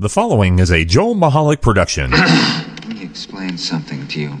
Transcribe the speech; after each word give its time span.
The 0.00 0.08
following 0.08 0.60
is 0.60 0.70
a 0.70 0.84
Joel 0.84 1.16
Michalec 1.16 1.60
production. 1.60 2.10
Let 2.12 2.86
me 2.86 3.02
explain 3.02 3.58
something 3.58 4.06
to 4.06 4.20
you. 4.20 4.34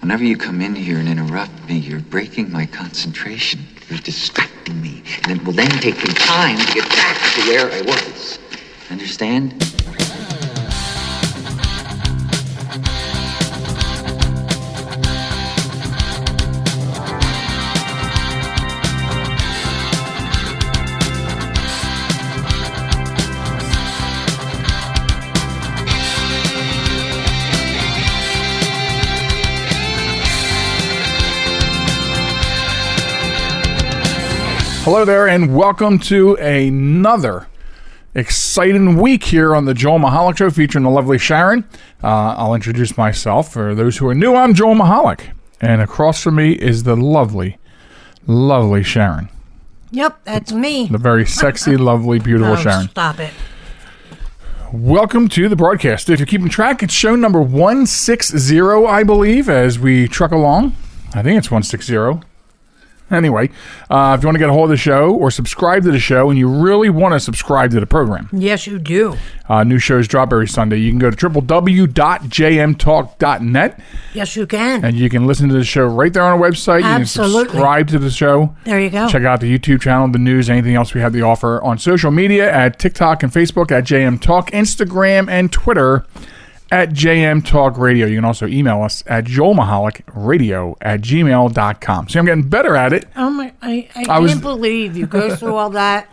Whenever 0.00 0.24
you 0.24 0.36
come 0.36 0.60
in 0.60 0.74
here 0.74 0.98
and 0.98 1.08
interrupt 1.08 1.52
me, 1.68 1.78
you're 1.78 2.00
breaking 2.00 2.50
my 2.50 2.66
concentration. 2.66 3.60
You're 3.88 4.00
distracting 4.00 4.82
me. 4.82 5.04
And 5.22 5.40
it 5.40 5.46
will 5.46 5.52
then 5.52 5.70
take 5.70 5.98
me 5.98 6.12
time 6.14 6.58
to 6.58 6.74
get 6.74 6.88
back 6.88 7.34
to 7.34 7.40
where 7.42 7.70
I 7.70 7.82
was. 7.82 8.40
Understand? 8.90 9.75
Hello 34.86 35.04
there, 35.04 35.26
and 35.26 35.56
welcome 35.56 35.98
to 35.98 36.36
another 36.36 37.48
exciting 38.14 38.96
week 39.00 39.24
here 39.24 39.52
on 39.52 39.64
the 39.64 39.74
Joel 39.74 39.98
Michalec 39.98 40.38
Show 40.38 40.48
featuring 40.48 40.84
the 40.84 40.90
lovely 40.90 41.18
Sharen. 41.18 41.64
Uh, 42.04 42.36
I'll 42.38 42.54
introduce 42.54 42.96
myself. 42.96 43.52
For 43.52 43.74
those 43.74 43.96
who 43.96 44.06
are 44.06 44.14
new, 44.14 44.36
I'm 44.36 44.54
Joel 44.54 44.76
Michalec, 44.76 45.22
and 45.60 45.82
across 45.82 46.22
from 46.22 46.36
me 46.36 46.52
is 46.52 46.84
the 46.84 46.94
lovely, 46.94 47.58
lovely 48.28 48.84
Sharen. 48.84 49.28
Yep, 49.90 50.20
that's 50.22 50.52
me. 50.52 50.86
The 50.86 50.98
very 50.98 51.26
sexy, 51.26 51.76
lovely, 51.76 52.20
beautiful 52.20 52.52
Oh, 52.52 52.56
Sharen. 52.56 52.88
Stop 52.88 53.18
it. 53.18 53.32
Welcome 54.72 55.28
to 55.30 55.48
the 55.48 55.56
broadcast. 55.56 56.08
If 56.08 56.20
you're 56.20 56.28
keeping 56.28 56.48
track, 56.48 56.84
it's 56.84 56.94
show 56.94 57.16
number 57.16 57.42
160, 57.42 58.60
I 58.60 59.02
believe, 59.02 59.48
as 59.48 59.80
we 59.80 60.06
truck 60.06 60.30
along. 60.30 60.76
I 61.12 61.24
think 61.24 61.38
it's 61.38 61.50
160. 61.50 62.20
Anyway, 63.10 63.48
uh, 63.88 64.14
if 64.18 64.22
you 64.22 64.26
want 64.26 64.34
to 64.34 64.38
get 64.40 64.48
a 64.48 64.52
hold 64.52 64.64
of 64.64 64.70
the 64.70 64.76
show 64.76 65.14
or 65.14 65.30
subscribe 65.30 65.82
to 65.84 65.92
the 65.92 65.98
show, 65.98 66.28
and 66.28 66.38
you 66.38 66.48
really 66.48 66.90
want 66.90 67.12
to 67.14 67.20
subscribe 67.20 67.70
to 67.70 67.78
the 67.78 67.86
program, 67.86 68.28
Yes, 68.32 68.66
you 68.66 68.78
do. 68.80 69.16
uh, 69.48 69.62
new 69.64 69.78
shows 69.78 70.08
drop 70.08 70.32
every 70.32 70.48
Sunday. 70.48 70.78
You 70.78 70.90
can 70.90 70.98
go 70.98 71.10
to 71.10 71.16
www.jmtalk.net 72.56 73.80
Yes, 74.14 74.36
you 74.36 74.46
can. 74.46 74.84
and 74.84 74.96
you 74.96 75.08
can 75.08 75.26
listen 75.26 75.48
to 75.48 75.54
the 75.54 75.64
show 75.64 75.86
right 75.86 76.12
there 76.12 76.22
on 76.22 76.32
our 76.32 76.38
website. 76.50 76.80
You 76.80 76.86
Absolutely. 76.86 77.44
can 77.44 77.50
subscribe 77.52 77.88
to 77.88 77.98
the 77.98 78.10
show. 78.10 78.54
there 78.64 78.80
you 78.80 78.90
go. 78.90 79.08
Check 79.08 79.22
out 79.24 79.40
the 79.40 79.58
YouTube 79.58 79.80
channel, 79.82 80.08
the 80.08 80.18
news, 80.18 80.50
anything 80.50 80.74
else 80.74 80.94
we 80.94 81.00
have 81.00 81.12
to 81.12 81.20
offer 81.22 81.62
on 81.62 81.78
social 81.78 82.10
media 82.10 82.50
at 82.52 82.78
TikTok 82.78 83.22
and 83.22 83.32
Facebook 83.32 83.70
at 83.70 83.84
JM 83.84 84.20
Talk, 84.20 84.50
Instagram 84.50 85.28
and 85.30 85.52
Twitter 85.52 86.04
at 86.70 86.90
JM 86.90 87.44
Talk 87.46 87.78
Radio. 87.78 88.06
You 88.06 88.16
can 88.16 88.24
also 88.24 88.46
email 88.46 88.82
us 88.82 89.02
at 89.06 89.24
joelmahalicradio 89.24 90.76
at 90.80 91.00
gmail.com. 91.00 92.08
See, 92.08 92.18
I'm 92.18 92.24
getting 92.26 92.48
better 92.48 92.76
at 92.76 92.92
it. 92.92 93.06
Oh 93.16 93.30
my! 93.30 93.52
I, 93.62 93.88
I, 93.94 94.00
I 94.00 94.04
can't 94.04 94.22
was- 94.22 94.40
believe 94.40 94.96
you 94.96 95.06
go 95.06 95.34
through 95.36 95.54
all 95.54 95.70
that. 95.70 96.08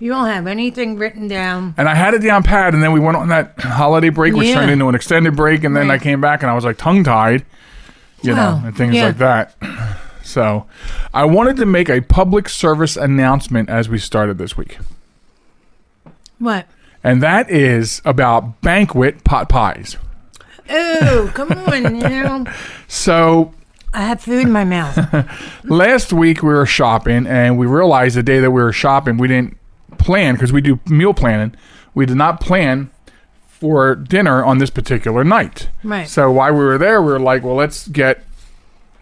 You 0.00 0.10
don't 0.10 0.26
have 0.26 0.46
anything 0.46 0.98
written 0.98 1.28
down. 1.28 1.74
And 1.78 1.88
I 1.88 1.94
had 1.94 2.12
it 2.14 2.18
down 2.18 2.42
pat, 2.42 2.74
and 2.74 2.82
then 2.82 2.92
we 2.92 3.00
went 3.00 3.16
on 3.16 3.28
that 3.28 3.54
holiday 3.58 4.10
break, 4.10 4.34
which 4.34 4.48
Yeah. 4.48 4.56
turned 4.56 4.70
into 4.70 4.88
an 4.88 4.94
extended 4.94 5.34
break, 5.36 5.64
and 5.64 5.74
then 5.74 5.90
I 5.90 5.98
came 5.98 6.20
back 6.20 6.42
and 6.42 6.50
I 6.50 6.54
was 6.54 6.64
like 6.64 6.76
tongue 6.76 7.04
tied, 7.04 7.46
you 8.20 8.34
know, 8.34 8.60
and 8.64 8.76
things 8.76 8.94
Yeah. 8.96 9.06
like 9.06 9.18
that. 9.18 9.54
So 10.22 10.66
I 11.14 11.24
wanted 11.24 11.56
to 11.56 11.64
make 11.66 11.88
a 11.88 12.00
public 12.02 12.48
service 12.48 12.96
announcement 12.96 13.70
as 13.70 13.88
we 13.88 13.98
started 13.98 14.36
this 14.36 14.56
week. 14.56 14.78
What? 16.38 16.66
And 17.04 17.22
that 17.22 17.50
is 17.50 18.00
about 18.04 18.60
banquet 18.62 19.22
pot 19.24 19.48
pies. 19.48 19.96
Oh, 20.70 21.30
come 21.34 21.52
on 21.52 21.98
now. 21.98 22.44
So 22.88 23.52
I 23.92 24.02
have 24.06 24.22
food 24.22 24.42
in 24.46 24.50
my 24.52 24.64
mouth. 24.64 24.98
last 25.64 26.12
week 26.12 26.42
we 26.42 26.48
were 26.48 26.64
shopping, 26.66 27.26
and 27.26 27.58
we 27.58 27.66
realized 27.66 28.16
the 28.16 28.22
day 28.22 28.40
that 28.40 28.50
we 28.50 28.62
were 28.62 28.72
shopping, 28.72 29.18
we 29.18 29.28
didn't 29.28 29.56
plan 29.98 30.34
because 30.34 30.52
we 30.52 30.60
do 30.62 30.80
meal 30.88 31.12
planning. 31.14 31.54
We 31.92 32.06
did 32.06 32.16
not 32.16 32.40
plan 32.40 32.90
for 33.46 33.94
dinner 33.94 34.42
on 34.44 34.58
this 34.58 34.70
particular 34.70 35.22
night. 35.24 35.68
Right. 35.84 36.08
So 36.08 36.30
while 36.32 36.52
we 36.52 36.58
were 36.64 36.78
there, 36.78 37.00
we 37.02 37.12
were 37.12 37.20
like, 37.20 37.44
well, 37.44 37.54
let's 37.54 37.86
get 37.88 38.24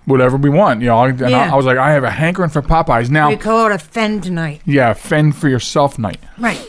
whatever 0.05 0.37
we 0.37 0.51
want. 0.51 0.81
You 0.83 0.89
know, 0.89 1.05
and 1.05 1.23
I, 1.23 1.29
Yeah. 1.29 1.53
I 1.53 1.57
was 1.57 1.65
like, 1.65 1.79
I 1.79 1.93
have 1.93 2.05
a 2.05 2.11
hankering 2.11 2.51
for 2.51 2.61
pot 2.62 2.87
pies 2.89 3.09
now. 3.11 3.29
We 3.31 3.37
call 3.37 3.67
it 3.67 3.73
a 3.73 3.79
fend 3.79 4.31
night. 4.33 4.61
yeah, 4.67 4.93
fend 4.93 5.37
for 5.37 5.49
yourself 5.49 5.99
night. 5.99 6.19
Right. 6.37 6.61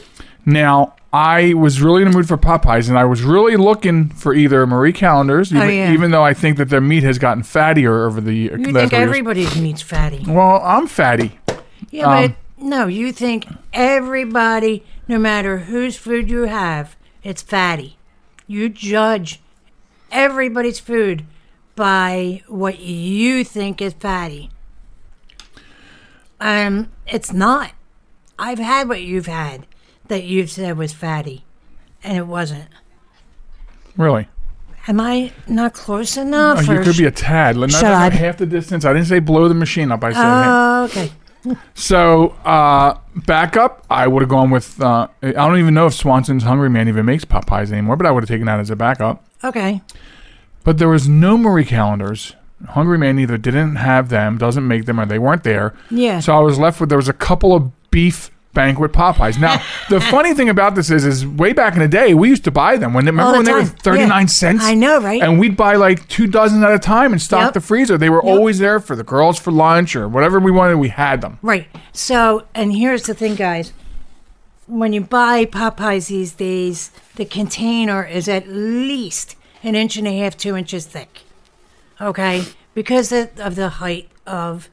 Now, 0.45 0.93
I 1.15 1.53
was 1.53 1.79
really 1.79 2.01
in 2.01 2.09
the 2.09 2.17
mood 2.17 2.27
for 2.27 2.37
pot 2.37 2.63
pies, 2.63 2.89
and 2.89 2.97
I 2.97 3.05
was 3.05 3.21
really 3.21 3.55
looking 3.55 4.09
for 4.09 4.33
either 4.33 4.65
Marie 4.65 4.91
Callender's, 4.93 5.51
even, 5.53 5.67
Oh, 5.67 5.69
yeah. 5.69 5.91
even 5.93 6.09
though 6.09 6.23
I 6.23 6.33
think 6.33 6.57
that 6.57 6.69
their 6.69 6.81
meat 6.81 7.03
has 7.03 7.19
gotten 7.19 7.43
fattier 7.43 8.07
over 8.07 8.19
the 8.19 8.33
years. 8.33 8.57
You 8.59 8.65
think 8.65 8.75
couple 8.77 8.97
years. 8.97 9.07
everybody's 9.07 9.55
meat's 9.61 9.83
fatty? 9.83 10.25
Well, 10.27 10.59
I'm 10.63 10.87
fatty. 10.87 11.39
Yeah, 11.91 12.07
Um, 12.07 12.27
but 12.27 12.35
no. 12.65 12.87
You 12.87 13.11
think 13.11 13.45
everybody, 13.73 14.83
no 15.07 15.19
matter 15.19 15.59
whose 15.59 15.95
food 15.95 16.31
you 16.31 16.45
have, 16.45 16.95
it's 17.23 17.43
fatty. 17.43 17.97
You 18.47 18.69
judge 18.69 19.39
everybody's 20.11 20.79
food 20.79 21.25
by 21.75 22.41
what 22.47 22.79
you 22.79 23.43
think 23.43 23.83
is 23.83 23.93
fatty. 23.93 24.49
Um, 26.39 26.89
it's 27.07 27.31
not. 27.31 27.71
I've 28.39 28.59
had 28.59 28.89
what 28.89 29.03
you've 29.03 29.27
had 29.27 29.67
that 30.13 30.25
you've 30.25 30.51
said 30.51 30.77
was 30.77 30.93
fatty, 30.93 31.43
and 32.03 32.15
it 32.15 32.27
wasn't. 32.27 32.67
Really? 33.97 34.27
Am 34.87 34.99
I 34.99 35.31
not 35.47 35.73
close 35.73 36.17
enough? 36.17 36.69
Oh, 36.69 36.71
you 36.71 36.81
could 36.81 36.97
be 36.97 37.05
a 37.05 37.11
tad. 37.11 37.57
Not, 37.57 37.71
not 37.71 37.83
up. 37.83 38.13
half 38.13 38.37
the 38.37 38.45
distance. 38.45 38.85
I 38.85 38.93
didn't 38.93 39.07
say 39.07 39.17
blow 39.17 39.47
the 39.47 39.55
machine 39.55 39.91
up. 39.91 40.03
I 40.03 40.13
said. 40.13 40.21
Oh, 40.23 40.83
okay. 40.83 41.11
So, 41.73 42.29
uh, 42.45 42.99
back 43.25 43.57
up, 43.57 43.85
I 43.89 44.07
would 44.07 44.21
have 44.21 44.29
gone 44.29 44.51
with. 44.51 44.79
Uh, 44.79 45.07
I 45.23 45.31
don't 45.31 45.57
even 45.57 45.73
know 45.73 45.87
if 45.87 45.93
Swanson's 45.95 46.43
Hungry 46.43 46.69
Man 46.69 46.87
even 46.87 47.07
makes 47.07 47.25
pot 47.25 47.47
pies 47.47 47.71
anymore, 47.71 47.95
but 47.95 48.05
I 48.05 48.11
would 48.11 48.21
have 48.21 48.29
taken 48.29 48.45
that 48.45 48.59
as 48.59 48.69
a 48.69 48.75
backup. 48.75 49.25
Okay. 49.43 49.81
But 50.63 50.77
there 50.77 50.89
was 50.89 51.07
no 51.07 51.37
Marie 51.37 51.65
Callender's. 51.65 52.35
Hungry 52.69 52.99
Man 52.99 53.17
either 53.17 53.37
didn't 53.37 53.77
have 53.77 54.09
them, 54.09 54.37
doesn't 54.37 54.67
make 54.67 54.85
them, 54.85 54.99
or 54.99 55.07
they 55.07 55.19
weren't 55.19 55.43
there. 55.43 55.73
Yeah. 55.89 56.19
So 56.19 56.37
I 56.37 56.39
was 56.39 56.59
left 56.59 56.79
with 56.79 56.89
there 56.89 56.99
was 56.99 57.09
a 57.09 57.13
couple 57.13 57.53
of 57.55 57.71
beef 57.89 58.29
banquet 58.53 58.93
pot 58.93 59.15
pies. 59.15 59.37
Now 59.37 59.61
the 59.89 59.99
funny 59.99 60.33
thing 60.33 60.49
about 60.49 60.75
this 60.75 60.89
is, 60.91 61.05
is 61.05 61.25
way 61.25 61.53
back 61.53 61.73
in 61.73 61.79
the 61.79 61.87
day 61.87 62.13
we 62.13 62.29
used 62.29 62.43
to 62.43 62.51
buy 62.51 62.77
them 62.77 62.93
when 62.93 63.05
remember 63.05 63.31
the 63.31 63.37
when 63.37 63.45
they 63.45 63.53
were 63.53 63.63
thirty 63.65 64.05
nine 64.05 64.23
Yeah. 64.23 64.27
cents. 64.27 64.63
I 64.63 64.73
know, 64.75 64.99
right? 65.01 65.21
And 65.21 65.39
we'd 65.39 65.57
buy 65.57 65.75
like 65.75 66.07
two 66.07 66.27
dozen 66.27 66.63
at 66.63 66.71
a 66.73 66.79
time 66.79 67.11
and 67.13 67.21
stock 67.21 67.45
Yep. 67.45 67.53
the 67.53 67.61
freezer. 67.61 67.97
They 67.97 68.09
were 68.09 68.21
Yep. 68.23 68.33
always 68.33 68.59
there 68.59 68.79
for 68.79 68.95
the 68.95 69.03
girls 69.03 69.39
for 69.39 69.51
lunch 69.51 69.95
or 69.95 70.07
whatever 70.07 70.39
we 70.39 70.51
wanted. 70.51 70.75
We 70.77 70.89
had 70.89 71.21
them. 71.21 71.39
Right. 71.41 71.67
So, 71.91 72.43
and 72.53 72.73
here's 72.73 73.03
the 73.03 73.13
thing, 73.13 73.35
guys. 73.35 73.73
When 74.65 74.93
you 74.93 75.01
buy 75.01 75.45
pot 75.45 75.75
pies 75.77 76.07
these 76.07 76.31
days, 76.33 76.91
the 77.15 77.25
container 77.25 78.03
is 78.05 78.29
at 78.29 78.47
least 78.47 79.35
an 79.61 79.75
inch 79.75 79.97
and 79.97 80.07
a 80.07 80.17
half, 80.19 80.37
two 80.37 80.55
inches 80.55 80.85
thick. 80.85 81.21
Okay, 82.01 82.43
because 82.73 83.11
of, 83.11 83.29
of 83.39 83.55
the 83.55 83.69
height 83.69 84.09
of 84.25 84.69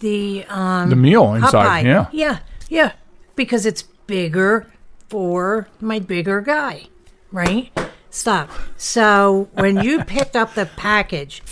the 0.00 0.44
um, 0.48 0.90
The 0.90 0.96
meal 0.96 1.34
inside, 1.34 1.84
Popeye. 1.84 1.84
yeah. 1.84 2.06
yeah, 2.12 2.38
yeah, 2.68 2.92
because 3.36 3.66
it's 3.66 3.82
bigger 4.06 4.66
for 5.08 5.68
my 5.80 5.98
bigger 5.98 6.40
guy, 6.40 6.84
right? 7.32 7.70
Stop. 8.10 8.50
So 8.76 9.48
when 9.54 9.82
you 9.82 10.04
picked 10.04 10.36
up 10.36 10.54
the 10.54 10.66
package 10.76 11.42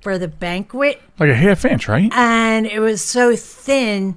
for 0.00 0.18
the 0.18 0.28
banquet, 0.28 1.00
Like 1.18 1.30
a 1.30 1.34
half 1.34 1.64
inch, 1.64 1.88
right? 1.88 2.12
and 2.12 2.66
it 2.66 2.80
was 2.80 3.00
so 3.02 3.34
thin 3.36 4.16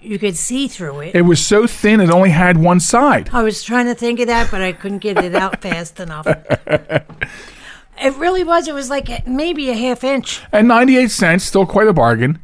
you 0.00 0.18
could 0.20 0.36
see 0.36 0.68
through 0.68 1.00
it. 1.00 1.14
It 1.16 1.22
was 1.22 1.44
so 1.44 1.66
thin 1.66 2.00
it 2.00 2.10
only 2.10 2.30
had 2.30 2.56
one 2.58 2.78
side. 2.78 3.28
I 3.32 3.42
was 3.42 3.62
trying 3.64 3.86
to 3.86 3.94
think 3.94 4.20
of 4.20 4.28
that, 4.28 4.50
but 4.52 4.62
I 4.62 4.72
couldn't 4.72 4.98
get 4.98 5.18
it 5.18 5.34
out 5.34 5.60
fast 5.62 5.98
enough. 6.00 6.26
It 7.98 8.14
really 8.16 8.44
was. 8.44 8.68
It 8.68 8.74
was 8.74 8.90
like 8.90 9.26
maybe 9.26 9.70
a 9.70 9.74
half 9.74 10.04
inch. 10.04 10.42
And 10.52 10.68
ninety 10.68 10.98
eight 10.98 11.10
cents, 11.10 11.44
still 11.44 11.64
quite 11.64 11.88
a 11.88 11.94
bargain. 11.94 12.38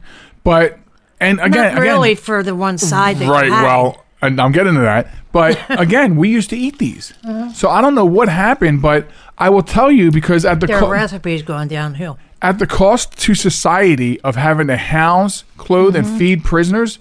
But 0.44 0.78
and 1.20 1.38
again, 1.40 1.74
Not 1.74 1.82
really 1.82 2.12
again, 2.12 2.24
for 2.24 2.42
the 2.42 2.54
one 2.54 2.78
side 2.78 3.18
that 3.18 3.28
right? 3.28 3.46
you 3.46 3.52
had. 3.52 3.62
Well, 3.62 4.01
and 4.22 4.40
I'm 4.40 4.52
getting 4.52 4.74
to 4.74 4.80
that. 4.80 5.08
But 5.32 5.58
again, 5.80 6.16
we 6.16 6.28
used 6.30 6.50
to 6.50 6.56
eat 6.56 6.78
these, 6.78 7.12
Uh-huh. 7.24 7.52
so 7.52 7.68
I 7.68 7.80
don't 7.80 7.94
know 7.94 8.04
what 8.04 8.28
happened, 8.28 8.80
but 8.82 9.08
I 9.38 9.48
will 9.50 9.62
tell 9.62 9.90
you 9.90 10.10
because 10.10 10.44
at 10.44 10.60
the 10.60 10.66
their 10.66 10.78
co- 10.80 10.90
recipe's 10.90 11.42
going 11.42 11.68
downhill. 11.68 12.18
at 12.40 12.58
the 12.58 12.66
cost 12.66 13.18
to 13.20 13.34
society 13.34 14.20
of 14.22 14.36
having 14.36 14.66
to 14.68 14.76
house, 14.76 15.44
clothe, 15.56 15.94
Mm-hmm. 15.94 16.06
and 16.10 16.18
feed 16.18 16.44
prisoners, 16.44 16.98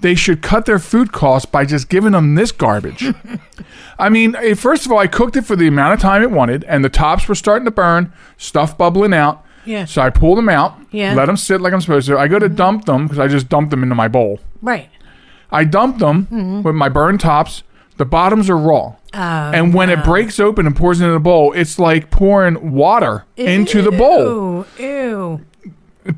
they 0.00 0.14
should 0.14 0.42
cut 0.42 0.64
their 0.66 0.78
food 0.78 1.10
costs 1.12 1.46
by 1.46 1.64
just 1.64 1.88
giving 1.88 2.12
them 2.12 2.34
this 2.36 2.52
garbage. 2.52 3.04
I 3.98 4.08
mean, 4.08 4.36
eh, 4.36 4.54
first 4.54 4.86
of 4.86 4.92
all, 4.92 4.98
I 4.98 5.06
cooked 5.08 5.36
it 5.36 5.42
for 5.42 5.56
the 5.56 5.66
amount 5.66 5.94
of 5.94 6.00
time 6.00 6.22
it 6.22 6.30
wanted, 6.30 6.62
and 6.64 6.84
the 6.84 6.88
tops 6.88 7.26
were 7.28 7.34
starting 7.34 7.64
to 7.64 7.70
burn, 7.72 8.12
stuff 8.36 8.78
bubbling 8.78 9.12
out. 9.14 9.44
Yeah. 9.64 9.84
So 9.86 10.00
I 10.00 10.10
pulled 10.10 10.38
them 10.38 10.48
out, 10.48 10.78
Yeah. 10.92 11.08
Mm-hmm. 11.08 11.18
let 11.18 11.26
them 11.26 11.36
sit 11.36 11.60
like 11.60 11.72
I'm 11.72 11.80
supposed 11.80 12.06
to. 12.08 12.18
I 12.18 12.28
go 12.28 12.38
to 12.38 12.48
dump 12.48 12.84
them 12.86 13.04
because 13.06 13.18
I 13.18 13.26
just 13.28 13.48
dumped 13.48 13.70
them 13.70 13.82
into 13.82 13.94
my 13.94 14.08
bowl. 14.08 14.38
Right. 14.62 14.88
I 15.50 15.64
dump 15.64 15.98
them 15.98 16.26
Mm-hmm. 16.26 16.62
with 16.62 16.74
my 16.74 16.88
burned 16.88 17.20
tops, 17.20 17.62
The 17.96 18.04
bottoms 18.04 18.48
are 18.50 18.56
raw. 18.56 18.94
Oh, 19.14 19.18
and 19.18 19.72
when 19.74 19.88
it 19.90 20.04
breaks 20.04 20.38
open 20.38 20.66
and 20.66 20.76
pours 20.76 21.00
into 21.00 21.12
the 21.12 21.18
bowl, 21.20 21.52
it's 21.54 21.78
like 21.78 22.10
pouring 22.10 22.72
water 22.72 23.24
into 23.36 23.80
the 23.82 23.90
bowl. 23.90 24.66
Ew, 24.78 24.84
ew. 24.84 25.40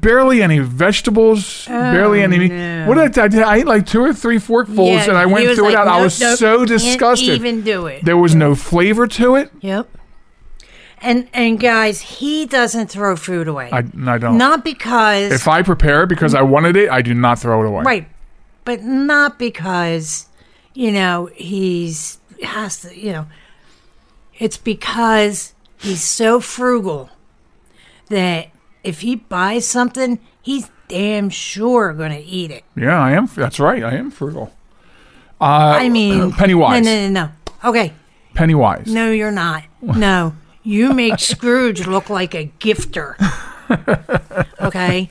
Barely 0.00 0.41
any 0.43 0.59
vegetables, 0.59 1.65
barely 1.67 2.23
any 2.23 2.38
meat. 2.38 2.53
Oh, 2.53 2.56
no. 2.56 2.87
What 2.88 2.94
did 2.97 3.19
I, 3.19 3.25
I 3.25 3.29
did? 3.29 3.43
I 3.43 3.56
ate 3.56 3.67
like 3.67 3.87
two 3.87 4.00
or 4.03 4.12
three 4.12 4.37
forkfuls 4.38 4.87
Yeah, 4.93 5.09
and 5.09 5.17
I 5.17 5.27
went 5.27 5.55
through 5.56 5.65
like, 5.65 5.73
it 5.73 5.79
out. 5.79 5.88
I 5.88 6.03
was 6.03 6.21
nope, 6.21 6.38
so 6.38 6.65
disgusted. 6.65 7.29
even 7.31 7.62
do 7.62 7.87
it. 7.87 8.05
There 8.05 8.17
was 8.17 8.35
no 8.35 8.55
flavor 8.55 9.06
to 9.09 9.35
it. 9.37 9.50
Yep. 9.61 9.88
And 11.03 11.29
and 11.32 11.59
guys, 11.59 12.00
he 12.03 12.44
doesn't 12.47 12.88
throw 12.88 13.17
food 13.17 13.49
away. 13.49 13.71
I, 13.73 13.79
I 13.79 14.19
don't. 14.19 14.37
not 14.37 14.65
because 14.65 15.32
if 15.32 15.49
I 15.49 15.62
prepare 15.62 16.03
it 16.03 16.09
because 16.09 16.35
I 16.35 16.43
wanted 16.43 16.77
it, 16.77 16.91
I 16.91 17.00
do 17.03 17.15
not 17.15 17.38
throw 17.38 17.62
it 17.65 17.67
away. 17.67 17.82
right, 17.85 18.09
but 18.65 18.83
not 18.83 19.39
because 19.39 20.27
you 20.75 20.93
know 20.93 21.27
he's 21.35 22.19
has 22.43 22.81
to. 22.83 22.97
You 22.97 23.12
know, 23.12 23.27
it's 24.39 24.57
because 24.57 25.55
he's 25.79 26.03
so 26.03 26.41
frugal 26.41 27.11
that 28.09 28.49
if 28.83 29.01
he 29.01 29.17
buys 29.17 29.67
something, 29.67 30.19
he's 30.43 30.71
damn 30.89 31.31
sure 31.31 31.93
going 31.93 32.11
to 32.12 32.23
eat 32.25 32.51
it. 32.51 32.65
Yeah, 32.77 33.01
I 33.01 33.12
am. 33.12 33.27
That's 33.27 33.61
right. 33.61 33.83
I 33.85 33.95
am 33.95 34.11
frugal. 34.11 34.53
Uh, 35.41 35.45
I 35.81 35.89
mean, 35.89 36.33
Pennywise. 36.37 36.85
No, 36.85 36.91
no, 36.91 37.09
no, 37.09 37.27
no. 37.27 37.69
Okay, 37.71 37.93
Pennywise. 38.35 38.87
no, 38.93 39.11
you're 39.11 39.31
not. 39.31 39.65
No, 39.81 40.35
you 40.63 40.93
make 40.93 41.19
Scrooge 41.19 41.87
look 41.87 42.11
like 42.11 42.35
a 42.35 42.51
gifter. 42.61 43.17
Okay, 44.61 45.09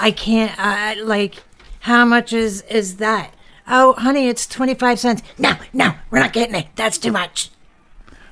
I 0.00 0.10
can't. 0.10 0.52
I 0.58 0.94
like. 0.94 1.42
How 1.80 2.04
much 2.04 2.32
is 2.32 2.62
is 2.62 2.96
that? 2.96 3.34
Oh, 3.68 3.94
honey, 3.94 4.28
it's 4.28 4.46
twenty 4.46 4.74
five 4.74 4.98
cents. 4.98 5.22
No, 5.38 5.54
no, 5.72 5.94
we're 6.10 6.20
not 6.20 6.32
getting 6.32 6.54
it. 6.54 6.68
That's 6.76 6.98
too 6.98 7.12
much. 7.12 7.50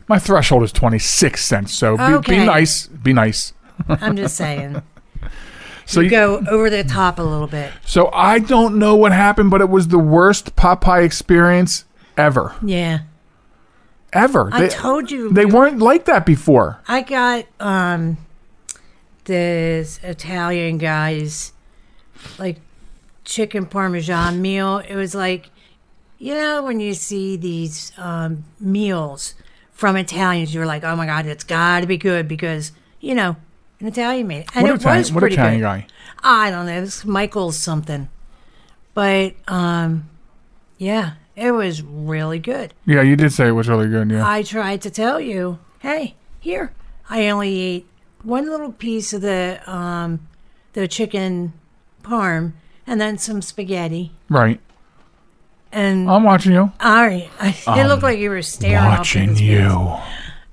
My 0.09 0.19
threshold 0.19 0.62
is 0.62 0.73
26 0.73 1.45
cents, 1.45 1.75
so 1.75 1.99
be, 2.23 2.31
be 2.31 2.45
nice. 2.47 2.87
Be 2.87 3.12
nice. 3.12 3.53
I'm 3.89 4.17
just 4.17 4.37
saying. 4.37 4.83
So 5.85 6.00
you 6.00 6.11
go 6.11 6.45
over 6.50 6.69
the 6.69 6.85
top 6.85 7.19
a 7.19 7.23
little 7.23 7.47
bit. 7.47 7.73
So 7.87 8.11
I 8.12 8.41
don't 8.41 8.79
know 8.79 8.95
what 8.95 9.11
happened, 9.12 9.50
but 9.50 9.62
it 9.62 9.71
was 9.71 9.89
the 9.89 9.99
worst 9.99 10.55
pot 10.55 10.83
pie 10.83 11.00
experience 11.00 11.87
ever. 12.19 12.55
Yeah, 12.62 13.00
Ever. 14.12 14.50
I 14.53 14.61
they, 14.61 14.69
told 14.69 15.11
you. 15.11 15.31
they 15.31 15.47
weren't 15.47 15.79
like 15.79 16.05
that 16.05 16.27
before. 16.27 16.79
I 16.89 17.00
got 17.00 17.47
um 17.59 18.19
this 19.25 19.99
Italian 20.03 20.77
guy's 20.77 21.53
like 22.39 22.61
chicken 23.28 23.66
parmesan 23.66 24.40
meal. 24.40 24.78
It 24.78 24.96
was 24.96 25.14
like 25.14 25.50
you 26.19 26.34
know 26.34 26.62
when 26.64 26.80
you 26.80 26.94
see 26.94 27.36
these 27.36 27.92
um 27.98 28.44
meals 28.58 29.34
from 29.70 29.96
Italians, 29.96 30.52
you're 30.52 30.66
like, 30.66 30.82
oh 30.82 30.96
my 30.96 31.06
god, 31.06 31.26
it's 31.26 31.44
got 31.44 31.80
to 31.80 31.86
be 31.86 31.98
good 31.98 32.26
because 32.26 32.72
you 33.00 33.14
know 33.14 33.36
an 33.80 33.86
Italian 33.86 34.26
made 34.26 34.40
it, 34.40 34.48
and 34.54 34.64
what 34.64 34.72
it 34.72 34.80
Italian, 34.80 35.00
was 35.00 35.12
what 35.12 35.20
pretty 35.20 35.34
Italian 35.34 35.60
good. 35.60 35.64
guy? 35.64 35.86
I 36.22 36.50
don't 36.50 36.66
know. 36.66 36.82
It's 36.82 37.04
Michael's 37.04 37.56
something, 37.56 38.08
but 38.94 39.34
um, 39.46 40.08
yeah, 40.78 41.12
it 41.36 41.52
was 41.52 41.82
really 41.82 42.40
good. 42.40 42.75
Yeah, 42.86 43.02
you 43.02 43.14
did 43.14 43.32
say 43.32 43.48
it 43.48 43.52
was 43.52 43.69
really 43.69 43.88
good. 43.88 44.10
Yeah. 44.10 44.28
I 44.28 44.42
tried 44.42 44.80
to 44.82 44.90
tell 44.90 45.20
you, 45.20 45.58
hey, 45.80 46.16
here. 46.40 46.72
I 47.10 47.28
only 47.28 47.60
ate 47.60 47.86
one 48.22 48.50
little 48.50 48.72
piece 48.72 49.12
of 49.12 49.20
the 49.20 49.60
um, 49.70 50.26
the 50.72 50.88
chicken 50.88 51.52
parm 52.02 52.54
and 52.88 53.00
then 53.00 53.19
some 53.19 53.43
spaghetti. 53.43 54.11
right. 54.29 54.61
And 55.70 56.11
I'm 56.11 56.25
watching 56.25 56.52
you. 56.52 56.73
all 56.81 57.06
right, 57.06 57.29
it 57.43 57.87
looked 57.88 58.02
like 58.02 58.19
you 58.19 58.31
were 58.31 58.40
staring. 58.40 58.82
Watching 58.82 59.35
face. 59.35 59.40
you. 59.43 59.96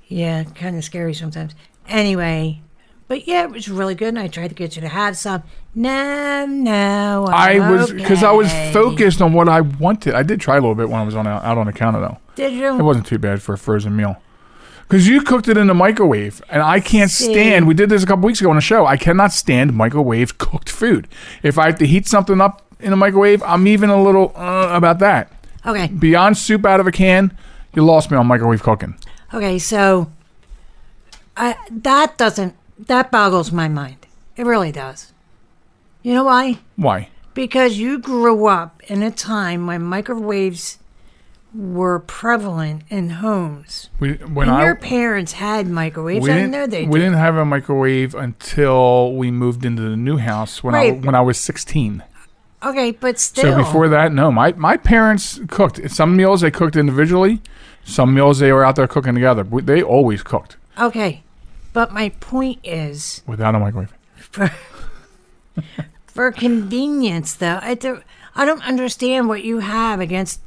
Yeah, 0.08 0.44
kind 0.44 0.76
of 0.76 0.84
scary 0.84 1.14
sometimes. 1.14 1.54
Anyway, 1.88 2.60
but 3.08 3.26
yeah, 3.26 3.44
it 3.44 3.50
was 3.50 3.66
really 3.66 3.94
good, 3.94 4.08
and 4.08 4.18
I 4.18 4.28
tried 4.28 4.48
to 4.48 4.54
get 4.54 4.76
you 4.76 4.82
to 4.82 4.88
have 4.88 5.16
some. 5.16 5.42
No, 5.74 6.44
no, 6.46 7.26
I 7.30 7.70
was 7.70 7.92
because 7.92 8.22
I 8.22 8.30
was 8.32 8.48
okay. 8.48 8.72
focused 8.74 9.22
on 9.22 9.32
what 9.32 9.48
I 9.48 9.62
wanted. 9.62 10.12
I 10.14 10.22
did 10.22 10.38
try 10.38 10.58
a 10.58 10.60
little 10.60 10.74
bit 10.74 10.90
when 10.90 11.00
I 11.00 11.04
was 11.04 11.16
on 11.16 11.26
out 11.26 11.56
on 11.56 11.64
the 11.64 11.72
counter 11.72 12.00
though. 12.00 12.18
Did 12.34 12.52
you? 12.52 12.78
It 12.78 12.82
wasn't 12.82 13.06
too 13.06 13.18
bad 13.18 13.40
for 13.40 13.54
a 13.54 13.58
frozen 13.58 13.96
meal. 13.96 14.20
Because 14.88 15.08
you 15.08 15.22
cooked 15.22 15.48
it 15.48 15.56
in 15.56 15.66
the 15.66 15.74
microwave, 15.74 16.40
and 16.48 16.62
I 16.62 16.78
can't 16.78 17.10
stand. 17.10 17.66
We 17.66 17.74
did 17.74 17.88
this 17.88 18.04
a 18.04 18.06
couple 18.06 18.26
weeks 18.26 18.40
ago 18.40 18.50
on 18.50 18.56
the 18.56 18.62
show. 18.62 18.86
I 18.86 18.96
cannot 18.96 19.32
stand 19.32 19.74
microwave 19.74 20.38
cooked 20.38 20.70
food. 20.70 21.08
If 21.42 21.58
I 21.58 21.66
have 21.66 21.78
to 21.78 21.86
heat 21.86 22.06
something 22.06 22.40
up 22.40 22.62
in 22.78 22.92
a 22.92 22.96
microwave, 22.96 23.42
I'm 23.42 23.66
even 23.66 23.90
a 23.90 24.00
little 24.00 24.32
uh, 24.36 24.68
about 24.70 25.00
that. 25.00 25.32
Okay, 25.66 25.88
Beyond 25.88 26.38
soup 26.38 26.64
out 26.64 26.78
of 26.78 26.86
a 26.86 26.92
can, 26.92 27.36
you 27.74 27.84
lost 27.84 28.10
me 28.12 28.16
on 28.16 28.26
microwave 28.28 28.62
cooking. 28.62 28.96
okay, 29.34 29.58
so 29.58 30.10
I 31.36 31.56
that 31.70 32.16
doesn't 32.16 32.54
that 32.78 33.10
boggles 33.10 33.50
my 33.50 33.66
mind. 33.68 34.06
It 34.36 34.46
really 34.46 34.70
does. 34.70 35.12
You 36.02 36.14
know 36.14 36.24
why? 36.24 36.58
Why? 36.76 37.08
Because 37.34 37.78
you 37.78 37.98
grew 37.98 38.46
up 38.46 38.80
in 38.88 39.02
a 39.02 39.10
time 39.10 39.66
when 39.66 39.82
microwaves 39.82 40.78
were 41.56 42.00
prevalent 42.00 42.82
in 42.90 43.10
homes. 43.10 43.88
We 43.98 44.14
when 44.14 44.48
and 44.48 44.58
I 44.58 44.64
your 44.64 44.74
parents 44.76 45.32
had 45.32 45.66
microwaves. 45.66 46.22
we 46.22 46.30
I 46.30 46.34
didn't 46.34 46.50
know 46.50 46.66
they 46.66 46.80
did. 46.82 46.90
we 46.90 46.98
did. 46.98 47.06
didn't 47.06 47.18
have 47.18 47.36
a 47.36 47.44
microwave 47.44 48.14
until 48.14 49.14
we 49.14 49.30
moved 49.30 49.64
into 49.64 49.82
the 49.82 49.96
new 49.96 50.18
house 50.18 50.62
when 50.62 50.74
I 50.74 50.90
when 50.90 51.14
I 51.14 51.20
was 51.20 51.38
16. 51.38 52.02
Okay, 52.62 52.90
but 52.90 53.18
still. 53.18 53.52
So 53.52 53.56
before 53.56 53.88
that, 53.88 54.12
no, 54.12 54.30
my 54.30 54.52
my 54.52 54.76
parents 54.76 55.40
cooked. 55.48 55.90
Some 55.90 56.16
meals 56.16 56.40
they 56.42 56.50
cooked 56.50 56.76
individually. 56.76 57.40
Some 57.84 58.14
meals 58.14 58.40
they 58.40 58.52
were 58.52 58.64
out 58.64 58.76
there 58.76 58.88
cooking 58.88 59.14
together. 59.14 59.44
They 59.44 59.82
always 59.82 60.22
cooked 60.22 60.56
Okay, 60.78 61.22
but 61.72 61.92
my 61.92 62.10
point 62.20 62.58
is 62.64 63.22
without 63.26 63.54
a 63.54 63.58
microwave. 63.58 63.94
for 64.16 64.50
for 66.06 66.32
convenience, 66.32 67.34
though. 67.34 67.58
I 67.62 67.74
don't. 67.74 68.02
I 68.34 68.44
don't 68.44 68.66
understand 68.66 69.28
what 69.28 69.44
you 69.44 69.60
have 69.60 70.00
against 70.00 70.40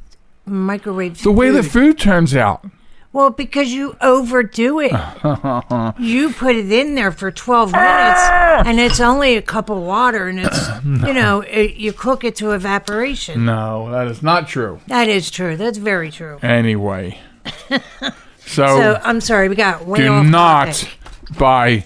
microwave. 0.46 1.22
The 1.22 1.32
way 1.32 1.50
the 1.50 1.62
food. 1.62 1.98
turns 1.98 2.34
out. 2.34 2.64
Well, 3.12 3.30
because 3.30 3.72
you 3.72 3.96
overdo 4.00 4.78
it. 4.78 4.92
you 5.98 6.32
put 6.32 6.54
it 6.54 6.70
in 6.70 6.94
there 6.94 7.10
for 7.10 7.32
12 7.32 7.72
minutes 7.72 7.84
ah! 7.84 8.62
and 8.64 8.78
it's 8.78 9.00
only 9.00 9.36
a 9.36 9.42
cup 9.42 9.68
of 9.68 9.78
water 9.78 10.28
and 10.28 10.38
it's, 10.38 10.68
you 10.84 11.12
know, 11.12 11.40
it, 11.40 11.74
you 11.74 11.92
cook 11.92 12.22
it 12.22 12.36
to 12.36 12.52
evaporation. 12.52 13.44
No, 13.44 13.90
that 13.90 14.06
is 14.06 14.22
not 14.22 14.46
true. 14.46 14.80
That 14.86 15.08
is 15.08 15.28
true. 15.28 15.56
That's 15.56 15.78
very 15.78 16.12
true. 16.12 16.38
Anyway, 16.40 17.18
so, 17.70 17.80
So 18.46 19.00
I'm 19.02 19.20
sorry, 19.20 19.48
we 19.48 19.56
got 19.56 19.86
way 19.86 19.98
do 19.98 20.12
off 20.12 20.26
not 20.26 20.72
topic. 20.74 20.98
buy 21.36 21.84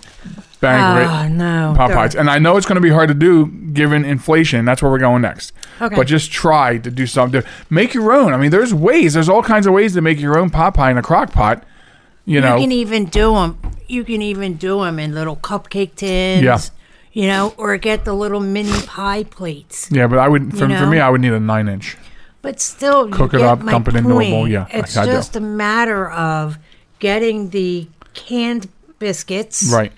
banquet 0.65 1.07
ah, 1.09 1.25
Oh, 1.25 1.29
no. 1.29 1.75
pot 1.77 1.91
pies. 1.93 2.15
And 2.17 2.29
I 2.31 2.39
know 2.39 2.57
it's 2.57 2.67
going 2.67 2.77
to 2.77 2.81
be 2.83 2.91
hard 2.91 3.09
to 3.09 3.15
do 3.15 3.47
given 3.73 4.05
inflation. 4.05 4.65
That's 4.65 4.83
where 4.83 4.91
we're 4.91 4.99
going 4.99 5.23
next. 5.23 5.53
Okay. 5.81 5.95
But 5.95 6.07
just 6.07 6.31
try 6.33 6.79
to 6.79 6.91
do 6.91 7.07
something. 7.07 7.43
Make 7.71 7.95
your 7.95 8.13
own. 8.13 8.33
I 8.33 8.37
mean, 8.37 8.51
there's 8.51 8.73
ways. 8.75 9.15
There's 9.15 9.29
all 9.29 9.43
kinds 9.43 9.67
of 9.67 9.73
ways 9.73 9.95
to 9.95 10.01
make 10.01 10.21
your 10.21 10.39
own 10.39 10.51
pot 10.51 10.75
pie 10.75 10.91
in 10.91 10.99
a 10.99 11.03
crock 11.03 11.33
pot. 11.33 11.65
You 12.25 12.41
know, 12.41 12.57
You 12.57 12.63
can 12.63 12.73
even 12.73 13.05
do 13.07 13.35
them. 13.35 13.59
You 13.87 14.03
can 14.05 14.23
even 14.23 14.55
do 14.55 14.81
them 14.83 14.99
in 14.99 15.15
little 15.15 15.37
cupcake 15.37 15.95
tins. 15.95 16.43
Yeah. 16.43 16.59
You 17.13 17.29
know, 17.29 17.55
or 17.59 17.77
get 17.77 18.05
the 18.05 18.13
little 18.15 18.41
mini 18.41 18.73
pie 18.87 19.23
plates. 19.25 19.89
yeah, 19.93 20.07
but 20.09 20.19
I 20.19 20.27
would, 20.27 20.51
for, 20.53 20.59
for 20.61 20.67
know? 20.69 20.89
me, 20.91 20.99
I 20.99 21.11
would 21.11 21.21
need 21.21 21.33
a 21.33 21.39
nine 21.39 21.69
inch. 21.69 21.97
But 22.43 22.61
still, 22.61 23.09
Cook 23.09 23.33
you 23.33 23.39
it 23.39 23.43
get 23.43 23.49
up, 23.51 23.61
my 23.61 23.71
dump 23.73 23.89
it 23.89 23.95
into 23.97 24.19
a 24.19 24.31
bowl, 24.31 24.49
yeah, 24.49 24.67
it's 24.71 24.97
I- 24.97 25.03
I 25.03 25.07
do. 25.07 25.13
just 25.13 25.37
a 25.37 25.41
matter 25.41 26.11
of 26.11 26.59
getting 26.99 27.51
the 27.51 27.87
canned 28.15 28.69
biscuits, 28.99 29.71
Right. 29.73 29.93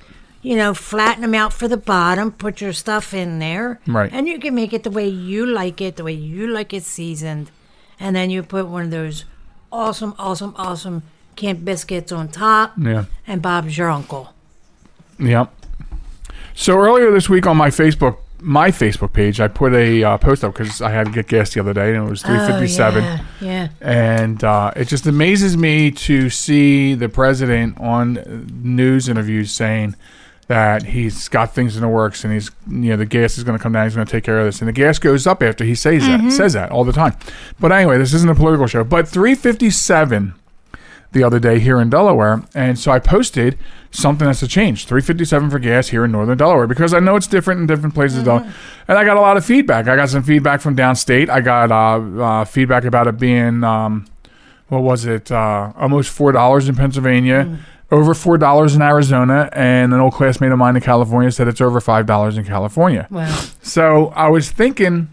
You 0.47 0.55
know, 0.57 0.75
flatten 0.75 1.23
them 1.23 1.35
out 1.35 1.53
for 1.53 1.67
the 1.67 1.77
bottom, 1.77 2.31
put 2.31 2.61
your 2.61 2.73
stuff 2.73 3.13
in 3.13 3.41
there, 3.41 3.81
Right. 3.85 4.13
And 4.13 4.29
you 4.29 4.39
can 4.39 4.55
make 4.55 4.73
it 4.73 4.85
the 4.85 4.93
way 4.93 5.09
you 5.09 5.45
like 5.45 5.81
it, 5.81 5.97
the 5.97 6.05
way 6.05 6.13
you 6.13 6.47
like 6.47 6.73
it 6.73 6.85
seasoned, 6.85 7.51
and 7.99 8.15
then 8.15 8.31
you 8.31 8.45
put 8.45 8.69
one 8.69 8.85
of 8.85 8.91
those 8.93 9.25
awesome, 9.73 10.15
awesome, 10.19 10.55
awesome 10.57 11.03
canned 11.35 11.65
biscuits 11.65 12.13
on 12.13 12.29
top, 12.29 12.75
Yeah. 12.79 13.07
and 13.27 13.43
Bob's 13.43 13.77
your 13.77 13.91
uncle. 13.91 14.35
Yep. 15.19 15.53
So 16.55 16.79
earlier 16.79 17.11
this 17.11 17.29
week 17.29 17.45
on 17.47 17.57
my 17.57 17.71
Facebook, 17.71 18.19
my 18.41 18.71
Facebook 18.71 19.13
page, 19.13 19.41
I 19.41 19.49
put 19.49 19.73
a 19.75 20.05
uh, 20.05 20.19
post 20.19 20.45
up 20.45 20.55
because 20.55 20.81
I 20.81 20.91
had 20.91 21.07
to 21.07 21.13
get 21.13 21.27
gas 21.27 21.55
the 21.55 21.61
other 21.61 21.75
day, 21.75 21.95
and 21.97 22.07
it 22.07 22.11
was 22.11 22.23
three 22.23 22.39
fifty 22.47 22.69
seven. 22.69 23.03
Oh, 23.03 23.21
yeah, 23.41 23.49
yeah. 23.51 23.69
And 23.81 24.45
uh, 24.45 24.71
it 24.77 24.87
just 24.87 25.07
amazes 25.07 25.57
me 25.57 25.91
to 26.07 26.31
see 26.31 26.95
the 26.95 27.09
president 27.09 27.81
on 27.81 28.47
news 28.63 29.09
interviews 29.09 29.51
saying 29.51 29.97
that 30.49 30.85
he's 30.85 31.29
got 31.29 31.53
things 31.55 31.75
in 31.77 31.83
the 31.83 31.89
works 31.89 32.23
and 32.23 32.33
he's, 32.33 32.51
you 32.71 32.91
know, 32.91 32.97
the 32.97 33.05
gas 33.07 33.37
is 33.37 33.43
going 33.45 33.59
to 33.59 33.63
come 33.63 33.73
down. 33.73 33.85
He's 33.87 33.95
going 33.97 34.07
to 34.07 34.11
take 34.13 34.23
care 34.25 34.39
of 34.39 34.47
this, 34.47 34.61
and 34.61 34.69
the 34.69 34.73
gas 34.73 34.99
goes 34.99 35.27
up 35.27 35.43
after 35.43 35.65
he 35.65 35.75
says 35.75 36.07
that. 36.07 36.31
Says 36.31 36.53
that 36.53 36.71
all 36.71 36.85
the 36.85 36.93
time. 36.93 37.17
But 37.59 37.73
anyway, 37.73 37.99
this 37.99 38.15
isn't 38.15 38.31
a 38.31 38.35
political 38.35 38.67
show. 38.67 38.85
But 38.85 39.09
three 39.09 39.35
fifty 39.35 39.71
seven 39.71 40.35
the 41.13 41.23
other 41.25 41.39
day 41.39 41.59
here 41.59 41.81
in 41.81 41.89
Delaware, 41.89 42.43
and 42.55 42.79
so 42.79 42.93
I 42.93 42.99
posted 42.99 43.59
something 43.91 44.27
that's 44.27 44.43
a 44.43 44.49
change. 44.49 44.87
Three 44.87 45.01
fifty 45.01 45.25
seven 45.25 45.49
for 45.51 45.59
gas 45.59 45.89
here 45.89 46.05
in 46.05 46.13
northern 46.13 46.37
Delaware 46.39 46.67
because 46.67 46.93
I 46.95 47.01
know 47.01 47.17
it's 47.17 47.27
different 47.27 47.61
in 47.61 47.67
different 47.67 47.95
places. 47.95 48.23
Though, 48.25 48.45
and 48.87 48.99
I 48.99 49.05
got 49.05 49.17
a 49.17 49.21
lot 49.21 49.37
of 49.37 49.45
feedback. 49.45 49.89
I 49.89 49.97
got 49.97 50.11
some 50.11 50.23
feedback 50.23 50.61
from 50.61 50.77
downstate. 50.77 51.29
I 51.29 51.41
got 51.41 51.73
uh, 51.73 52.23
uh, 52.23 52.45
feedback 52.45 52.85
about 52.85 53.07
it 53.09 53.19
being 53.19 53.65
um, 53.65 54.07
what 54.69 54.83
was 54.83 55.07
it? 55.07 55.33
Uh, 55.33 55.73
almost 55.77 56.11
four 56.11 56.33
dollars 56.33 56.69
in 56.69 56.77
Pennsylvania, 56.77 57.45
Mm. 57.45 57.59
Over 57.91 58.15
four 58.15 58.37
dollars 58.39 58.75
in 58.75 58.83
Arizona, 58.83 59.49
and 59.53 59.95
an 59.95 60.01
old 60.01 60.15
classmate 60.15 60.53
of 60.53 60.59
mine 60.59 60.77
in 60.77 60.83
California 60.83 61.31
said 61.31 61.49
it's 61.49 61.61
over 61.61 61.81
five 61.81 62.07
dollars 62.07 62.37
in 62.37 62.45
California. 62.45 63.07
Well, 63.11 63.33
So 63.63 64.09
I 64.09 64.29
was 64.29 64.51
thinking 64.51 65.09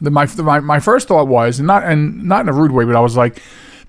that 0.00 0.10
my, 0.10 0.26
my 0.38 0.60
my 0.60 0.80
first 0.80 1.08
thought 1.08 1.28
was 1.28 1.58
and 1.58 1.66
not 1.66 1.84
and 1.84 2.24
not 2.24 2.40
in 2.42 2.48
a 2.48 2.52
rude 2.52 2.72
way, 2.72 2.84
but 2.84 2.96
I 2.96 3.00
was 3.00 3.16
like, 3.16 3.42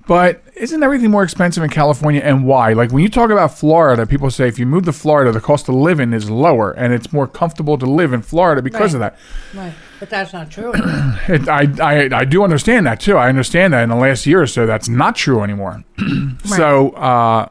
but 0.07 0.43
isn't 0.55 0.83
everything 0.83 1.09
more 1.09 1.23
expensive 1.23 1.63
in 1.63 1.69
California 1.69 2.21
and 2.21 2.45
why? 2.45 2.73
Like 2.73 2.91
when 2.91 3.01
you 3.01 3.09
talk 3.09 3.29
about 3.31 3.57
Florida, 3.57 4.05
people 4.05 4.29
say 4.29 4.47
if 4.47 4.59
you 4.59 4.65
move 4.65 4.85
to 4.85 4.93
Florida, 4.93 5.31
the 5.31 5.41
cost 5.41 5.69
of 5.69 5.75
living 5.75 6.13
is 6.13 6.29
lower 6.29 6.71
and 6.71 6.93
it's 6.93 7.11
more 7.13 7.27
comfortable 7.27 7.77
to 7.77 7.85
live 7.85 8.13
in 8.13 8.21
Florida 8.21 8.61
because 8.61 8.93
of 8.93 8.99
that. 8.99 9.17
right. 9.53 9.73
But 10.03 10.09
that's 10.09 10.33
not 10.33 10.51
true. 10.51 10.73
It, 11.29 11.47
I, 11.47 11.61
I 11.81 12.09
I 12.11 12.25
do 12.25 12.43
understand 12.43 12.85
that 12.87 12.99
too. 12.99 13.15
I 13.15 13.29
understand 13.29 13.71
that 13.71 13.83
in 13.83 13.89
the 13.89 13.95
last 13.95 14.25
year 14.25 14.41
or 14.41 14.47
so, 14.47 14.65
that's 14.65 14.89
not 14.89 15.15
true 15.15 15.41
anymore. 15.41 15.81
So 16.45 16.89
uh, 16.89 17.47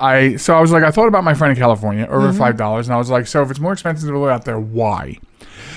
I 0.00 0.34
so 0.34 0.56
I 0.56 0.60
was 0.60 0.72
like, 0.72 0.82
I 0.82 0.90
thought 0.90 1.06
about 1.06 1.22
my 1.22 1.34
friend 1.34 1.52
in 1.52 1.56
California 1.56 2.04
over 2.10 2.32
five 2.32 2.56
dollars, 2.56 2.88
and 2.88 2.94
I 2.94 2.98
was 2.98 3.10
like, 3.10 3.28
so 3.28 3.42
if 3.42 3.50
it's 3.52 3.60
more 3.60 3.72
expensive 3.72 4.08
to 4.08 4.18
live 4.18 4.30
out 4.30 4.44
there, 4.44 4.58
why? 4.58 5.18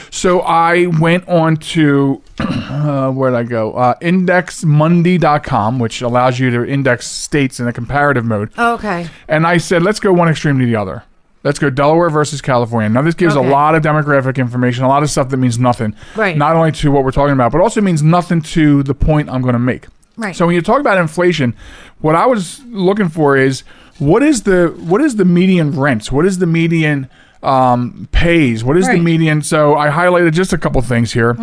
So 0.09 0.39
I 0.39 0.87
went 0.87 1.27
on 1.29 1.57
to 1.57 2.23
uh, 2.39 3.11
where 3.11 3.29
did 3.29 3.37
I 3.37 3.43
go? 3.43 3.73
Uh, 3.73 3.93
indexmundi.com, 4.01 5.77
which 5.77 6.01
allows 6.01 6.39
you 6.39 6.49
to 6.49 6.65
index 6.65 7.05
states 7.05 7.59
in 7.59 7.67
a 7.67 7.73
comparative 7.73 8.25
mode. 8.25 8.57
okay. 8.57 9.07
And 9.27 9.45
I 9.45 9.57
said, 9.57 9.83
let's 9.83 9.99
go 9.99 10.11
one 10.11 10.29
extreme 10.29 10.57
to 10.57 10.65
the 10.65 10.75
other. 10.75 11.03
Let's 11.43 11.59
go 11.59 11.69
Delaware 11.69 12.09
versus 12.09 12.41
California. 12.41 12.89
Now, 12.89 13.01
this 13.03 13.15
gives 13.15 13.35
Okay. 13.37 13.47
a 13.47 13.49
lot 13.51 13.75
of 13.75 13.83
demographic 13.83 14.37
information, 14.37 14.83
a 14.83 14.87
lot 14.87 15.03
of 15.03 15.09
stuff 15.09 15.29
that 15.29 15.37
means 15.37 15.57
nothing. 15.59 15.93
Right. 16.15 16.35
Not 16.35 16.55
only 16.55 16.71
to 16.73 16.91
what 16.91 17.03
we're 17.03 17.11
talking 17.11 17.33
about, 17.33 17.51
but 17.51 17.61
also 17.61 17.79
means 17.79 18.01
nothing 18.03 18.41
to 18.41 18.83
the 18.83 18.93
point 18.95 19.29
I'm 19.29 19.41
going 19.41 19.53
to 19.53 19.59
make. 19.59 19.87
Right. 20.17 20.35
So 20.35 20.45
when 20.47 20.55
you 20.55 20.61
talk 20.61 20.79
about 20.79 20.97
inflation, 20.97 21.53
what 22.01 22.15
I 22.15 22.25
was 22.25 22.61
looking 22.65 23.07
for 23.07 23.37
is 23.37 23.61
what 23.99 24.23
is 24.23 24.43
the 24.43 24.73
what 24.79 24.99
is 25.01 25.15
the 25.15 25.25
median 25.25 25.71
rents? 25.79 26.11
What 26.11 26.25
is 26.25 26.39
the 26.39 26.47
median 26.47 27.07
um, 27.43 28.09
pays? 28.11 28.63
What 28.63 28.75
is 28.77 28.87
the 28.87 28.97
median? 28.99 29.43
So 29.43 29.75
I 29.75 29.89
highlighted 29.89 30.33
just 30.33 30.53
a 30.53 30.57
couple 30.57 30.81
things 30.81 31.13
here, 31.13 31.35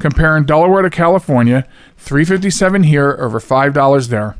comparing 0.00 0.44
Delaware 0.44 0.80
to 0.82 0.90
California, 0.90 1.66
three 1.98 2.24
fifty 2.24 2.48
seven 2.50 2.84
here, 2.84 3.16
over 3.20 3.38
five 3.38 3.74
dollars 3.74 4.08
there. 4.08 4.34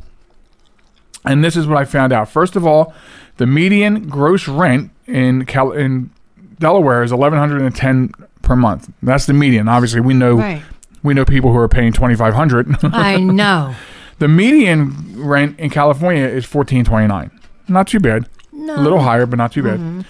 And 1.25 1.45
this 1.45 1.55
is 1.55 1.67
what 1.67 1.77
I 1.79 1.85
found 1.85 2.13
out. 2.13 2.29
First 2.31 2.57
of 2.57 2.67
all, 2.67 2.95
the 3.39 3.47
median 3.47 4.09
gross 4.09 4.47
rent 4.49 4.91
in 5.07 5.45
Cal- 5.47 5.73
in 5.73 6.11
Delaware 6.59 7.03
is 7.03 7.13
eleven 7.13 7.39
hundred 7.39 7.63
and 7.63 7.75
ten 7.75 8.13
per 8.43 8.55
month. 8.57 8.91
That's 9.03 9.27
the 9.27 9.33
median. 9.33 9.69
Obviously, 9.69 10.01
we 10.01 10.15
know 10.15 10.35
Right. 10.37 10.63
we 11.03 11.15
know 11.15 11.25
people 11.25 11.53
who 11.53 11.59
are 11.59 11.69
paying 11.69 11.93
twenty 11.93 12.15
five 12.15 12.35
hundred. 12.35 12.75
I 12.85 13.17
know. 13.21 13.75
the 14.19 14.29
median 14.29 15.23
rent 15.25 15.59
in 15.59 15.71
California 15.71 16.25
is 16.27 16.45
fourteen 16.45 16.85
twenty 16.85 17.07
nine. 17.09 17.31
Not 17.69 17.87
too 17.89 18.01
bad. 18.01 18.29
No. 18.53 18.77
A 18.77 18.81
little 18.81 19.01
higher, 19.01 19.27
but 19.27 19.37
not 19.39 19.53
too 19.53 19.63
bad. 19.63 19.79
Mm-hmm. 19.81 20.01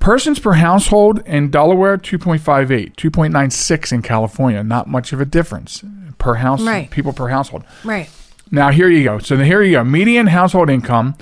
Persons 0.00 0.40
per 0.40 0.54
household 0.54 1.22
in 1.26 1.48
Delaware 1.50 1.96
2.58, 1.96 2.96
2.96 2.96 3.92
in 3.92 4.02
California. 4.02 4.64
Not 4.64 4.88
much 4.88 5.12
of 5.12 5.20
a 5.20 5.24
difference 5.24 5.84
per 6.18 6.34
house, 6.34 6.60
Right. 6.62 6.90
people 6.90 7.12
per 7.12 7.28
household. 7.28 7.62
Right. 7.84 8.10
Now 8.50 8.70
here 8.70 8.88
you 8.88 9.04
go. 9.04 9.18
So 9.20 9.36
here 9.36 9.62
you 9.62 9.72
go. 9.72 9.84
Median 9.84 10.26
household 10.28 10.70
income, 10.70 11.14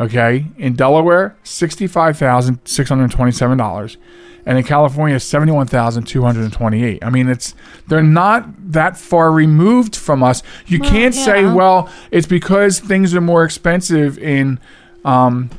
okay, 0.00 0.46
in 0.56 0.74
Delaware 0.74 1.36
sixty-five 1.44 2.18
thousand 2.18 2.58
six 2.64 2.88
hundred 2.88 3.10
twenty-seven 3.10 3.58
dollars, 3.58 3.98
and 4.46 4.58
in 4.58 4.64
California 4.64 5.20
seventy-one 5.20 5.66
thousand 5.66 6.04
two 6.04 6.22
hundred 6.22 6.50
twenty-eight. 6.52 7.04
I 7.04 7.10
mean, 7.10 7.28
it's 7.28 7.54
they're 7.88 8.02
not 8.02 8.72
that 8.72 8.96
far 8.96 9.30
removed 9.30 9.94
from 9.94 10.22
us. 10.22 10.42
You 10.66 10.80
can't 10.80 11.14
say, 11.14 11.44
well, 11.44 11.88
it's 12.10 12.26
because 12.26 12.80
things 12.80 13.14
are 13.14 13.20
more 13.20 13.44
expensive 13.44 14.18
in 14.18 14.58
um, 15.04 15.50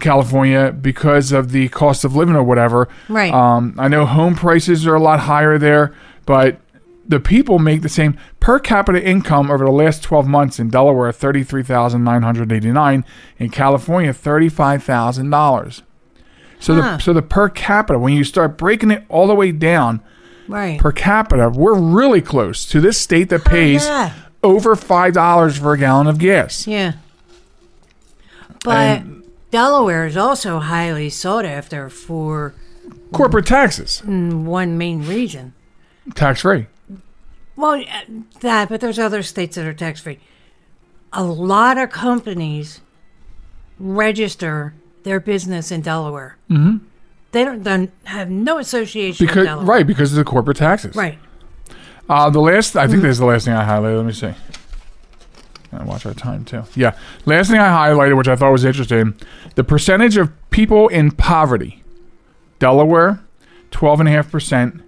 California 0.00 0.72
because 0.72 1.32
of 1.32 1.52
the 1.52 1.68
cost 1.68 2.04
of 2.04 2.16
living 2.16 2.34
or 2.34 2.42
whatever. 2.42 2.88
Right. 3.08 3.32
Um, 3.32 3.74
I 3.78 3.88
know 3.88 4.06
home 4.06 4.34
prices 4.34 4.86
are 4.86 4.94
a 4.94 5.02
lot 5.02 5.20
higher 5.20 5.58
there, 5.58 5.94
but 6.26 6.58
the 7.06 7.18
people 7.20 7.58
make 7.58 7.82
the 7.82 7.88
same 7.88 8.16
per 8.40 8.58
capita 8.58 9.02
income 9.02 9.50
over 9.50 9.64
the 9.64 9.70
last 9.72 10.02
12 10.02 10.26
months 10.28 10.58
in 10.60 10.68
Delaware 10.70 11.10
33,989 11.12 13.04
in 13.38 13.50
California 13.50 14.12
$35,000 14.12 15.82
so 16.60 16.74
Huh. 16.74 16.80
the 16.80 16.98
so 16.98 17.12
the 17.12 17.22
per 17.22 17.48
capita 17.48 17.98
when 17.98 18.12
you 18.14 18.22
start 18.24 18.56
breaking 18.56 18.90
it 18.92 19.04
all 19.08 19.26
the 19.26 19.34
way 19.34 19.50
down 19.52 20.00
Right. 20.48 20.78
per 20.78 20.92
capita 20.92 21.50
we're 21.50 21.78
really 21.78 22.20
close 22.20 22.64
to 22.66 22.80
this 22.80 22.98
state 22.98 23.28
that 23.30 23.44
pays 23.44 23.84
yeah. 23.86 24.12
over 24.42 24.74
$5 24.76 25.58
for 25.58 25.72
a 25.72 25.78
gallon 25.78 26.06
of 26.06 26.18
gas 26.18 26.66
Yeah. 26.66 26.92
But 28.64 29.02
Delaware 29.50 30.06
is 30.06 30.16
also 30.16 30.60
highly 30.60 31.10
sought 31.10 31.44
after 31.44 31.88
for 31.88 32.54
corporate 33.12 33.46
taxes 33.46 34.02
mm, 34.06 34.44
one 34.44 34.78
main 34.78 35.04
reason. 35.06 35.52
tax 36.14 36.42
free 36.42 36.66
well, 37.62 37.80
uh, 37.80 38.00
that, 38.40 38.68
but 38.68 38.80
there's 38.80 38.98
other 38.98 39.22
states 39.22 39.54
that 39.54 39.64
are 39.64 39.72
tax 39.72 40.00
free. 40.00 40.18
A 41.12 41.22
lot 41.22 41.78
of 41.78 41.90
companies 41.90 42.80
register 43.78 44.74
their 45.04 45.20
business 45.20 45.70
in 45.70 45.80
Delaware. 45.80 46.36
Mm-hmm. 46.50 46.84
They 47.30 47.44
don't 47.44 47.62
then 47.62 47.92
have 48.02 48.28
no 48.28 48.58
association 48.58 49.24
because, 49.24 49.46
Right, 49.62 49.86
because 49.86 50.10
of 50.12 50.16
the 50.16 50.24
corporate 50.24 50.56
taxes. 50.56 50.96
Right. 50.96 51.20
Uh, 52.08 52.30
the 52.30 52.40
last, 52.40 52.74
I 52.74 52.88
think 52.88 52.96
mm-hmm. 52.96 53.02
this 53.02 53.12
is 53.12 53.18
the 53.18 53.26
last 53.26 53.44
thing 53.44 53.54
I 53.54 53.64
highlighted. 53.64 53.96
Let 53.96 54.06
me 54.06 54.12
see. 54.12 54.34
I 55.72 55.84
watch 55.84 56.04
our 56.04 56.14
time 56.14 56.44
too. 56.44 56.64
Yeah. 56.74 56.98
Last 57.26 57.48
thing 57.48 57.60
I 57.60 57.68
highlighted, 57.68 58.16
which 58.16 58.26
I 58.26 58.34
thought 58.34 58.50
was 58.50 58.64
interesting, 58.64 59.14
the 59.54 59.62
percentage 59.62 60.16
of 60.16 60.32
people 60.50 60.88
in 60.88 61.12
poverty. 61.12 61.84
Delaware, 62.58 63.20
12.5%. 63.70 64.82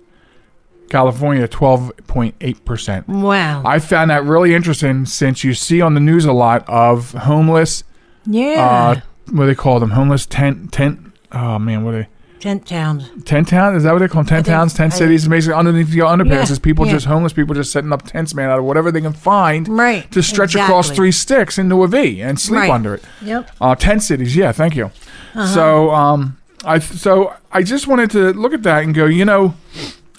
California, 0.90 1.48
twelve 1.48 1.92
point 2.06 2.34
eight 2.40 2.64
percent. 2.64 3.08
Wow. 3.08 3.62
I 3.64 3.78
found 3.78 4.10
that 4.10 4.24
really 4.24 4.54
interesting 4.54 5.06
since 5.06 5.42
you 5.44 5.54
see 5.54 5.80
on 5.80 5.94
the 5.94 6.00
news 6.00 6.24
a 6.24 6.32
lot 6.32 6.64
of 6.68 7.12
homeless. 7.12 7.84
yeah. 8.26 8.94
Uh, 8.96 9.00
what 9.30 9.44
do 9.44 9.46
they 9.46 9.54
call 9.54 9.80
them? 9.80 9.90
Homeless 9.90 10.26
tent 10.26 10.72
tent. 10.72 11.00
Oh 11.32 11.58
man, 11.58 11.84
what 11.84 11.94
are 11.94 12.02
they? 12.02 12.08
Tent 12.40 12.66
towns. 12.66 13.08
Tent 13.24 13.48
towns? 13.48 13.78
Is 13.78 13.82
that 13.84 13.92
what 13.92 14.00
they 14.00 14.08
call 14.08 14.20
them? 14.22 14.26
Tent 14.28 14.44
think- 14.44 14.54
towns, 14.54 14.74
tent 14.74 14.92
I- 14.92 14.96
cities? 14.96 15.26
Basically, 15.26 15.54
underneath 15.54 15.88
the 15.90 16.00
underpasses, 16.00 16.50
Yeah, 16.50 16.62
people 16.62 16.84
yeah. 16.84 16.92
just 16.92 17.06
homeless 17.06 17.32
people 17.32 17.54
just 17.54 17.72
setting 17.72 17.90
up 17.90 18.02
tents, 18.02 18.34
man, 18.34 18.50
out 18.50 18.58
of 18.58 18.66
whatever 18.66 18.92
they 18.92 19.00
can 19.00 19.14
find, 19.14 19.66
Right, 19.66 20.10
To 20.12 20.22
stretch 20.22 20.54
across 20.54 20.90
three 20.90 21.10
sticks 21.10 21.56
into 21.56 21.82
a 21.82 21.88
V 21.88 22.20
and 22.20 22.38
sleep 22.38 22.60
Right. 22.60 22.70
under 22.70 22.94
it. 22.96 23.04
Yep. 23.22 23.50
Uh, 23.62 23.74
tent 23.74 24.02
cities, 24.02 24.36
yeah, 24.36 24.52
thank 24.52 24.76
you. 24.76 24.86
Uh-huh. 25.34 25.46
So, 25.46 25.90
um, 25.94 26.36
I 26.66 26.80
so 26.80 27.32
I 27.50 27.62
just 27.62 27.86
wanted 27.86 28.10
to 28.10 28.34
look 28.34 28.52
at 28.52 28.62
that 28.64 28.84
and 28.84 28.94
go, 28.94 29.06
you 29.06 29.24
know, 29.24 29.54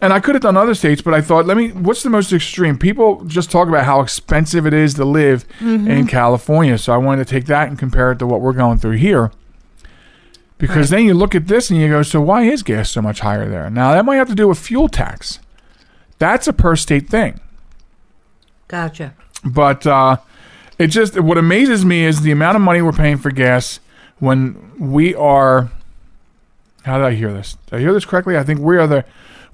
and 0.05 0.13
I 0.13 0.19
could 0.19 0.35
have 0.35 0.41
done 0.41 0.55
other 0.55 0.73
states, 0.75 1.01
but 1.01 1.13
I 1.13 1.21
thought, 1.21 1.45
let 1.45 1.57
me. 1.57 1.69
What's 1.71 2.03
the 2.03 2.09
most 2.09 2.31
extreme? 2.31 2.77
People 2.77 3.23
just 3.25 3.51
talk 3.51 3.67
about 3.67 3.83
how 3.85 4.01
expensive 4.01 4.65
it 4.65 4.73
is 4.73 4.93
to 4.95 5.05
live 5.05 5.45
Mm-hmm. 5.59 5.89
in 5.91 6.07
California, 6.07 6.77
so 6.77 6.93
I 6.93 6.97
wanted 6.97 7.27
to 7.27 7.31
take 7.33 7.45
that 7.47 7.67
and 7.67 7.77
compare 7.77 8.11
it 8.11 8.19
to 8.19 8.27
what 8.27 8.41
we're 8.41 8.53
going 8.53 8.77
through 8.77 8.97
here. 8.97 9.31
Because 10.57 10.89
Right. 10.91 10.97
then 10.99 11.05
you 11.07 11.13
look 11.13 11.35
at 11.35 11.47
this 11.47 11.69
and 11.69 11.79
you 11.79 11.89
go, 11.89 12.01
so 12.01 12.21
why 12.21 12.43
is 12.43 12.63
gas 12.63 12.89
so 12.89 13.01
much 13.01 13.19
higher 13.19 13.49
there? 13.49 13.69
Now 13.69 13.91
that 13.93 14.05
might 14.05 14.15
have 14.15 14.29
to 14.29 14.35
do 14.35 14.47
with 14.47 14.57
fuel 14.57 14.87
tax. 14.87 15.39
That's 16.17 16.47
a 16.47 16.53
per 16.53 16.75
state 16.77 17.09
thing. 17.09 17.41
Gotcha. 18.67 19.13
But 19.43 19.85
uh, 19.85 20.17
it 20.79 20.87
just 20.87 21.19
what 21.19 21.37
amazes 21.37 21.83
me 21.83 22.05
is 22.05 22.21
the 22.21 22.31
amount 22.31 22.55
of 22.55 22.61
money 22.61 22.81
we're 22.81 22.91
paying 22.93 23.17
for 23.17 23.31
gas 23.31 23.79
when 24.19 24.71
we 24.79 25.13
are. 25.13 25.69
How 26.83 26.97
did 26.97 27.05
I 27.05 27.13
hear 27.15 27.33
this? 27.33 27.57
Did 27.67 27.75
I 27.77 27.79
hear 27.79 27.93
this 27.93 28.05
correctly? 28.05 28.37
I 28.37 28.43
think 28.43 28.59
we 28.59 28.77
are 28.77 28.87
the 28.87 29.03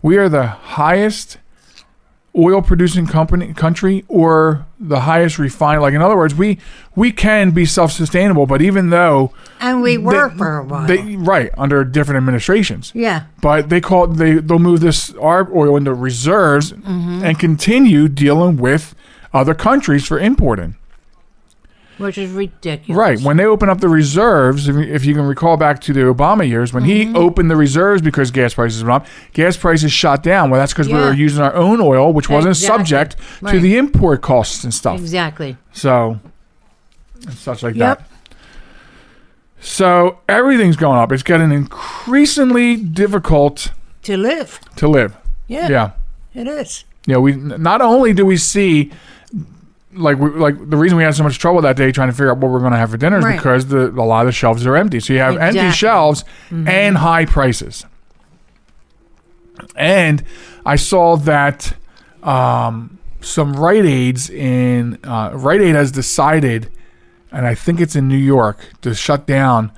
we 0.01 0.17
are 0.17 0.29
the 0.29 0.47
highest 0.47 1.37
oil 2.37 2.61
producing 2.61 3.07
company 3.07 3.53
country 3.53 4.05
or 4.07 4.65
the 4.79 5.01
highest 5.01 5.37
refined. 5.37 5.81
Like 5.81 5.93
in 5.93 6.01
other 6.01 6.15
words, 6.15 6.33
we 6.33 6.59
we 6.95 7.11
can 7.11 7.51
be 7.51 7.65
self 7.65 7.91
sustainable, 7.91 8.45
but 8.45 8.61
even 8.61 8.89
though 8.89 9.33
And 9.59 9.81
we 9.81 9.97
were 9.97 10.29
they- 10.29 10.37
for 10.37 10.57
a 10.57 10.63
while. 10.63 10.87
they 10.87 11.15
right 11.17 11.51
under 11.57 11.83
different 11.83 12.17
administrations, 12.17 12.91
yeah. 12.95 13.23
but 13.41 13.69
they 13.69 13.81
call 13.81 14.07
they 14.07 14.35
they'll 14.35 14.59
move 14.59 14.79
this 14.79 15.13
our 15.15 15.49
oil 15.53 15.75
into 15.75 15.93
reserves 15.93 16.71
mm-hmm. 16.71 17.23
and 17.23 17.37
continue 17.37 18.07
dealing 18.07 18.57
with 18.57 18.95
other 19.33 19.53
countries 19.53 20.07
for 20.07 20.19
importing. 20.19 20.75
Which 21.97 22.17
is 22.17 22.31
ridiculous. 22.31 22.97
Right. 22.97 23.19
When 23.21 23.37
they 23.37 23.45
open 23.45 23.69
up 23.69 23.79
the 23.79 23.89
reserves, 23.89 24.67
if 24.67 25.05
you, 25.05 25.13
can 25.13 25.23
recall 25.27 25.55
back 25.57 25.81
to 25.81 25.93
the 25.93 25.99
Obama 26.01 26.47
years, 26.47 26.73
when 26.73 26.83
Mm-hmm. 26.83 27.11
he 27.13 27.15
opened 27.19 27.51
the 27.51 27.55
reserves 27.55 28.01
because 28.01 28.31
gas 28.31 28.53
prices 28.55 28.83
went 28.83 29.03
up, 29.03 29.07
gas 29.33 29.55
prices 29.57 29.91
shot 29.91 30.23
down. 30.23 30.49
Well, 30.49 30.59
that's 30.59 30.73
because 30.73 30.87
we 30.87 30.93
Yeah. 30.93 31.05
were 31.09 31.13
using 31.13 31.43
our 31.43 31.53
own 31.53 31.79
oil, 31.79 32.11
which 32.11 32.27
wasn't 32.29 32.55
Exactly. 32.57 32.77
subject 32.77 33.15
to 33.51 33.59
the 33.59 33.77
import 33.77 34.21
costs 34.21 34.63
and 34.63 34.73
stuff. 34.73 34.99
Exactly. 34.99 35.57
So, 35.73 36.19
and 37.25 37.33
such 37.35 37.61
like 37.61 37.75
Yep. 37.75 37.99
that. 37.99 38.07
So 39.59 40.17
everything's 40.27 40.75
going 40.77 40.97
up. 40.97 41.11
It's 41.11 41.23
getting 41.23 41.51
increasingly 41.51 42.75
difficult 42.77 43.71
To 44.03 44.17
live. 44.17 44.59
to 44.77 44.87
live. 44.87 45.15
Yeah. 45.47 45.69
Yeah. 45.69 45.91
It 46.33 46.47
is. 46.47 46.85
you 47.05 47.13
know, 47.13 47.21
we 47.21 47.33
not 47.35 47.81
only 47.81 48.13
do 48.13 48.25
we 48.25 48.37
see 48.37 48.91
like 49.93 50.17
we, 50.17 50.29
like 50.29 50.69
the 50.69 50.77
reason 50.77 50.97
we 50.97 51.03
had 51.03 51.15
so 51.15 51.23
much 51.23 51.37
trouble 51.39 51.61
that 51.61 51.75
day 51.75 51.91
trying 51.91 52.07
to 52.09 52.13
figure 52.13 52.31
out 52.31 52.37
what 52.37 52.51
we're 52.51 52.59
going 52.59 52.71
to 52.71 52.77
have 52.77 52.91
for 52.91 52.97
dinner 52.97 53.17
is 53.19 53.25
Right. 53.25 53.35
because 53.35 53.67
the 53.67 53.87
a 53.89 54.03
lot 54.05 54.21
of 54.21 54.25
the 54.27 54.31
shelves 54.31 54.65
are 54.65 54.75
empty. 54.75 54.99
So 54.99 55.13
you 55.13 55.19
have 55.19 55.35
empty 55.37 55.59
Exactly. 55.59 55.61
Mm-hmm. 55.61 55.71
shelves 55.73 56.23
and 56.69 56.97
high 56.97 57.25
prices. 57.25 57.85
And 59.75 60.23
I 60.65 60.75
saw 60.75 61.17
that 61.17 61.75
um, 62.23 62.97
some 63.21 63.53
Rite 63.53 63.85
Aids 63.85 64.29
in 64.29 64.97
uh, 65.03 65.31
Rite 65.33 65.61
Aid 65.61 65.75
has 65.75 65.91
decided, 65.91 66.69
and 67.31 67.45
I 67.45 67.55
think 67.55 67.79
it's 67.79 67.95
in 67.95 68.07
New 68.07 68.17
York, 68.17 68.57
to 68.81 68.93
shut 68.95 69.25
down 69.27 69.71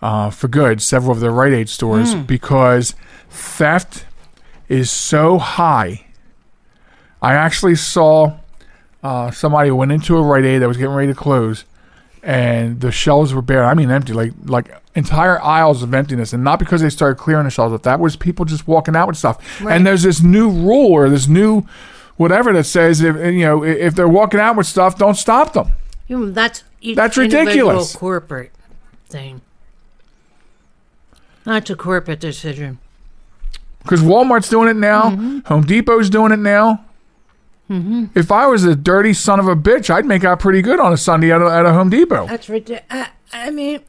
uh, 0.00 0.30
for 0.30 0.48
good 0.48 0.80
several 0.82 1.12
of 1.12 1.20
their 1.20 1.30
Rite 1.30 1.52
Aid 1.52 1.68
stores 1.68 2.12
Hmm. 2.14 2.22
because 2.22 2.94
theft 3.30 4.06
is 4.68 4.90
so 4.90 5.38
high. 5.38 6.06
I 7.20 7.34
actually 7.34 7.74
saw 7.74 8.38
uh, 9.02 9.30
somebody 9.30 9.70
went 9.70 9.92
into 9.92 10.16
a 10.16 10.22
Rite 10.22 10.44
Aid 10.44 10.62
that 10.62 10.68
was 10.68 10.76
getting 10.76 10.94
ready 10.94 11.12
to 11.12 11.18
close, 11.18 11.64
and 12.22 12.80
the 12.80 12.90
shelves 12.90 13.32
were 13.32 13.42
bare. 13.42 13.64
I 13.64 13.74
mean, 13.74 13.90
empty, 13.90 14.12
like 14.12 14.32
like 14.44 14.70
entire 14.94 15.40
aisles 15.42 15.82
of 15.82 15.94
emptiness, 15.94 16.32
and 16.32 16.42
not 16.42 16.58
because 16.58 16.80
they 16.82 16.90
started 16.90 17.16
clearing 17.16 17.44
the 17.44 17.50
shelves. 17.50 17.72
But 17.72 17.84
that 17.84 18.00
was 18.00 18.16
people 18.16 18.44
just 18.44 18.66
walking 18.66 18.96
out 18.96 19.08
with 19.08 19.16
stuff. 19.16 19.60
Right. 19.60 19.76
And 19.76 19.86
there's 19.86 20.02
this 20.02 20.22
new 20.22 20.50
rule 20.50 20.92
or 20.92 21.08
this 21.08 21.28
new 21.28 21.62
whatever 22.16 22.52
that 22.52 22.64
says 22.64 23.00
if 23.00 23.16
you 23.16 23.44
know 23.44 23.64
if 23.64 23.94
they're 23.94 24.08
walking 24.08 24.40
out 24.40 24.56
with 24.56 24.66
stuff, 24.66 24.98
don't 24.98 25.14
stop 25.16 25.52
them. 25.52 25.72
You 26.08 26.18
know, 26.18 26.30
that's 26.30 26.64
That's 26.94 27.16
ridiculous. 27.16 27.94
Corporate 27.94 28.52
thing. 29.08 29.42
That's 31.44 31.70
a 31.70 31.76
corporate 31.76 32.20
decision. 32.20 32.78
Because 33.82 34.00
Walmart's 34.00 34.50
doing 34.50 34.68
it 34.68 34.76
now, 34.76 35.10
Home 35.46 35.64
Depot's 35.64 36.10
doing 36.10 36.32
it 36.32 36.38
now. 36.38 36.84
Mm-hmm. 37.70 38.06
If 38.14 38.32
I 38.32 38.46
was 38.46 38.64
a 38.64 38.74
dirty 38.74 39.12
son 39.12 39.38
of 39.38 39.46
a 39.46 39.56
bitch, 39.56 39.90
I'd 39.90 40.06
make 40.06 40.24
out 40.24 40.40
pretty 40.40 40.62
good 40.62 40.80
on 40.80 40.92
a 40.92 40.96
Sunday 40.96 41.32
at 41.32 41.42
a, 41.42 41.46
at 41.46 41.66
a 41.66 41.72
Home 41.72 41.90
Depot. 41.90 42.26
That's 42.26 42.48
ridiculous. 42.48 42.84
Uh, 42.90 43.06
I, 43.32 43.48
I 43.48 43.50
mean, 43.50 43.80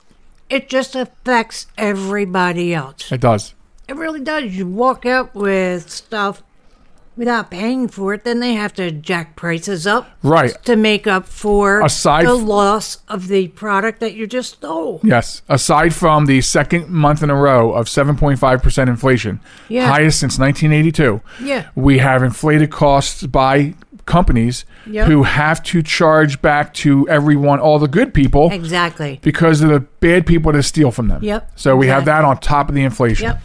it 0.50 0.70
just 0.70 0.96
affects 0.96 1.68
everybody 1.78 2.74
else. 2.74 3.12
It 3.12 3.22
does. 3.22 3.54
It 3.88 3.96
really 3.96 4.20
does. 4.20 4.56
You 4.56 4.68
walk 4.68 5.06
out 5.06 5.34
with 5.34 5.90
stuff 5.90 6.44
without 7.20 7.52
paying 7.52 7.88
for 7.90 8.14
it, 8.14 8.24
then 8.24 8.40
they 8.40 8.54
have 8.54 8.74
to 8.74 8.90
jack 8.90 9.36
prices 9.36 9.86
up 9.86 10.10
Right. 10.24 10.52
to 10.64 10.78
make 10.78 11.06
up 11.06 11.28
for 11.28 11.82
Aside 11.82 12.26
the 12.26 12.34
loss 12.34 13.00
of 13.10 13.28
the 13.28 13.50
product 13.50 14.00
that 14.00 14.14
you 14.14 14.26
just 14.26 14.54
stole. 14.54 15.02
Yes. 15.04 15.42
Aside 15.50 15.94
from 15.94 16.28
the 16.28 16.40
second 16.40 16.88
month 16.90 17.22
in 17.22 17.30
a 17.30 17.36
row 17.36 17.74
of 17.74 17.90
7.5% 17.90 18.88
inflation, 18.90 19.42
Yeah. 19.68 19.88
highest 19.90 20.18
since 20.22 20.40
1982, 20.40 21.20
Yeah. 21.44 21.66
we 21.76 21.98
have 21.98 22.24
inflated 22.24 22.72
costs 22.72 23.24
by 23.28 23.74
companies 24.06 24.64
Yep. 24.90 25.08
who 25.08 25.24
have 25.24 25.62
to 25.64 25.84
charge 25.84 26.42
back 26.42 26.74
to 26.76 27.06
everyone, 27.10 27.60
all 27.60 27.80
the 27.80 27.88
good 27.90 28.14
people, 28.14 28.50
Exactly. 28.52 29.20
because 29.22 29.62
of 29.62 29.70
the 29.70 29.82
bad 29.82 30.26
people 30.26 30.54
that 30.54 30.64
steal 30.64 30.90
from 30.90 31.10
them. 31.10 31.22
Yep, 31.22 31.52
So 31.58 31.76
we 31.76 31.88
have 31.88 32.06
that 32.06 32.24
on 32.24 32.38
top 32.38 32.70
of 32.70 32.76
the 32.76 32.84
inflation. 32.84 33.26
Yep. 33.28 33.42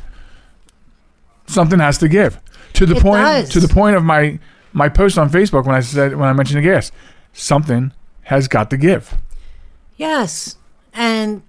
Something 1.46 1.80
has 1.80 1.98
to 1.98 2.08
give. 2.08 2.38
To 2.74 2.86
the 2.86 2.96
It 2.96 3.02
point 3.02 3.22
does. 3.22 3.48
to 3.50 3.60
the 3.60 3.68
point 3.68 3.96
of 3.96 4.02
my 4.04 4.38
my 4.72 4.88
post 4.88 5.16
on 5.18 5.30
Facebook 5.30 5.64
when 5.66 5.74
I 5.74 5.80
said 5.80 6.16
when 6.16 6.28
I 6.28 6.32
mentioned 6.32 6.58
the 6.58 6.68
gas, 6.68 6.90
something 7.32 7.92
has 8.22 8.48
got 8.48 8.70
to 8.70 8.76
give. 8.76 9.16
Yes. 9.96 10.56
And 10.92 11.42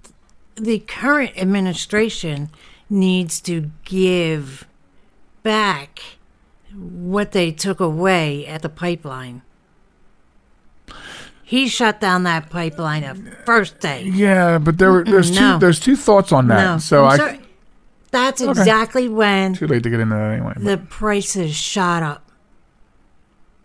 the 0.55 0.79
current 0.79 1.31
administration 1.37 2.49
needs 2.89 3.41
to 3.41 3.71
give 3.83 4.65
back 5.43 5.99
what 6.73 7.31
they 7.31 7.51
took 7.51 7.79
away 7.79 8.45
at 8.45 8.61
the 8.61 8.69
pipeline. 8.69 9.41
He 11.43 11.67
shut 11.67 11.99
down 12.01 12.23
that 12.23 12.49
pipeline 12.49 13.03
the 13.03 13.31
first 13.45 13.79
day. 13.79 14.03
Yeah, 14.03 14.57
but 14.57 14.77
there 14.79 14.91
were 14.91 15.03
there's 15.03 15.29
two 15.35 15.59
there's 15.59 15.79
two 15.79 15.95
thoughts 15.95 16.31
on 16.31 16.47
that. 16.47 16.63
No, 16.73 16.77
so 16.79 17.05
I'm 17.05 17.11
I 17.11 17.17
sorry. 17.17 17.39
That's 18.11 18.41
exactly 18.41 19.09
when 19.09 19.53
too 19.55 19.67
late 19.67 19.83
to 19.83 19.89
get 19.89 19.99
into 19.99 20.15
that 20.15 20.31
anyway. 20.31 20.53
but- 20.55 20.63
the 20.63 20.77
prices 20.77 21.55
shot 21.55 22.03
up. 22.03 22.21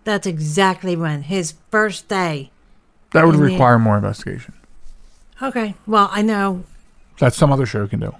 That's 0.05 0.27
exactly 0.27 0.97
when 0.97 1.23
his 1.23 1.55
first 1.71 2.09
day. 2.09 2.51
that 3.13 3.25
would 3.27 3.35
in 3.37 3.41
the- 3.41 3.47
require 3.47 3.79
more 3.79 3.97
investigation. 3.97 4.55
Okay, 5.43 5.75
well 5.87 6.09
I 6.13 6.23
know 6.23 6.65
That 7.19 7.35
some 7.35 7.53
other 7.53 7.67
show 7.67 7.87
can 7.87 8.01
do. 8.01 8.15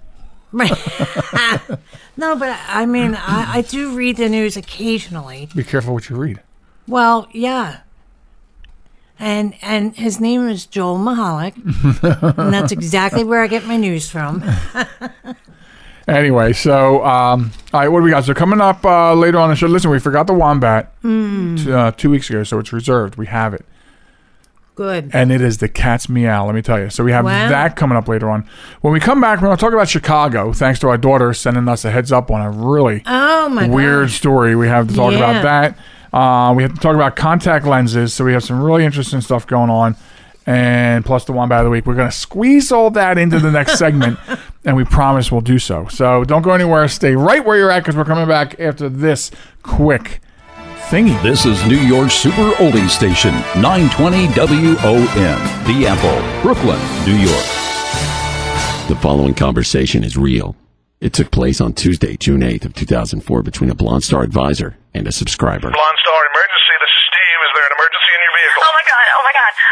Right. 0.53 0.71
no, 2.17 2.35
but 2.37 2.59
I 2.69 2.85
mean, 2.87 3.15
I, 3.15 3.59
I 3.59 3.61
do 3.63 3.95
read 3.95 4.17
the 4.17 4.29
news 4.29 4.57
occasionally. 4.57 5.49
Be 5.55 5.63
careful 5.63 5.95
what 5.95 6.09
you 6.11 6.17
read. 6.17 6.41
Well, 6.89 7.29
yeah. 7.33 7.81
And 9.19 9.55
and 9.63 9.95
his 9.97 10.19
name 10.19 10.49
is 10.49 10.67
Joel 10.67 10.99
Michalec, 10.99 11.55
and 12.39 12.53
that's 12.55 12.73
exactly 12.73 13.23
where 13.23 13.43
I 13.43 13.47
get 13.49 13.65
my 13.67 13.77
news 13.77 14.09
from. 14.11 14.43
Anyway, 16.09 16.53
so 16.53 17.05
um, 17.05 17.53
all 17.73 17.81
right, 17.81 17.89
what 17.89 18.01
do 18.01 18.05
we 18.05 18.11
got? 18.11 18.25
So 18.25 18.35
coming 18.35 18.61
up 18.61 18.85
uh, 18.85 19.15
later 19.15 19.39
on 19.39 19.49
the 19.51 19.55
show. 19.57 19.67
Listen, 19.69 19.91
we 19.91 19.99
forgot 20.01 20.27
the 20.27 20.35
wombat 20.35 20.93
Hmm. 21.03 21.57
t- 21.57 21.73
uh, 21.73 21.93
two 21.93 22.11
weeks 22.11 22.29
ago, 22.31 22.43
so 22.43 22.59
it's 22.59 22.73
reserved. 22.73 23.17
We 23.17 23.27
have 23.27 23.55
it. 23.55 23.65
Good. 24.77 25.11
and 25.13 25.31
it 25.31 25.43
is 25.43 25.59
the 25.59 25.69
cat's 25.69 26.09
meow. 26.09 26.47
Let 26.47 26.55
me 26.55 26.63
tell 26.63 26.81
you. 26.81 26.89
So 26.89 27.05
we 27.05 27.13
have 27.13 27.27
Wow. 27.27 27.51
that 27.51 27.77
coming 27.77 27.99
up 27.99 28.09
later 28.09 28.31
on. 28.31 28.47
When 28.81 28.95
we 28.95 29.01
come 29.01 29.21
back, 29.21 29.41
we're 29.43 29.49
going 29.49 29.57
to 29.59 29.61
talk 29.61 29.75
about 29.75 29.91
Chicago. 29.91 30.55
Thanks 30.55 30.79
to 30.81 30.89
our 30.89 30.97
daughter 30.97 31.35
sending 31.35 31.69
us 31.69 31.85
a 31.85 31.91
heads 31.91 32.11
up 32.11 32.31
on 32.31 32.41
a 32.41 32.51
really 32.51 33.03
Oh 33.07 33.51
my 33.51 33.69
weird 33.69 34.07
gosh. 34.07 34.17
story. 34.17 34.57
We 34.57 34.69
have 34.69 34.89
to 34.89 34.95
talk 34.95 35.13
Yeah. 35.13 35.19
about 35.19 35.43
that. 35.43 36.17
Uh, 36.17 36.55
we 36.55 36.63
have 36.63 36.73
to 36.73 36.81
talk 36.81 36.95
about 36.95 37.15
contact 37.15 37.67
lenses. 37.67 38.15
So 38.15 38.25
we 38.25 38.33
have 38.33 38.43
some 38.43 38.63
really 38.63 38.85
interesting 38.87 39.21
stuff 39.21 39.47
going 39.47 39.69
on. 39.69 39.97
And 40.51 41.05
plus 41.05 41.27
the 41.27 41.33
wombat 41.33 41.63
the 41.63 41.71
week. 41.71 41.87
We're 41.87 41.95
going 41.95 42.11
to 42.11 42.17
squeeze 42.17 42.73
all 42.73 42.91
that 42.91 43.19
into 43.19 43.39
the 43.39 43.53
next 43.53 43.79
segment, 43.79 44.19
and 44.65 44.75
we 44.75 44.83
promise 44.83 45.31
we'll 45.31 45.43
do 45.43 45.61
so. 45.61 45.87
So 45.87 46.25
don't 46.25 46.43
go 46.43 46.51
anywhere. 46.51 46.89
Stay 46.89 47.15
right 47.15 47.45
where 47.45 47.57
you're 47.57 47.71
at 47.71 47.85
because 47.85 47.95
we're 47.95 48.05
coming 48.05 48.27
back 48.27 48.59
after 48.59 48.89
this 48.89 49.31
quick 49.63 50.19
thingy. 50.91 51.15
This 51.23 51.47
is 51.47 51.65
New 51.67 51.79
York's 51.79 52.15
super 52.15 52.51
oldie 52.59 52.89
station, 52.91 53.31
920 53.63 54.27
WON, 54.27 55.39
The 55.71 55.87
Apple, 55.87 56.43
Brooklyn, 56.43 56.81
New 57.07 57.15
York. 57.15 57.47
The 58.89 58.99
following 59.01 59.35
conversation 59.35 60.03
is 60.03 60.17
real. 60.17 60.57
It 61.01 61.13
took 61.13 61.31
place 61.31 61.61
on 61.61 61.75
Tuesday, 61.75 62.17
June 62.17 62.41
8th 62.41 62.65
of 62.65 62.75
2004 62.75 63.45
between 63.45 63.71
a 63.71 63.77
Blonde 63.77 64.03
Star 64.03 64.25
advisor 64.25 64.77
and 64.95 65.07
a 65.07 65.13
subscriber. 65.13 65.71
Blonde 65.71 65.99
Star 66.03 66.21
Emergency. 66.27 66.75
This 66.83 66.91
is 66.91 67.05
Steve. 67.07 67.39
Is 67.47 67.53
there 67.55 67.67
an 67.71 67.75
emergency 67.79 68.11
in 68.11 68.21
your 68.27 68.35
vehicle? 68.35 68.61
My 68.61 68.67
god, 68.67 68.67
oh 68.67 68.75
my 68.75 68.85
god. 68.91 69.00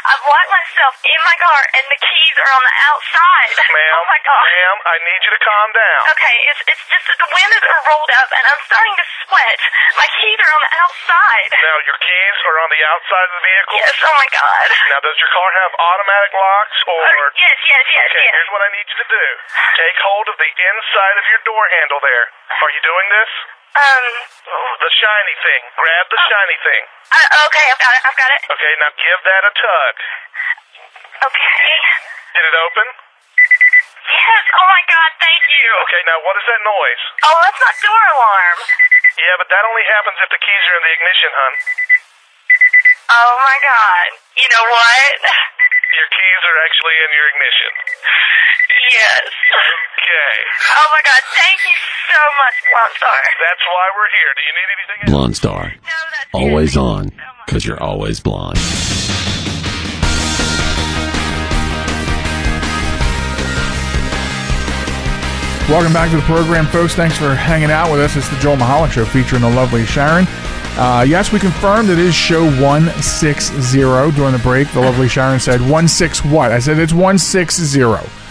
I've 0.07 0.25
locked 0.25 0.53
myself 0.55 0.95
in 1.03 1.19
my 1.27 1.37
car 1.43 1.61
and 1.75 1.85
the 1.91 1.99
keys 1.99 2.37
are 2.39 2.53
on 2.55 2.63
the 2.63 2.75
outside. 2.91 3.51
Ma'am, 3.79 3.95
Oh 3.99 4.07
my 4.07 4.21
god. 4.23 4.45
ma'am, 4.47 4.77
I 4.87 4.97
need 5.03 5.21
you 5.27 5.33
to 5.35 5.43
calm 5.43 5.69
down. 5.75 6.01
Okay, 6.15 6.37
it's 6.55 6.63
it's 6.71 6.85
just 6.93 7.05
that 7.11 7.19
the 7.19 7.31
windows 7.35 7.65
are 7.67 7.83
rolled 7.91 8.13
up 8.19 8.29
and 8.31 8.45
I'm 8.47 8.63
starting 8.69 8.97
to 8.99 9.07
sweat. 9.27 9.59
My 9.99 10.09
keys 10.19 10.39
are 10.39 10.53
on 10.55 10.63
the 10.63 10.73
outside. 10.79 11.51
Now, 11.59 11.77
your 11.83 11.99
keys 11.99 12.37
are 12.47 12.59
on 12.63 12.71
the 12.71 12.83
outside 12.87 13.27
of 13.29 13.35
the 13.35 13.45
vehicle? 13.45 13.77
Yes, 13.83 13.95
oh 14.05 14.15
my 14.15 14.29
god. 14.31 14.67
Now, 14.95 15.01
does 15.03 15.17
your 15.19 15.33
car 15.35 15.49
have 15.67 15.73
automatic 15.75 16.33
locks 16.37 16.79
or... 16.87 17.03
Uh, 17.03 17.29
yes, 17.35 17.59
yes, 17.67 17.85
yes, 17.89 18.09
Okay, 18.15 18.23
yes. 18.25 18.35
here's 18.35 18.51
what 18.55 18.63
I 18.63 18.71
need 18.77 18.87
you 18.87 18.99
to 19.03 19.09
do. 19.11 19.25
Take 19.81 19.97
hold 20.05 20.27
of 20.31 20.37
the 20.39 20.51
inside 20.51 21.17
of 21.19 21.25
your 21.29 21.41
door 21.49 21.65
handle 21.83 22.01
there. 22.05 22.25
Are 22.63 22.71
you 22.73 22.83
doing 22.87 23.07
this? 23.13 23.31
Um, 23.77 24.15
Oh, 24.49 24.73
the 24.81 24.91
shiny 24.97 25.37
thing. 25.45 25.61
Grab 25.77 26.07
the 26.09 26.21
shiny 26.25 26.59
thing. 26.65 26.83
uh, 27.13 27.47
okay, 27.53 27.67
I've 27.69 27.81
got 27.83 27.93
it, 27.93 28.03
I've 28.09 28.17
got 28.17 28.31
it. 28.33 28.41
Okay, 28.49 28.73
now 28.81 28.91
give 28.97 29.21
that 29.29 29.43
a 29.45 29.53
tug. 29.53 29.95
Okay. 31.29 31.69
Did 32.33 32.45
it 32.49 32.57
open? 32.65 32.87
Yes, 34.09 34.45
oh 34.57 34.67
my 34.73 34.83
god, 34.89 35.11
thank 35.21 35.43
you. 35.53 35.69
Okay, 35.85 36.01
now 36.09 36.17
what 36.25 36.35
is 36.41 36.47
that 36.49 36.63
noise? 36.65 37.03
Oh, 37.29 37.37
that's 37.45 37.61
not 37.61 37.75
door 37.85 38.03
alarm. 38.17 38.59
Yeah, 39.21 39.35
but 39.37 39.49
that 39.53 39.63
only 39.69 39.85
happens 39.85 40.17
if 40.23 40.31
the 40.33 40.41
keys 40.41 40.65
are 40.65 40.77
in 40.81 40.85
the 40.89 40.93
ignition, 40.97 41.31
hun. 41.37 41.55
Oh 43.13 43.33
my 43.45 43.59
god. 43.61 44.09
You 44.41 44.49
know 44.49 44.65
what? 44.65 45.13
Your 45.97 46.09
keys 46.13 46.43
are 46.45 46.59
actually 46.69 46.97
in 47.01 47.11
your 47.17 47.27
ignition. 47.33 47.73
Yes. 48.93 49.25
Okay. 49.99 50.37
Oh 50.77 50.89
my 50.93 51.03
god, 51.05 51.23
thank 51.35 51.59
you 51.65 51.77
so 52.09 52.21
much, 52.41 52.57
Blonde 52.69 52.95
Star. 52.97 53.19
That's 53.41 53.65
why 53.67 53.87
we're 53.97 54.13
here. 54.17 54.31
Do 54.37 54.43
you 54.49 54.55
need 54.57 54.71
anything 54.77 54.99
else? 55.05 55.11
Blonde 55.13 55.37
Star. 55.37 55.63
No, 55.85 55.99
that's 56.15 56.31
Always 56.33 56.77
it. 56.77 56.81
on, 56.81 57.03
Thank 57.11 57.21
so 57.21 57.45
because 57.47 57.67
you're 57.67 57.83
always 57.83 58.21
blonde. 58.21 58.59
Welcome 65.69 65.93
back 65.93 66.09
to 66.13 66.17
the 66.17 66.23
program, 66.23 66.65
folks. 66.67 66.95
Thanks 66.95 67.19
for 67.19 67.35
hanging 67.35 67.71
out 67.71 67.91
with 67.93 68.01
us. 68.01 68.17
It's 68.17 68.27
the 68.31 68.37
Joel 68.39 68.57
Michalec 68.57 68.91
Show 68.91 69.05
featuring 69.05 69.43
the 69.43 69.51
lovely 69.51 69.85
Sharen. 69.85 70.25
Uh, 70.79 71.03
yes, 71.03 71.33
we 71.33 71.41
confirmed 71.41 71.91
it 71.91 71.99
is 71.99 72.15
show 72.15 72.45
160 72.45 73.57
during 73.81 74.33
the 74.33 74.41
break. 74.45 74.71
The 74.73 74.79
lovely 74.81 75.09
Sharen 75.09 75.41
said 75.41 75.61
16 75.89 76.31
what? 76.31 76.53
I 76.53 76.61
said 76.61 76.79
it's 76.79 76.93
160. 76.93 77.83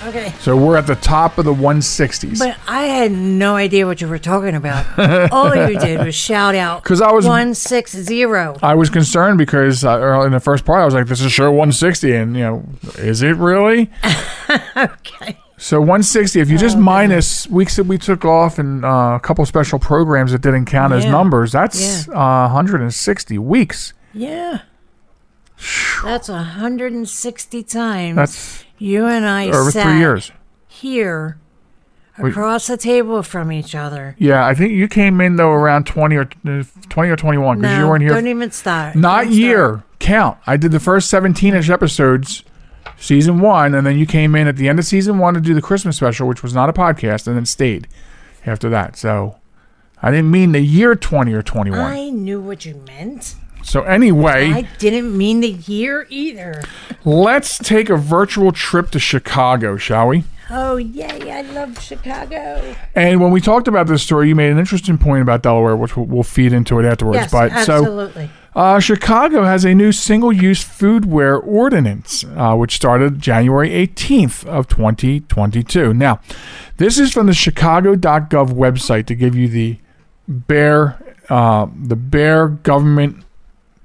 Okay. 0.07 0.33
So 0.39 0.55
we're 0.55 0.77
at 0.77 0.87
the 0.87 0.95
top 0.95 1.37
of 1.37 1.43
the 1.43 1.53
160s. 1.53 2.39
But 2.39 2.57
I 2.65 2.83
had 2.83 3.11
no 3.11 3.55
idea 3.57 3.85
what 3.85 3.99
you 3.99 4.07
were 4.07 4.17
talking 4.17 4.55
about. 4.55 4.85
All 5.33 5.53
you 5.53 5.77
did 5.77 5.99
was 6.05 6.15
shout 6.15 6.55
out 6.55 6.83
because 6.83 7.01
I 7.01 7.11
was- 7.11 7.25
one 7.25 7.53
six 7.53 7.91
zero. 7.91 8.55
I 8.63 8.75
was 8.75 8.89
concerned 8.89 9.37
because 9.37 9.83
uh, 9.83 9.97
early 9.99 10.27
in 10.27 10.31
the 10.31 10.39
first 10.39 10.63
part, 10.63 10.81
I 10.81 10.85
was 10.85 10.93
like, 10.93 11.07
"This 11.07 11.19
is 11.19 11.33
show 11.33 11.49
160," 11.51 12.13
and 12.15 12.37
you 12.37 12.43
know, 12.43 12.63
is 12.97 13.21
it 13.21 13.35
really? 13.35 13.91
Okay. 14.77 15.37
So 15.67 15.81
160. 15.81 16.39
If 16.39 16.49
you 16.49 16.57
just 16.57 16.77
minus 16.77 17.45
weeks 17.49 17.75
that 17.75 17.87
we 17.87 17.97
took 17.97 18.23
off 18.23 18.57
and 18.57 18.85
uh, 18.85 19.15
a 19.15 19.19
couple 19.21 19.45
special 19.45 19.79
programs 19.79 20.31
that 20.31 20.41
didn't 20.41 20.63
count 20.63 20.93
as 20.93 21.03
numbers, 21.03 21.51
that's 21.51 22.07
uh, 22.07 22.47
160 22.47 23.37
weeks. 23.37 23.91
Yeah. 24.13 24.59
That's 26.05 26.29
160 26.29 27.63
times 27.63 28.15
That's 28.15 28.63
you 28.77 29.07
and 29.07 29.25
I 29.25 29.49
over 29.49 29.69
sat 29.69 29.83
three 29.83 29.99
years. 29.99 30.31
here 30.69 31.37
across 32.17 32.67
the 32.67 32.77
table 32.77 33.21
from 33.21 33.51
each 33.51 33.75
other. 33.75 34.15
Yeah, 34.17 34.45
I 34.47 34.53
think 34.53 34.71
you 34.71 34.87
came 34.87 35.19
in 35.19 35.35
though 35.35 35.51
around 35.51 35.85
20 35.85 36.15
or 36.15 36.29
uh, 36.47 36.63
20 36.87 37.09
or 37.09 37.15
21 37.17 37.59
because 37.59 37.75
No, 37.75 37.83
you 37.83 37.89
weren't 37.89 38.03
here. 38.03 38.13
don't 38.13 38.27
even 38.27 38.51
start. 38.51 38.95
Not 38.95 39.23
Don't 39.25 39.33
start. 39.33 39.35
year 39.35 39.83
count. 39.99 40.37
I 40.47 40.55
did 40.55 40.71
the 40.71 40.79
first 40.79 41.11
17ish 41.11 41.69
episodes, 41.69 42.45
season 42.97 43.39
one, 43.39 43.73
and 43.75 43.85
then 43.85 43.97
you 43.97 44.05
came 44.05 44.35
in 44.35 44.47
at 44.47 44.55
the 44.57 44.67
end 44.69 44.79
of 44.79 44.85
season 44.85 45.17
one 45.17 45.33
to 45.33 45.39
do 45.39 45.53
the 45.53 45.61
Christmas 45.61 45.97
special, 45.97 46.27
which 46.27 46.43
was 46.43 46.53
not 46.53 46.69
a 46.69 46.73
podcast, 46.73 47.27
and 47.27 47.35
then 47.35 47.45
stayed 47.45 47.87
after 48.45 48.69
that. 48.69 48.95
So 48.95 49.37
I 50.01 50.11
didn't 50.11 50.31
mean 50.31 50.51
the 50.51 50.61
year 50.61 50.95
20 50.95 51.33
or 51.33 51.41
21. 51.41 51.79
I 51.79 52.09
knew 52.09 52.39
what 52.41 52.65
you 52.65 52.75
meant. 52.87 53.35
so 53.63 53.83
anyway, 53.83 54.51
I 54.51 54.61
didn't 54.77 55.17
mean 55.17 55.41
the 55.41 55.51
year 55.51 56.05
either. 56.09 56.63
let's 57.03 57.57
take 57.57 57.89
a 57.89 57.97
virtual 57.97 58.51
trip 58.51 58.91
to 58.91 58.99
Chicago, 58.99 59.77
shall 59.77 60.07
we? 60.07 60.23
Oh, 60.49 60.77
yay, 60.77 61.29
I 61.29 61.41
love 61.41 61.81
Chicago. 61.81 62.73
And 62.95 63.19
when 63.19 63.31
we 63.31 63.41
talked 63.41 63.67
about 63.67 63.87
this 63.87 64.01
story, 64.01 64.29
you 64.29 64.35
made 64.35 64.49
an 64.49 64.57
interesting 64.59 64.97
point 64.97 65.21
about 65.21 65.41
Delaware, 65.43 65.75
which 65.75 65.97
we'll, 65.97 66.05
we'll 66.05 66.23
feed 66.23 66.53
into 66.53 66.79
it 66.79 66.85
afterwards. 66.85 67.17
Yes, 67.17 67.31
but 67.31 67.49
so 67.65 67.73
absolutely. 67.79 68.29
Uh, 68.57 68.79
Chicago 68.79 69.43
has 69.43 69.63
a 69.63 69.75
new 69.75 69.91
single-use 69.91 70.63
foodware 70.63 71.39
ordinance, 71.45 72.25
uh, 72.35 72.55
which 72.55 72.75
started 72.75 73.21
January 73.21 73.69
18th 73.69 74.47
of 74.47 74.67
2022. 74.67 75.93
Now, 75.93 76.19
this 76.77 76.97
is 76.97 77.13
from 77.13 77.27
the 77.27 77.35
Chicago.gov 77.35 78.49
website 78.49 79.05
to 79.05 79.13
give 79.13 79.35
you 79.35 79.47
the 79.47 79.77
bare, 80.27 80.99
uh, 81.29 81.67
the 81.79 81.95
bare 81.95 82.47
government 82.47 83.23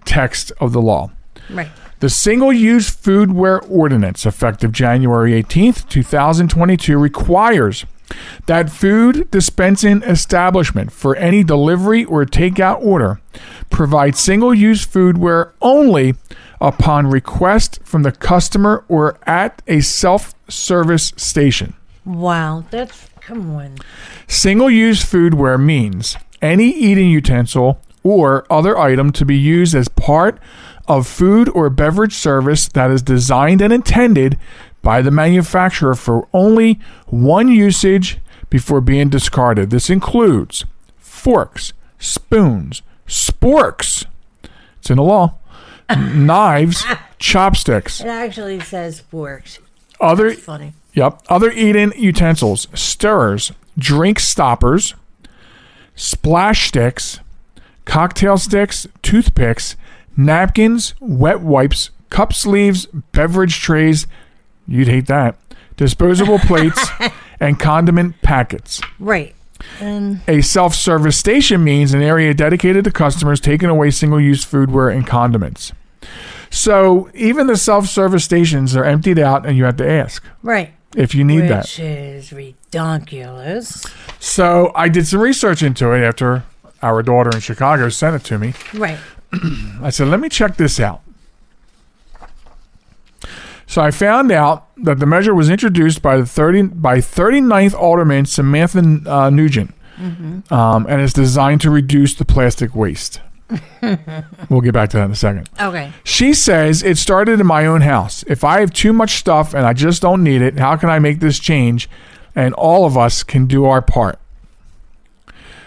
text 0.06 0.52
of 0.58 0.72
the 0.72 0.80
law. 0.80 1.10
right. 1.50 1.68
The 2.00 2.08
single 2.08 2.52
use 2.52 2.90
foodware 2.90 3.60
ordinance, 3.70 4.24
effective 4.24 4.72
January 4.72 5.32
18th, 5.40 5.86
2022, 5.90 6.96
requires 6.96 7.84
that 8.46 8.70
food 8.70 9.30
dispensing 9.30 10.02
establishment 10.02 10.92
for 10.92 11.16
any 11.16 11.42
delivery 11.44 12.04
or 12.04 12.24
takeout 12.24 12.82
order 12.82 13.20
provide 13.70 14.16
single 14.16 14.54
use 14.54 14.86
foodware 14.86 15.52
only 15.60 16.14
upon 16.60 17.08
request 17.08 17.80
from 17.84 18.02
the 18.02 18.12
customer 18.12 18.84
or 18.88 19.18
at 19.26 19.62
a 19.66 19.80
self 19.80 20.34
service 20.48 21.12
station. 21.16 21.74
Wow, 22.04 22.64
that's 22.70 23.08
come 23.20 23.54
on. 23.56 23.78
Single 24.26 24.70
use 24.70 25.04
foodware 25.04 25.62
means 25.62 26.16
any 26.40 26.70
eating 26.70 27.10
utensil 27.10 27.80
or 28.02 28.46
other 28.50 28.76
item 28.76 29.12
to 29.12 29.24
be 29.24 29.36
used 29.36 29.74
as 29.74 29.88
part 29.88 30.38
of 30.88 31.06
food 31.06 31.48
or 31.50 31.70
beverage 31.70 32.14
service 32.14 32.68
that 32.68 32.90
is 32.90 33.02
designed 33.02 33.62
and 33.62 33.72
intended 33.72 34.36
by 34.82 35.00
the 35.02 35.10
manufacturer 35.10 35.94
for 35.94 36.28
only 36.34 36.78
one 37.06 37.48
usage 37.48 38.18
before 38.50 38.80
being 38.80 39.08
discarded. 39.08 39.70
This 39.70 39.88
includes 39.88 40.64
forks, 40.98 41.72
spoons, 41.98 42.82
sporks. 43.06 44.04
It's 44.78 44.90
in 44.90 44.96
the 44.96 45.02
law. 45.02 45.36
knives, 46.14 46.84
chopsticks, 47.18 48.00
It 48.00 48.06
actually 48.06 48.60
says 48.60 49.02
works. 49.12 49.58
other 50.00 50.32
Funny. 50.32 50.72
Yep. 50.94 51.22
Other 51.28 51.50
eating 51.50 51.92
utensils, 51.96 52.66
stirrers, 52.74 53.52
drink 53.78 54.18
stoppers, 54.20 54.94
splash 55.94 56.68
sticks, 56.68 57.20
cocktail 57.84 58.36
sticks, 58.38 58.86
toothpicks, 59.02 59.76
napkins, 60.16 60.94
wet 61.00 61.40
wipes, 61.40 61.90
cup 62.10 62.32
sleeves, 62.32 62.86
beverage 63.12 63.60
trays. 63.60 64.06
You'd 64.72 64.88
hate 64.88 65.06
that. 65.08 65.36
Disposable 65.76 66.38
plates 66.46 66.82
and 67.38 67.60
condiment 67.60 68.22
packets. 68.22 68.80
Right. 68.98 69.34
And 69.80 70.20
A 70.26 70.40
self 70.40 70.74
service 70.74 71.16
station 71.16 71.62
means 71.62 71.92
an 71.92 72.00
area 72.00 72.32
dedicated 72.32 72.84
to 72.84 72.90
customers 72.90 73.38
taking 73.38 73.68
away 73.68 73.90
single 73.90 74.18
use 74.20 74.46
foodware 74.46 74.94
and 74.94 75.06
condiments. 75.06 75.72
So 76.48 77.10
even 77.12 77.48
the 77.48 77.56
self 77.56 77.86
service 77.86 78.24
stations 78.24 78.74
are 78.74 78.84
emptied 78.84 79.18
out 79.18 79.44
and 79.44 79.58
you 79.58 79.64
have 79.64 79.76
to 79.76 79.88
ask 79.88 80.24
right. 80.42 80.72
if 80.96 81.14
you 81.14 81.22
need 81.22 81.48
that. 81.48 81.64
Which 81.64 81.78
is 81.78 82.30
redonkulous. 82.30 83.92
So 84.20 84.72
I 84.74 84.88
did 84.88 85.06
some 85.06 85.20
research 85.20 85.62
into 85.62 85.92
it 85.92 86.02
after 86.02 86.44
our 86.80 87.02
daughter 87.02 87.30
in 87.34 87.40
Chicago 87.40 87.90
sent 87.90 88.16
it 88.16 88.24
to 88.24 88.38
me. 88.38 88.54
Right. 88.72 88.98
I 89.82 89.90
said, 89.90 90.08
let 90.08 90.18
me 90.18 90.30
check 90.30 90.56
this 90.56 90.80
out. 90.80 91.02
So 93.66 93.82
I 93.82 93.90
found 93.90 94.30
out 94.32 94.66
that 94.78 94.98
the 94.98 95.06
measure 95.06 95.34
was 95.34 95.48
introduced 95.48 96.02
by 96.02 96.16
the 96.16 96.26
30 96.26 96.62
by 96.62 96.98
39th 96.98 97.74
Alderman 97.74 98.26
Samantha 98.26 99.00
uh, 99.06 99.30
Nugent, 99.30 99.74
um, 100.50 100.86
and 100.88 101.00
it's 101.00 101.12
designed 101.12 101.60
to 101.62 101.70
reduce 101.70 102.14
the 102.14 102.24
plastic 102.24 102.74
waste. 102.74 103.20
we'll 104.48 104.60
get 104.60 104.72
back 104.72 104.90
to 104.90 104.96
that 104.96 105.04
in 105.04 105.10
a 105.10 105.16
second. 105.16 105.48
Okay. 105.60 105.92
She 106.04 106.34
says 106.34 106.82
it 106.82 106.98
started 106.98 107.40
in 107.40 107.46
my 107.46 107.66
own 107.66 107.82
house. 107.82 108.24
If 108.26 108.44
I 108.44 108.60
have 108.60 108.72
too 108.72 108.92
much 108.92 109.16
stuff 109.16 109.54
and 109.54 109.66
I 109.66 109.72
just 109.72 110.02
don't 110.02 110.22
need 110.22 110.42
it, 110.42 110.58
how 110.58 110.76
can 110.76 110.88
I 110.88 110.98
make 110.98 111.20
this 111.20 111.38
change? 111.38 111.88
And 112.34 112.54
all 112.54 112.86
of 112.86 112.96
us 112.96 113.22
can 113.22 113.46
do 113.46 113.66
our 113.66 113.82
part. 113.82 114.18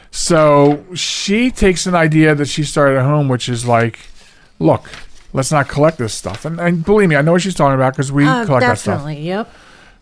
So 0.09 0.85
she 0.95 1.51
takes 1.51 1.85
an 1.85 1.93
idea 1.93 2.33
that 2.35 2.47
she 2.47 2.63
started 2.63 2.97
at 2.97 3.03
home, 3.05 3.27
which 3.27 3.49
is 3.49 3.67
like, 3.67 3.99
look, 4.59 4.89
let's 5.35 5.51
not 5.51 5.67
collect 5.67 5.97
this 5.97 6.13
stuff. 6.13 6.45
And, 6.45 6.59
and 6.59 6.83
believe 6.83 7.09
me, 7.09 7.15
I 7.15 7.21
know 7.21 7.33
what 7.33 7.41
she's 7.41 7.53
talking 7.55 7.75
about 7.75 7.93
because 7.93 8.11
we 8.11 8.25
Uh, 8.25 8.45
collect 8.45 8.61
that 8.65 8.79
stuff. 8.79 8.99
definitely. 8.99 9.23
Yep. 9.27 9.51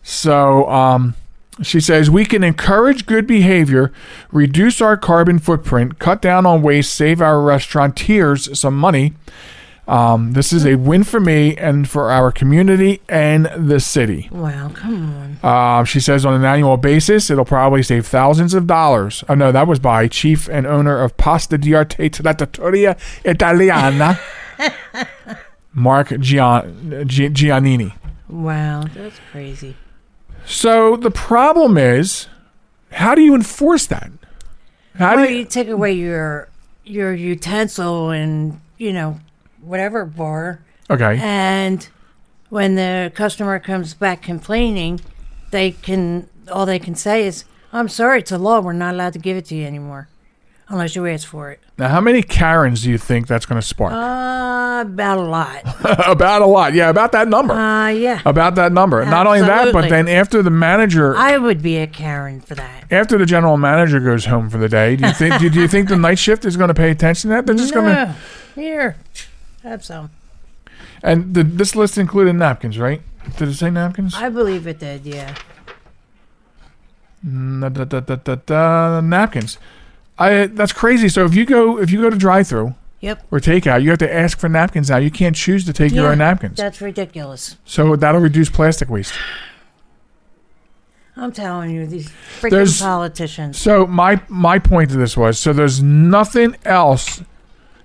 So 0.02 0.68
um, 0.70 1.14
she 1.62 1.80
says 1.80 2.10
we 2.10 2.24
can 2.24 2.44
encourage 2.44 3.06
good 3.06 3.26
behavior, 3.26 3.92
reduce 4.32 4.80
our 4.80 4.96
carbon 4.96 5.38
footprint, 5.38 5.98
cut 5.98 6.22
down 6.22 6.46
on 6.46 6.62
waste, 6.62 6.94
save 6.94 7.20
our 7.20 7.40
restaurateurs 7.40 8.58
some 8.58 8.76
money. 8.78 9.14
Um, 9.86 10.32
this 10.32 10.50
is 10.50 10.64
a 10.64 10.76
win 10.76 11.04
for 11.04 11.20
me 11.20 11.54
and 11.58 11.86
for 11.86 12.10
our 12.10 12.32
community 12.32 13.02
and 13.06 13.50
the 13.54 13.78
city. 13.80 14.28
Wow. 14.32 14.70
Come 14.74 15.14
on. 15.14 15.38
Uh, 15.42 15.84
she 15.84 16.00
says 16.00 16.24
on 16.24 16.32
an 16.32 16.42
annual 16.44 16.78
basis, 16.78 17.28
it'll 17.28 17.44
probably 17.44 17.82
save 17.82 18.06
thousands 18.06 18.54
of 18.54 18.66
dollars. 18.66 19.22
Oh, 19.28 19.34
no, 19.34 19.52
that 19.52 19.66
was 19.66 19.78
by 19.78 20.08
chief 20.08 20.48
and 20.48 20.66
owner 20.66 21.02
of 21.02 21.18
Pasta 21.18 21.58
di 21.58 21.74
Arte 21.74 22.08
Trattoria 22.08 22.96
Italiana, 23.26 24.18
Mark 25.72 26.08
Gian- 26.20 27.04
Gi- 27.08 27.30
Giannini. 27.30 27.92
Wow. 28.28 28.84
That's 28.94 29.18
crazy. 29.30 29.76
So 30.46 30.96
the 30.96 31.10
problem 31.10 31.76
is, 31.78 32.26
how 32.92 33.14
do 33.14 33.22
you 33.22 33.34
enforce 33.34 33.86
that? 33.86 34.10
How 34.96 35.16
Well, 35.16 35.26
do 35.26 35.32
you, 35.32 35.38
you 35.40 35.44
take 35.44 35.68
away 35.68 35.92
your 35.92 36.48
your 36.84 37.12
utensil 37.14 38.10
and 38.10 38.60
you 38.78 38.92
know 38.92 39.18
whatever 39.62 40.04
bar, 40.04 40.60
okay? 40.90 41.18
and 41.20 41.88
when 42.50 42.74
the 42.76 43.10
customer 43.14 43.58
comes 43.58 43.94
back 43.94 44.22
complaining, 44.22 45.00
they 45.50 45.72
can 45.72 46.28
all 46.52 46.66
they 46.66 46.78
can 46.78 46.94
say 46.94 47.26
is, 47.26 47.44
"I'm 47.72 47.88
sorry, 47.88 48.20
it's 48.20 48.30
a 48.30 48.38
law. 48.38 48.60
We're 48.60 48.74
not 48.74 48.94
allowed 48.94 49.14
to 49.14 49.18
give 49.18 49.36
it 49.36 49.46
to 49.46 49.54
you 49.56 49.66
anymore, 49.66 50.08
unless 50.68 50.96
you 50.96 51.06
ask 51.06 51.26
for 51.26 51.50
it." 51.50 51.60
Now, 51.76 51.88
how 51.88 52.00
many 52.00 52.22
Karens 52.22 52.82
do 52.82 52.90
you 52.90 52.98
think 52.98 53.26
that's 53.26 53.46
going 53.46 53.60
to 53.60 53.66
spark? 53.66 53.92
Uh, 53.92 54.84
about 54.86 55.18
a 55.18 55.22
lot. 55.22 55.62
about 56.06 56.42
a 56.42 56.46
lot, 56.46 56.72
yeah, 56.72 56.88
about 56.88 57.12
that 57.12 57.26
number. 57.26 57.54
Uh, 57.54 57.88
yeah. 57.88 58.20
about 58.24 58.54
that 58.54 58.72
number. 58.72 59.04
Not 59.04 59.26
only 59.26 59.40
that, 59.40 59.72
but 59.72 59.88
then 59.88 60.08
after 60.08 60.42
the 60.42 60.50
manager, 60.50 61.16
I 61.16 61.36
would 61.36 61.62
be 61.62 61.78
a 61.78 61.86
Karen 61.86 62.40
for 62.40 62.54
that. 62.54 62.92
after 62.92 63.18
the 63.18 63.26
general 63.26 63.56
manager 63.56 63.98
goes 63.98 64.26
home 64.26 64.50
for 64.50 64.58
the 64.58 64.68
day, 64.68 64.96
do 64.96 65.06
you 65.06 65.12
think? 65.12 65.38
do, 65.40 65.48
you 65.48 65.68
think 65.68 65.88
the 65.88 65.96
night 65.96 66.18
shift 66.18 66.44
is 66.44 66.56
going 66.56 66.68
to 66.68 66.74
pay 66.74 66.90
attention 66.90 67.30
to 67.30 67.36
that? 67.36 67.46
They're 67.46 67.56
just 67.56 67.74
going 67.74 67.86
to. 67.86 68.06
No. 68.06 68.14
Here, 68.54 68.96
have 69.64 69.84
some. 69.84 70.10
And 71.02 71.34
the, 71.34 71.42
this 71.42 71.74
list 71.74 71.98
included 71.98 72.34
napkins, 72.34 72.78
right? 72.78 73.02
Did 73.36 73.48
it 73.48 73.54
say 73.54 73.70
napkins? 73.70 74.14
I 74.14 74.28
believe 74.28 74.66
it 74.66 74.78
did. 74.78 75.04
Yeah. 75.04 75.34
Da, 77.22 77.68
da, 77.68 78.00
da, 78.00 78.34
da, 78.36 79.00
napkins. 79.00 79.58
I 80.18 80.46
that's 80.46 80.72
crazy. 80.72 81.08
So 81.08 81.24
if 81.24 81.34
you 81.34 81.44
go 81.44 81.78
if 81.78 81.90
you 81.90 82.00
go 82.00 82.10
to 82.10 82.16
drive 82.16 82.46
through 82.48 82.74
Yep. 83.00 83.26
or 83.30 83.38
takeout, 83.40 83.82
you 83.82 83.90
have 83.90 83.98
to 83.98 84.12
ask 84.14 84.38
for 84.38 84.48
napkins 84.48 84.88
now. 84.90 84.96
You 84.96 85.10
can't 85.10 85.36
choose 85.36 85.64
to 85.66 85.72
take 85.72 85.92
your 85.92 86.10
own 86.10 86.18
napkins. 86.18 86.56
That's 86.56 86.80
ridiculous. 86.80 87.56
So 87.64 87.96
that'll 87.96 88.20
reduce 88.20 88.48
plastic 88.48 88.88
waste. 88.88 89.12
I'm 91.16 91.30
telling 91.32 91.70
you, 91.70 91.86
these 91.86 92.10
freaking 92.40 92.50
There's- 92.50 92.80
politicians. 92.80 93.58
So 93.58 93.86
my 93.86 94.20
my 94.28 94.58
point 94.58 94.90
to 94.90 94.96
this 94.96 95.16
was 95.16 95.38
so 95.38 95.52
there's 95.52 95.82
nothing 95.82 96.56
else, 96.64 97.22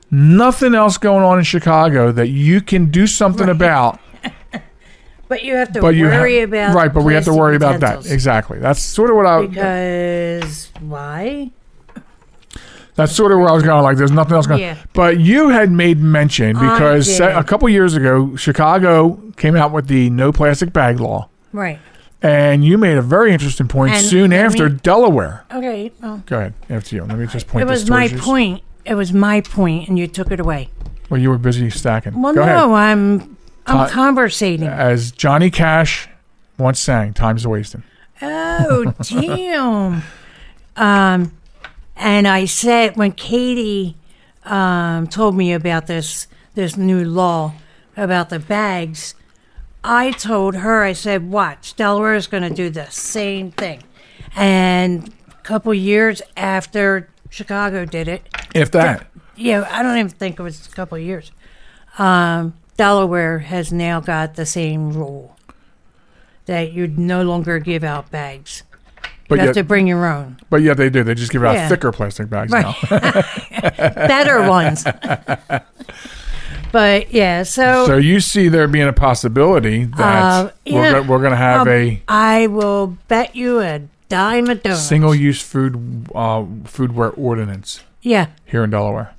nothing 0.09 0.73
else 0.73 0.97
going 0.97 1.23
on 1.23 1.37
in 1.37 1.43
Chicago 1.43 2.11
that 2.11 2.29
you 2.29 2.59
can 2.61 2.89
do 2.89 3.05
something 3.07 3.49
about. 3.49 3.99
But 5.27 5.43
you 5.43 5.53
have 5.57 5.71
to 5.73 5.81
But 5.81 5.89
you 5.93 6.05
worry 6.05 6.39
ha- 6.39 6.45
about 6.45 6.73
right, 6.75 6.91
but 6.91 7.03
we 7.03 7.13
have 7.13 7.23
to 7.25 7.29
plastic 7.29 7.39
worry 7.39 7.55
about 7.55 7.79
that 7.81 7.89
utensils. 7.89 8.11
exactly. 8.11 8.57
That's 8.57 8.81
sort 8.81 9.11
of 9.11 9.15
what 9.15 9.27
I. 9.27 9.45
Because 9.45 10.71
why? 10.79 11.51
That's 12.99 13.15
sort 13.15 13.31
of 13.31 13.39
where 13.39 13.49
I 13.49 13.53
was 13.53 13.63
going. 13.63 13.81
Like, 13.83 13.97
there's 13.97 14.11
nothing 14.11 14.33
else 14.35 14.45
going. 14.47 14.61
Yeah. 14.61 14.77
But 14.93 15.19
you 15.19 15.49
had 15.49 15.71
made 15.71 15.99
mention 15.99 16.53
because 16.53 17.17
se- 17.17 17.33
a 17.33 17.43
couple 17.43 17.67
years 17.69 17.95
ago, 17.95 18.35
Chicago 18.35 19.19
came 19.37 19.55
out 19.55 19.71
with 19.71 19.87
the 19.87 20.09
no 20.09 20.31
plastic 20.31 20.71
bag 20.73 20.99
law, 20.99 21.29
Right. 21.53 21.79
and 22.21 22.63
you 22.63 22.77
made 22.77 22.97
a 22.97 23.01
very 23.01 23.31
interesting 23.33 23.67
point. 23.67 23.93
And 23.93 24.05
soon 24.05 24.33
after, 24.33 24.69
me- 24.69 24.79
Delaware. 24.83 25.45
Okay. 25.53 25.91
Well, 26.01 26.21
Go 26.25 26.37
ahead, 26.37 26.53
after 26.69 26.95
you. 26.95 27.05
Let 27.05 27.17
me 27.17 27.25
just 27.27 27.47
point. 27.47 27.63
it 27.63 27.67
was 27.71 27.89
my 27.89 28.07
towards 28.07 28.13
you. 28.13 28.19
point. 28.31 28.61
It 28.85 28.95
was 28.95 29.13
my 29.13 29.41
point, 29.41 29.87
and 29.89 29.97
you 29.97 30.07
took 30.07 30.31
it 30.31 30.39
away. 30.39 30.69
Well, 31.09 31.19
you 31.19 31.29
were 31.29 31.37
busy 31.37 31.69
stacking. 31.69 32.21
Well, 32.21 32.33
Go 32.33 32.45
no, 32.45 32.75
ahead. 32.75 32.91
I'm 32.91 33.37
I'm 33.65 33.87
Ti- 33.87 33.93
conversating. 33.93 34.67
As 34.67 35.11
Johnny 35.11 35.49
Cash 35.49 36.07
once 36.57 36.79
sang, 36.79 37.13
"Time's 37.13 37.45
a 37.45 37.49
wasting." 37.49 37.83
Oh, 38.21 38.93
damn. 39.03 40.01
Um, 40.75 41.31
and 41.99 42.27
I 42.27 42.45
said 42.45 42.95
when 42.95 43.11
Katie 43.11 43.95
um, 44.45 45.07
told 45.07 45.35
me 45.35 45.53
about 45.53 45.85
this 45.87 46.27
this 46.55 46.75
new 46.75 47.03
law 47.05 47.53
about 47.95 48.29
the 48.29 48.39
bags, 48.39 49.13
I 49.83 50.11
told 50.11 50.55
her 50.55 50.83
I 50.83 50.93
said, 50.93 51.29
"Watch, 51.29 51.75
Delaware 51.75 52.15
is 52.15 52.27
going 52.27 52.43
to 52.43 52.49
do 52.49 52.69
the 52.69 52.87
same 52.89 53.51
thing." 53.51 53.83
And 54.35 55.13
a 55.29 55.41
couple 55.43 55.73
years 55.73 56.21
after 56.37 57.09
Chicago 57.29 57.85
did 57.85 58.07
it, 58.07 58.27
If 58.55 58.71
that. 58.71 59.07
yeah, 59.35 59.67
I 59.69 59.83
don't 59.83 59.97
even 59.97 60.09
think 60.09 60.39
it 60.39 60.43
was 60.43 60.65
a 60.67 60.71
couple 60.71 60.97
years. 60.97 61.31
Um, 61.97 62.53
Delaware 62.77 63.39
has 63.39 63.73
now 63.73 63.99
got 63.99 64.35
the 64.35 64.45
same 64.45 64.93
rule 64.93 65.35
that 66.45 66.71
you 66.71 66.87
no 66.87 67.23
longer 67.23 67.59
give 67.59 67.83
out 67.83 68.09
bags. 68.09 68.63
But 69.29 69.39
you 69.39 69.45
have 69.45 69.53
to 69.55 69.63
bring 69.63 69.87
your 69.87 70.05
own. 70.05 70.37
but 70.49 70.61
yeah, 70.61 70.73
they 70.73 70.89
do. 70.89 71.03
They 71.03 71.13
just 71.15 71.31
give 71.31 71.43
out 71.45 71.53
Yeah. 71.55 71.69
thicker 71.69 71.91
plastic 71.93 72.29
bags 72.29 72.51
Right. 72.51 72.65
now. 72.65 72.73
Better 74.07 74.49
ones. 74.49 74.83
but 76.71 77.11
yeah, 77.13 77.43
so, 77.43 77.85
So 77.87 77.97
you 77.97 78.19
see 78.19 78.47
there 78.49 78.67
being 78.67 78.87
a 78.87 78.93
possibility 78.93 79.85
that 79.85 80.23
Uh, 80.23 80.49
we're, 80.65 80.71
yeah. 80.91 80.99
we're 81.07 81.19
going 81.19 81.31
to 81.31 81.37
have 81.37 81.61
um, 81.61 81.67
a 81.69 82.01
I 82.07 82.47
will 82.47 82.97
bet 83.07 83.35
you 83.35 83.59
a 83.61 83.81
dime 84.09 84.47
a 84.49 84.55
dozen. 84.55 84.83
single-use 84.83 85.41
food 85.41 86.07
uh, 86.15 86.41
foodware 86.65 87.13
ordinance 87.17 87.83
Yeah, 88.01 88.27
here 88.45 88.63
in 88.63 88.71
Delaware. 88.71 89.13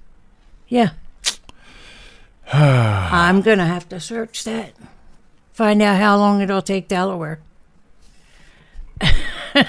yeah. 0.69 0.91
I'm 2.53 3.43
gonna 3.43 3.65
have 3.67 3.89
to 3.91 4.01
search 4.01 4.43
that. 4.43 4.73
Find 5.53 5.81
out 5.81 5.99
how 6.01 6.17
long 6.17 6.41
it'll 6.41 6.63
take 6.63 6.89
Delaware. 6.89 7.39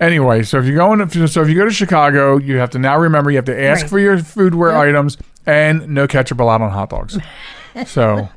Anyway, 0.00 0.42
so 0.42 0.58
if 0.58 0.66
you 0.66 0.74
go 0.74 0.92
in, 0.92 1.08
so 1.26 1.40
if 1.42 1.48
you 1.48 1.54
go 1.54 1.64
to 1.64 1.70
Chicago, 1.70 2.36
you 2.36 2.58
have 2.58 2.70
to 2.70 2.78
now 2.78 2.98
remember 2.98 3.30
you 3.30 3.36
have 3.36 3.46
to 3.46 3.60
ask 3.60 3.82
Right. 3.82 3.90
for 3.90 3.98
your 3.98 4.18
foodware 4.18 4.74
items 4.74 5.16
and 5.46 5.88
no 5.88 6.06
ketchup 6.06 6.38
allowed 6.40 6.60
on 6.62 6.70
hot 6.70 6.90
dogs. 6.90 7.18
so 7.86 8.28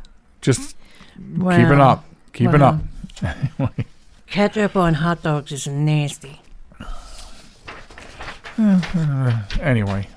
just 0.41 0.75
keep 1.17 1.41
it 1.43 1.79
up, 1.79 2.05
keep 2.33 2.53
it 2.53 2.61
up. 2.61 2.79
Ketchup 4.27 4.75
on 4.75 4.93
hot 4.95 5.21
dogs 5.23 5.51
is 5.51 5.67
nasty. 5.67 6.41
Anyway, 9.61 10.07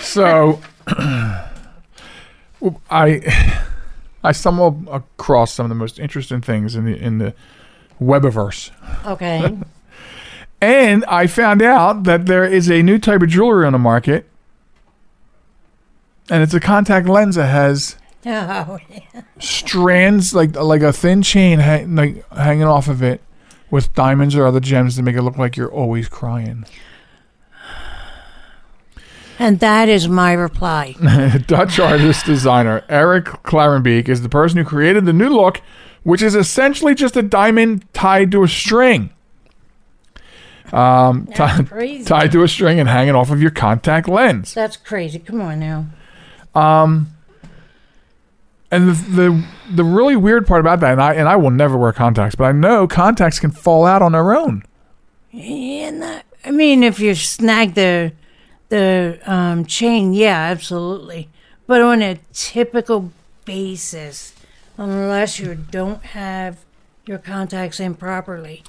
so 0.00 0.60
I 0.88 1.44
I 4.24 4.32
stumbled 4.32 4.88
across 4.90 5.52
some 5.52 5.66
of 5.66 5.68
the 5.68 5.74
most 5.74 5.98
interesting 5.98 6.40
things 6.40 6.74
in 6.74 6.86
the 6.86 6.96
in 6.96 7.18
the 7.18 7.34
webiverse. 8.00 8.70
Okay. 9.06 9.58
And 10.60 11.04
I 11.04 11.26
found 11.26 11.62
out 11.62 12.04
that 12.04 12.26
there 12.26 12.44
is 12.44 12.68
a 12.68 12.82
new 12.82 12.98
type 12.98 13.22
of 13.22 13.28
jewelry 13.28 13.64
on 13.64 13.72
the 13.72 13.78
market. 13.78 14.28
And 16.28 16.42
it's 16.42 16.54
a 16.54 16.60
contact 16.60 17.08
lens 17.08 17.36
that 17.36 17.46
has 17.46 17.96
oh, 18.26 18.78
strands 19.38 20.34
like 20.34 20.56
like 20.56 20.82
a 20.82 20.92
thin 20.92 21.22
chain 21.22 21.60
hang, 21.60 21.94
like 21.94 22.28
hanging 22.32 22.64
off 22.64 22.88
of 22.88 23.02
it 23.02 23.22
with 23.70 23.94
diamonds 23.94 24.34
or 24.34 24.46
other 24.46 24.60
gems 24.60 24.96
to 24.96 25.02
make 25.02 25.14
it 25.14 25.22
look 25.22 25.38
like 25.38 25.56
you're 25.56 25.72
always 25.72 26.08
crying. 26.08 26.66
and 29.38 29.60
that 29.60 29.88
is 29.88 30.08
my 30.08 30.32
reply. 30.32 30.94
Dutch 31.46 31.78
artist 31.78 32.26
designer 32.26 32.84
Eric 32.88 33.26
Clarenbeek 33.44 34.08
is 34.08 34.22
the 34.22 34.28
person 34.28 34.58
who 34.58 34.64
created 34.64 35.06
the 35.06 35.12
new 35.12 35.28
look, 35.28 35.62
which 36.08 36.22
is 36.22 36.34
essentially 36.34 36.94
just 36.94 37.18
a 37.18 37.22
diamond 37.22 37.84
tied 37.92 38.30
to 38.30 38.42
a 38.42 38.48
string. 38.48 39.10
Um, 40.72 41.26
crazy. 41.26 42.04
tied 42.04 42.32
to 42.32 42.42
a 42.42 42.48
string 42.48 42.80
and 42.80 42.88
hanging 42.88 43.14
off 43.14 43.30
of 43.30 43.42
your 43.42 43.50
contact 43.50 44.08
lens. 44.08 44.54
That's 44.54 44.78
crazy. 44.78 45.18
Come 45.18 45.42
on 45.42 45.60
now. 45.60 45.84
Um, 46.54 47.08
And 48.70 48.88
the, 48.88 48.92
the 48.92 49.44
the 49.76 49.84
really 49.84 50.16
weird 50.16 50.46
part 50.46 50.60
about 50.60 50.80
that, 50.80 50.92
and 50.92 51.02
I 51.02 51.12
and 51.14 51.28
I 51.28 51.36
will 51.36 51.50
never 51.50 51.76
wear 51.76 51.92
contacts, 51.92 52.34
but 52.34 52.44
I 52.44 52.52
know 52.52 52.86
contacts 52.86 53.38
can 53.38 53.50
fall 53.50 53.84
out 53.84 54.00
on 54.00 54.12
their 54.12 54.34
own. 54.34 54.62
Yeah, 55.30 55.90
not, 55.90 56.24
I 56.44 56.50
mean, 56.50 56.82
if 56.82 57.00
you 57.00 57.14
snag 57.14 57.74
the 57.74 58.12
the 58.70 59.18
um, 59.26 59.66
chain, 59.66 60.14
yeah, 60.14 60.38
absolutely. 60.52 61.28
But 61.66 61.82
on 61.82 62.02
a 62.02 62.18
typical 62.32 63.12
basis, 63.44 64.34
unless 64.78 65.38
you 65.38 65.54
don't 65.70 66.02
have 66.02 66.64
your 67.04 67.18
contacts 67.18 67.80
in 67.80 67.94
properly, 67.94 68.62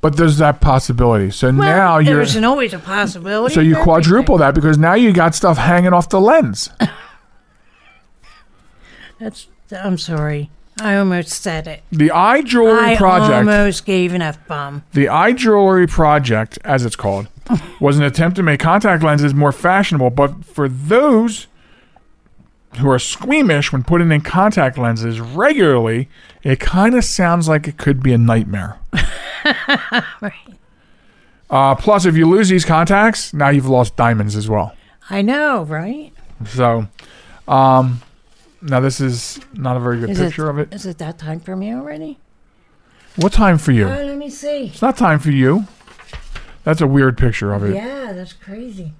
But 0.00 0.16
there's 0.16 0.38
that 0.38 0.60
possibility. 0.60 1.30
So 1.30 1.46
well, 1.48 1.56
now 1.56 1.98
you're 1.98 2.16
there's 2.16 2.36
always 2.36 2.74
a 2.74 2.78
possibility. 2.78 3.54
so 3.54 3.60
you 3.60 3.76
quadruple 3.76 4.34
everything. 4.34 4.46
that 4.48 4.54
because 4.54 4.78
now 4.78 4.94
you 4.94 5.12
got 5.12 5.34
stuff 5.34 5.56
hanging 5.58 5.92
off 5.92 6.08
the 6.08 6.20
lens. 6.20 6.68
That's. 9.18 9.46
I'm 9.70 9.96
sorry. 9.98 10.50
I 10.80 10.96
almost 10.96 11.28
said 11.28 11.66
it. 11.66 11.82
The 11.92 12.10
eye 12.10 12.42
jewelry 12.42 12.94
I 12.94 12.96
project. 12.96 13.32
almost 13.32 13.84
gave 13.84 14.14
an 14.14 14.22
f 14.22 14.44
bomb. 14.48 14.82
The 14.92 15.08
eye 15.08 15.32
jewelry 15.32 15.86
project, 15.86 16.58
as 16.64 16.84
it's 16.84 16.96
called, 16.96 17.28
was 17.80 17.98
an 17.98 18.04
attempt 18.04 18.36
to 18.36 18.42
make 18.42 18.58
contact 18.60 19.02
lenses 19.02 19.32
more 19.34 19.52
fashionable. 19.52 20.10
But 20.10 20.44
for 20.44 20.68
those 20.68 21.46
who 22.78 22.88
are 22.90 22.98
squeamish 22.98 23.72
when 23.72 23.82
putting 23.82 24.10
in 24.10 24.20
contact 24.22 24.78
lenses 24.78 25.20
regularly, 25.20 26.08
it 26.42 26.58
kind 26.60 26.94
of 26.94 27.04
sounds 27.04 27.48
like 27.48 27.68
it 27.68 27.76
could 27.76 28.02
be 28.02 28.12
a 28.12 28.18
nightmare. 28.18 28.78
uh, 31.50 31.74
plus, 31.74 32.06
if 32.06 32.16
you 32.16 32.28
lose 32.28 32.48
these 32.48 32.64
contacts, 32.64 33.34
now 33.34 33.50
you've 33.50 33.68
lost 33.68 33.96
diamonds 33.96 34.36
as 34.36 34.48
well. 34.48 34.74
I 35.10 35.22
know, 35.22 35.64
right? 35.64 36.12
So, 36.46 36.88
um, 37.46 38.00
now 38.62 38.80
this 38.80 39.00
is 39.00 39.40
not 39.52 39.76
a 39.76 39.80
very 39.80 40.00
good 40.00 40.10
Is 40.10 40.18
picture 40.18 40.46
it, 40.46 40.50
of 40.50 40.58
it. 40.58 40.72
Is 40.72 40.86
it 40.86 40.98
that 40.98 41.18
time 41.18 41.40
for 41.40 41.56
me 41.56 41.74
already? 41.74 42.18
What 43.16 43.32
time 43.32 43.58
for 43.58 43.72
you? 43.72 43.88
Oh, 43.88 44.04
let 44.04 44.16
me 44.16 44.30
see. 44.30 44.68
It's 44.68 44.80
not 44.80 44.96
time 44.96 45.18
for 45.18 45.30
you. 45.30 45.66
That's 46.64 46.80
a 46.80 46.86
weird 46.86 47.18
picture 47.18 47.52
of 47.52 47.64
it. 47.64 47.74
Yeah, 47.74 48.12
that's 48.12 48.32
crazy. 48.32 48.92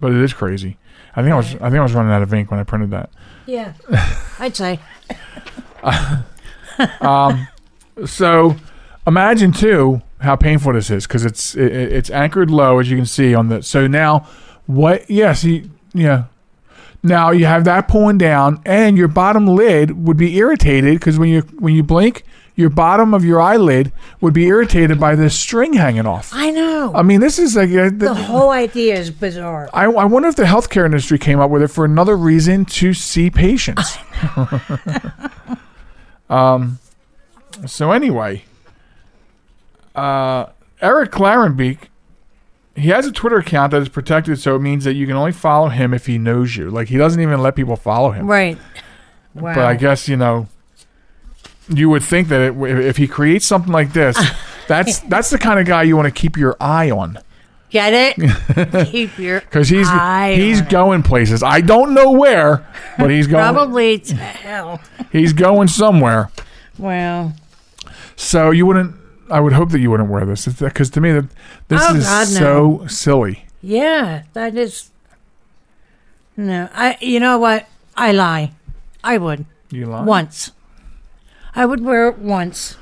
but 0.00 0.12
it 0.12 0.18
is 0.18 0.32
crazy. 0.32 0.76
I 1.14 1.22
think 1.22 1.32
I 1.32 1.36
was 1.36 1.54
I 1.56 1.70
think 1.70 1.76
I 1.76 1.82
was 1.82 1.92
running 1.92 2.12
out 2.12 2.22
of 2.22 2.32
ink 2.32 2.50
when 2.50 2.60
I 2.60 2.64
printed 2.64 2.90
that. 2.90 3.10
Yeah, 3.46 3.72
I'd 4.38 4.56
say. 4.56 4.80
Um, 7.00 7.48
so 8.06 8.56
imagine 9.06 9.52
too 9.52 10.00
how 10.20 10.36
painful 10.36 10.72
this 10.72 10.90
is 10.90 11.06
because 11.06 11.24
it's 11.24 11.54
it, 11.54 11.70
it's 11.72 12.10
anchored 12.10 12.50
low 12.50 12.78
as 12.78 12.90
you 12.90 12.96
can 12.96 13.06
see 13.06 13.34
on 13.34 13.48
the. 13.48 13.62
So 13.62 13.86
now 13.86 14.26
what? 14.66 15.08
Yes, 15.10 15.44
you, 15.44 15.70
yeah. 15.92 16.24
Now 17.02 17.30
you 17.30 17.46
have 17.46 17.64
that 17.64 17.88
pulling 17.88 18.18
down, 18.18 18.62
and 18.64 18.96
your 18.96 19.08
bottom 19.08 19.46
lid 19.46 20.06
would 20.06 20.16
be 20.16 20.36
irritated 20.36 20.94
because 20.98 21.18
when 21.18 21.28
you 21.28 21.42
when 21.58 21.74
you 21.74 21.82
blink, 21.82 22.24
your 22.54 22.70
bottom 22.70 23.14
of 23.14 23.24
your 23.24 23.40
eyelid 23.40 23.92
would 24.20 24.34
be 24.34 24.46
irritated 24.46 25.00
by 25.00 25.14
this 25.14 25.38
string 25.38 25.72
hanging 25.72 26.06
off. 26.06 26.30
I 26.34 26.50
know. 26.50 26.92
I 26.94 27.02
mean, 27.02 27.20
this 27.20 27.38
is 27.38 27.56
like 27.56 27.70
uh, 27.70 27.90
the 27.92 28.14
whole 28.14 28.50
idea 28.50 28.98
is 28.98 29.10
bizarre. 29.10 29.70
I, 29.72 29.84
I 29.84 30.04
wonder 30.04 30.28
if 30.28 30.36
the 30.36 30.44
healthcare 30.44 30.84
industry 30.84 31.18
came 31.18 31.40
up 31.40 31.50
with 31.50 31.62
it 31.62 31.68
for 31.68 31.84
another 31.84 32.16
reason 32.16 32.64
to 32.66 32.92
see 32.92 33.30
patients. 33.30 33.96
um, 36.30 36.78
so 37.66 37.92
anyway, 37.92 38.44
uh, 39.94 40.46
Eric 40.80 41.10
Clarenbeek, 41.10 41.78
he 42.74 42.88
has 42.88 43.06
a 43.06 43.12
Twitter 43.12 43.38
account 43.38 43.70
that 43.72 43.82
is 43.82 43.88
protected, 43.88 44.38
so 44.38 44.56
it 44.56 44.60
means 44.60 44.84
that 44.84 44.94
you 44.94 45.06
can 45.06 45.16
only 45.16 45.32
follow 45.32 45.68
him 45.68 45.94
if 45.94 46.06
he 46.06 46.18
knows 46.18 46.56
you. 46.56 46.70
Like 46.70 46.88
he 46.88 46.96
doesn't 46.98 47.20
even 47.20 47.40
let 47.40 47.56
people 47.56 47.76
follow 47.76 48.10
him. 48.10 48.26
Right. 48.26 48.58
Wow. 49.34 49.54
But 49.54 49.64
I 49.64 49.74
guess 49.74 50.08
you 50.08 50.16
know, 50.16 50.48
you 51.68 51.88
would 51.90 52.02
think 52.02 52.28
that 52.28 52.40
it, 52.40 52.56
if 52.86 52.96
he 52.96 53.06
creates 53.08 53.46
something 53.46 53.72
like 53.72 53.92
this, 53.92 54.16
That's 54.68 55.00
that's 55.00 55.28
the 55.30 55.38
kind 55.38 55.58
of 55.60 55.66
guy 55.66 55.82
you 55.82 55.96
want 55.96 56.06
to 56.06 56.20
keep 56.20 56.36
your 56.36 56.56
eye 56.60 56.90
on 56.90 57.18
Get 57.70 57.92
it? 58.18 58.86
Keep 58.90 59.18
your 59.18 59.40
because 59.40 59.68
he's 59.70 59.88
he's 59.88 60.60
on 60.60 60.66
it. 60.66 60.68
going 60.68 61.02
places. 61.02 61.42
I 61.42 61.62
don't 61.62 61.94
know 61.94 62.12
where, 62.12 62.66
but 62.98 63.10
he's 63.10 63.26
going. 63.26 63.42
probably 63.42 63.98
to 63.98 64.14
hell. 64.14 64.80
He's 65.12 65.32
going 65.32 65.68
somewhere. 65.68 66.30
Well, 66.78 67.32
So 68.14 68.50
you 68.50 68.66
wouldn't. 68.66 68.94
I 69.30 69.40
would 69.40 69.54
hope 69.54 69.70
that 69.70 69.80
you 69.80 69.90
wouldn't 69.90 70.10
wear 70.10 70.26
this 70.26 70.46
because 70.46 70.90
to 70.90 71.00
me 71.00 71.12
that 71.12 71.28
this 71.68 71.80
Oh, 71.82 71.96
is 71.96 72.04
God, 72.04 72.28
no. 72.28 72.80
so 72.80 72.86
silly. 72.88 73.46
yeah, 73.62 74.24
that 74.34 74.54
is. 74.54 74.90
No, 76.36 76.68
I. 76.74 76.96
You 77.00 77.20
know 77.20 77.38
what? 77.38 77.66
I 77.96 78.12
lie. 78.12 78.52
I 79.02 79.16
would 79.18 79.44
You 79.70 79.86
lie. 79.86 80.04
once. 80.04 80.52
I 81.54 81.66
would 81.66 81.84
wear 81.84 82.08
it 82.08 82.18
once, 82.18 82.76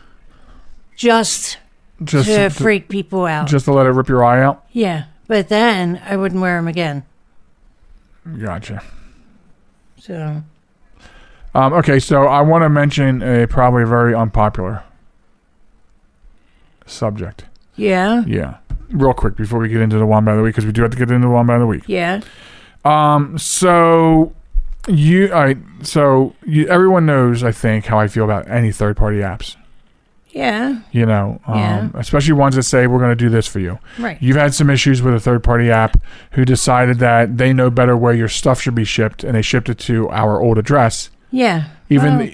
just 0.97 1.59
just 2.05 2.29
to 2.29 2.49
to, 2.49 2.51
freak 2.51 2.89
people 2.89 3.27
out. 3.27 3.49
just 3.49 3.65
to 3.67 3.73
let 3.73 3.87
it 3.87 3.91
rip 3.91 4.09
your 4.09 4.25
eye 4.25 4.43
out. 4.43 4.65
yeah, 4.73 5.05
but 5.27 5.49
then 5.49 6.01
I 6.05 6.17
wouldn't 6.17 6.41
wear 6.41 6.57
them 6.57 6.69
again. 6.69 7.05
Gotcha. 8.41 8.83
So 9.99 10.43
Um, 11.55 11.73
okay, 11.75 11.99
so 11.99 12.27
I 12.27 12.41
want 12.43 12.63
to 12.63 12.69
mention 12.69 13.23
a 13.23 13.47
probably 13.47 13.85
very 13.85 14.15
unpopular 14.15 14.83
subject. 16.87 17.45
yeah, 17.77 18.23
Yeah, 18.27 18.59
real 18.91 19.13
quick 19.15 19.37
before 19.37 19.59
we 19.59 19.69
get 19.69 19.81
into 19.81 19.99
the 19.99 20.07
Wombat 20.07 20.37
the 20.37 20.43
week 20.43 20.55
because 20.55 20.67
we 20.67 20.73
do 20.73 20.83
have 20.83 20.91
to 20.93 20.97
get 20.97 21.11
into 21.11 21.27
the 21.27 21.33
Wombat 21.33 21.59
the 21.61 21.67
week. 21.67 21.85
yeah, 21.87 22.21
Um, 22.85 23.37
so 23.39 24.33
you, 24.89 25.33
I 25.33 25.57
so 25.83 26.35
you, 26.45 26.67
everyone 26.69 27.07
knows, 27.07 27.43
I 27.45 27.53
think, 27.53 27.87
how 27.87 27.99
I 27.99 28.09
feel 28.09 28.25
about 28.25 28.49
any 28.49 28.73
third 28.73 28.97
party 28.97 29.19
apps. 29.19 29.57
yeah. 30.31 30.81
You 30.93 31.07
know, 31.07 31.41
um, 31.47 31.59
Yeah. 31.59 31.89
especially 31.95 32.35
ones 32.35 32.55
that 32.57 32.63
say 32.63 32.87
we're 32.87 32.99
going 32.99 33.11
to 33.11 33.17
do 33.25 33.29
this 33.29 33.47
for 33.47 33.59
you. 33.59 33.79
Right. 33.99 34.17
You've 34.21 34.37
had 34.37 34.55
some 34.55 34.71
issues 34.71 35.03
with 35.03 35.15
a 35.15 35.21
third 35.21 35.43
party 35.43 35.71
app 35.71 35.97
who 36.33 36.45
decided 36.45 36.99
that 37.01 37.37
they 37.39 37.53
know 37.53 37.69
better 37.71 37.97
where 37.97 38.13
your 38.15 38.29
stuff 38.29 38.61
should 38.61 38.75
be 38.75 38.85
shipped, 38.85 39.25
and 39.25 39.35
they 39.35 39.43
shipped 39.43 39.69
it 39.69 39.79
to 39.81 40.09
our 40.11 40.41
old 40.41 40.57
address. 40.59 41.11
Yeah. 41.33 41.65
Even 41.89 42.19
Well, 42.19 42.27
e- 42.29 42.31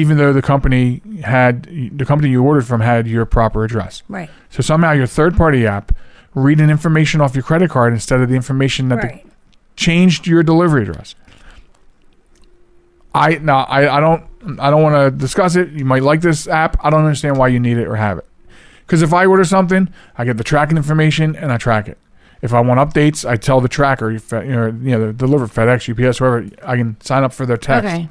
even 0.00 0.18
though 0.18 0.32
the 0.34 0.42
company 0.42 1.00
had 1.24 1.64
the 1.96 2.04
company 2.04 2.30
you 2.30 2.42
ordered 2.44 2.66
from 2.66 2.80
had 2.82 3.06
your 3.06 3.24
proper 3.24 3.64
address. 3.64 4.02
right. 4.08 4.28
So 4.50 4.62
somehow 4.62 4.92
your 4.92 5.06
third 5.06 5.36
party 5.36 5.66
app 5.66 5.92
reading 6.34 6.68
information 6.70 7.20
off 7.22 7.34
your 7.34 7.42
credit 7.42 7.70
card 7.70 7.92
instead 7.94 8.20
of 8.20 8.28
the 8.28 8.34
information 8.36 8.88
that 8.90 9.00
the 9.00 9.20
changed 9.76 10.26
your 10.26 10.42
delivery 10.42 10.82
address. 10.82 11.14
I 13.14 13.36
now 13.36 13.64
I, 13.64 13.96
I 13.96 14.00
don't 14.00 14.24
I 14.58 14.70
don't 14.70 14.82
want 14.82 14.94
to 14.94 15.10
discuss 15.18 15.56
it. 15.56 15.70
You 15.70 15.84
might 15.84 16.02
like 16.02 16.20
this 16.20 16.46
app. 16.46 16.76
I 16.84 16.90
don't 16.90 17.04
understand 17.04 17.36
why 17.36 17.48
you 17.48 17.60
need 17.60 17.78
it 17.78 17.86
or 17.86 17.96
have 17.96 18.18
it. 18.18 18.26
Because 18.86 19.02
if 19.02 19.12
I 19.12 19.26
order 19.26 19.44
something, 19.44 19.92
I 20.16 20.24
get 20.24 20.36
the 20.38 20.44
tracking 20.44 20.76
information 20.76 21.36
and 21.36 21.52
I 21.52 21.58
track 21.58 21.88
it. 21.88 21.98
If 22.40 22.54
I 22.54 22.60
want 22.60 22.78
updates, 22.78 23.28
I 23.28 23.36
tell 23.36 23.60
the 23.60 23.68
tracker, 23.68 24.10
you 24.10 24.20
you 24.30 24.38
know, 24.46 24.66
you 24.66 24.72
know, 24.72 25.06
the 25.08 25.12
deliver 25.12 25.46
FedEx, 25.46 25.88
UPS, 25.90 26.18
whoever. 26.18 26.48
I 26.64 26.76
can 26.76 27.00
sign 27.00 27.24
up 27.24 27.32
for 27.32 27.44
their 27.44 27.56
text. 27.56 27.86
Okay. 27.86 28.08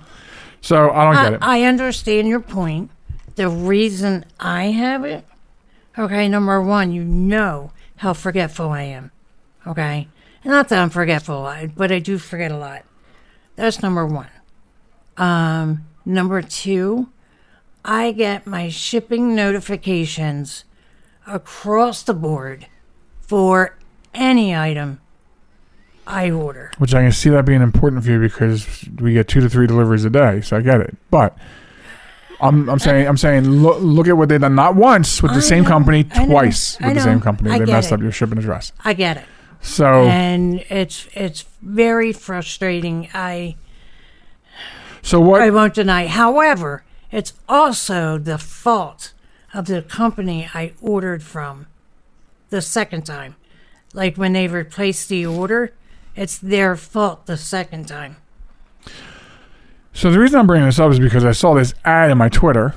So 0.61 0.91
I 0.91 1.03
don't 1.05 1.23
get 1.23 1.33
it. 1.33 1.39
I 1.41 1.63
understand 1.63 2.27
your 2.27 2.41
point. 2.41 2.91
The 3.35 3.47
reason 3.49 4.25
I 4.39 4.65
have 4.65 5.05
it, 5.05 5.23
okay, 5.97 6.27
number 6.27 6.61
one, 6.61 6.91
you 6.91 7.03
know 7.03 7.71
how 7.97 8.13
forgetful 8.13 8.69
I 8.71 8.81
am. 8.83 9.11
Okay. 9.65 10.07
Not 10.43 10.69
that 10.69 10.79
I'm 10.79 10.89
forgetful, 10.89 11.49
but 11.75 11.91
I 11.91 11.99
do 11.99 12.17
forget 12.17 12.51
a 12.51 12.57
lot. 12.57 12.83
That's 13.55 13.81
number 13.81 14.05
one. 14.05 14.29
Um, 15.17 15.85
number 16.05 16.41
two, 16.41 17.09
I 17.83 18.11
get 18.11 18.45
my 18.47 18.69
shipping 18.69 19.35
notifications 19.35 20.63
across 21.25 22.03
the 22.03 22.13
board 22.13 22.67
for 23.21 23.75
any 24.13 24.55
item 24.55 24.99
I 26.05 26.31
order. 26.31 26.71
Which 26.77 26.93
I 26.93 27.01
can 27.01 27.11
see 27.11 27.29
that 27.31 27.45
being 27.45 27.61
important 27.61 28.03
for 28.05 28.11
you 28.11 28.19
because 28.19 28.85
we 28.99 29.13
get 29.13 29.27
two 29.27 29.41
to 29.41 29.49
three 29.49 29.67
deliveries 29.67 30.05
a 30.05 30.09
day. 30.09 30.39
So 30.41 30.55
I 30.57 30.61
get 30.61 30.79
it. 30.79 30.95
But 31.11 31.37
I'm 32.39 32.69
I'm 32.69 32.79
saying 32.79 33.07
I'm 33.07 33.17
saying 33.17 33.49
look 33.49 33.79
look 33.81 34.07
at 34.07 34.15
what 34.15 34.29
they've 34.29 34.39
done 34.39 34.55
not 34.55 34.75
once 34.75 35.21
with 35.21 35.31
the 35.31 35.37
I 35.39 35.41
same 35.41 35.63
know, 35.63 35.69
company, 35.69 36.03
twice 36.03 36.79
with 36.79 36.93
the 36.93 37.01
same 37.01 37.19
company. 37.19 37.49
I 37.51 37.59
They 37.59 37.65
messed 37.65 37.91
it. 37.91 37.95
up 37.95 38.01
your 38.01 38.11
shipping 38.11 38.37
address. 38.37 38.71
I 38.85 38.93
get 38.93 39.17
it. 39.17 39.25
So 39.59 39.85
and 40.07 40.63
it's 40.69 41.07
it's 41.13 41.45
very 41.61 42.13
frustrating. 42.13 43.09
I 43.13 43.55
so 45.07 45.21
what 45.21 45.41
I 45.41 45.49
won't 45.49 45.73
deny. 45.73 46.07
However, 46.07 46.83
it's 47.11 47.33
also 47.47 48.17
the 48.17 48.37
fault 48.37 49.13
of 49.53 49.67
the 49.67 49.81
company 49.81 50.49
I 50.53 50.73
ordered 50.81 51.23
from 51.23 51.67
the 52.49 52.61
second 52.61 53.05
time. 53.05 53.37
Like 53.93 54.17
when 54.17 54.33
they 54.33 54.47
replaced 54.47 55.07
the 55.07 55.25
order, 55.25 55.73
it's 56.15 56.37
their 56.37 56.75
fault 56.75 57.25
the 57.25 57.37
second 57.37 57.87
time. 57.87 58.17
So 59.93 60.11
the 60.11 60.19
reason 60.19 60.39
I'm 60.39 60.47
bringing 60.47 60.67
this 60.67 60.77
up 60.77 60.91
is 60.91 60.99
because 60.99 61.23
I 61.23 61.31
saw 61.31 61.53
this 61.53 61.73
ad 61.85 62.11
in 62.11 62.17
my 62.17 62.27
Twitter. 62.27 62.75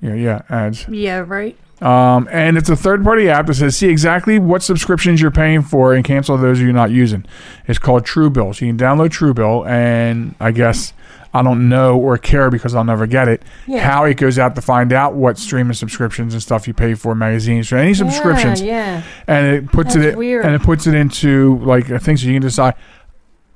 Yeah, 0.00 0.14
yeah, 0.14 0.42
ads. 0.48 0.86
Yeah, 0.88 1.24
right. 1.26 1.58
Um, 1.82 2.28
and 2.30 2.56
it's 2.56 2.68
a 2.68 2.76
third-party 2.76 3.28
app 3.28 3.46
that 3.46 3.54
says 3.54 3.76
see 3.76 3.88
exactly 3.88 4.38
what 4.38 4.62
subscriptions 4.62 5.20
you're 5.20 5.30
paying 5.30 5.60
for 5.60 5.92
and 5.92 6.04
cancel 6.04 6.38
those 6.38 6.60
you're 6.60 6.72
not 6.72 6.92
using. 6.92 7.26
It's 7.66 7.78
called 7.78 8.04
Truebill. 8.04 8.54
So 8.54 8.64
you 8.64 8.72
can 8.72 8.78
download 8.78 9.08
Truebill, 9.08 9.68
and 9.68 10.36
I 10.40 10.52
guess 10.52 10.92
I 11.36 11.42
don't 11.42 11.68
know 11.68 11.98
or 11.98 12.16
care 12.16 12.48
because 12.48 12.74
I'll 12.76 12.84
never 12.84 13.06
get 13.08 13.26
it. 13.26 13.42
Yeah. 13.66 13.80
How 13.80 14.04
it 14.04 14.14
goes 14.14 14.38
out 14.38 14.54
to 14.54 14.60
find 14.62 14.92
out 14.92 15.14
what 15.14 15.36
streaming 15.36 15.72
subscriptions 15.74 16.32
and 16.32 16.40
stuff 16.40 16.68
you 16.68 16.74
pay 16.74 16.94
for, 16.94 17.14
magazines, 17.16 17.72
or 17.72 17.76
any 17.76 17.92
subscriptions, 17.92 18.62
Yeah, 18.62 19.02
and 19.26 19.46
it 19.48 19.66
puts 19.72 19.94
That's 19.94 20.06
it 20.06 20.16
weird. 20.16 20.44
and 20.46 20.54
it 20.54 20.62
puts 20.62 20.86
it 20.86 20.94
into 20.94 21.58
like 21.64 21.90
a 21.90 21.98
thing 21.98 22.16
so 22.16 22.26
you 22.28 22.34
can 22.34 22.42
decide. 22.42 22.74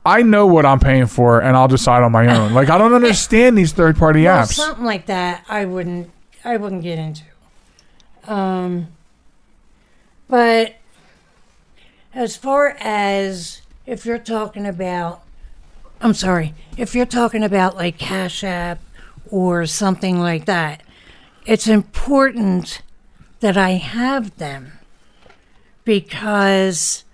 I 0.04 0.22
know 0.22 0.46
what 0.46 0.66
I'm 0.66 0.80
paying 0.80 1.06
for, 1.06 1.40
and 1.40 1.56
I'll 1.56 1.68
decide 1.68 2.02
on 2.02 2.10
my 2.12 2.26
own. 2.36 2.52
Like 2.52 2.68
I 2.68 2.78
don't 2.78 2.94
understand 2.94 3.56
these 3.56 3.72
third-party. 3.72 4.24
Well, 4.24 4.42
apps. 4.44 4.54
something 4.54 4.84
like 4.84 5.06
that, 5.06 5.44
I 5.48 5.64
wouldn't. 5.64 6.10
I 6.44 6.56
wouldn't 6.56 6.82
get 6.82 6.98
into. 6.98 7.22
Um, 8.26 8.88
but 10.28 10.74
as 12.14 12.36
far 12.36 12.76
as 12.80 13.60
if 13.86 14.04
you're 14.04 14.18
talking 14.18 14.66
about, 14.66 15.22
I'm 16.00 16.14
sorry, 16.14 16.54
if 16.76 16.94
you're 16.94 17.06
talking 17.06 17.42
about 17.42 17.76
like 17.76 17.98
Cash 17.98 18.44
App 18.44 18.80
or 19.30 19.66
something 19.66 20.20
like 20.20 20.44
that, 20.44 20.82
it's 21.44 21.66
important 21.66 22.82
that 23.40 23.56
I 23.56 23.70
have 23.70 24.36
them 24.36 24.72
because 25.84 27.04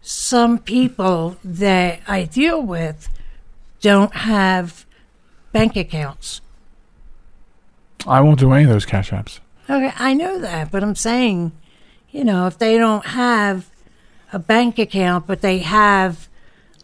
some 0.00 0.58
people 0.58 1.36
that 1.44 2.00
I 2.08 2.24
deal 2.24 2.62
with 2.62 3.08
don't 3.80 4.14
have 4.14 4.86
bank 5.52 5.76
accounts. 5.76 6.40
I 8.06 8.20
won't 8.20 8.38
do 8.38 8.52
any 8.52 8.64
of 8.64 8.70
those 8.70 8.86
cash 8.86 9.10
apps. 9.10 9.40
Okay, 9.68 9.92
I 9.98 10.14
know 10.14 10.38
that, 10.38 10.70
but 10.70 10.82
I'm 10.82 10.94
saying, 10.94 11.52
you 12.10 12.24
know, 12.24 12.46
if 12.46 12.58
they 12.58 12.78
don't 12.78 13.04
have 13.06 13.68
a 14.32 14.38
bank 14.38 14.78
account, 14.78 15.26
but 15.26 15.42
they 15.42 15.58
have 15.58 16.27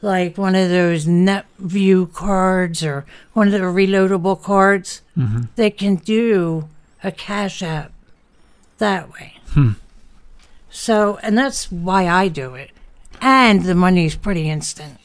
like 0.05 0.37
one 0.37 0.55
of 0.55 0.69
those 0.69 1.07
Netspend 1.07 2.13
cards 2.13 2.85
or 2.85 3.07
one 3.33 3.49
of 3.49 3.53
the 3.53 3.61
reloadable 3.61 4.41
cards, 4.41 5.01
mm-hmm. 5.17 5.45
they 5.57 5.71
can 5.71 5.97
do 5.97 6.69
a 7.03 7.11
Cash 7.11 7.63
App 7.63 7.91
that 8.79 9.11
way. 9.13 9.35
Hmm. 9.49 9.73
So, 10.71 11.19
and 11.23 11.39
that's 11.39 11.73
why 11.73 12.07
I 12.07 12.29
do 12.29 12.55
it. 12.55 12.71
And 13.21 13.65
the 13.65 13.75
money's 13.75 14.15
pretty 14.15 14.51
instant. 14.51 14.99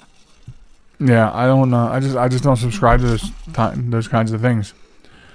Yeah, 0.99 1.31
I 1.33 1.45
don't 1.45 1.69
know. 1.69 1.87
I 1.87 2.01
just 2.01 2.17
I 2.17 2.27
just 2.27 2.43
don't 2.43 2.57
subscribe 2.57 2.99
to 2.99 3.07
those 3.07 3.21
ti- 3.53 3.81
those 3.89 4.09
kinds 4.09 4.33
of 4.33 4.41
things. 4.41 4.73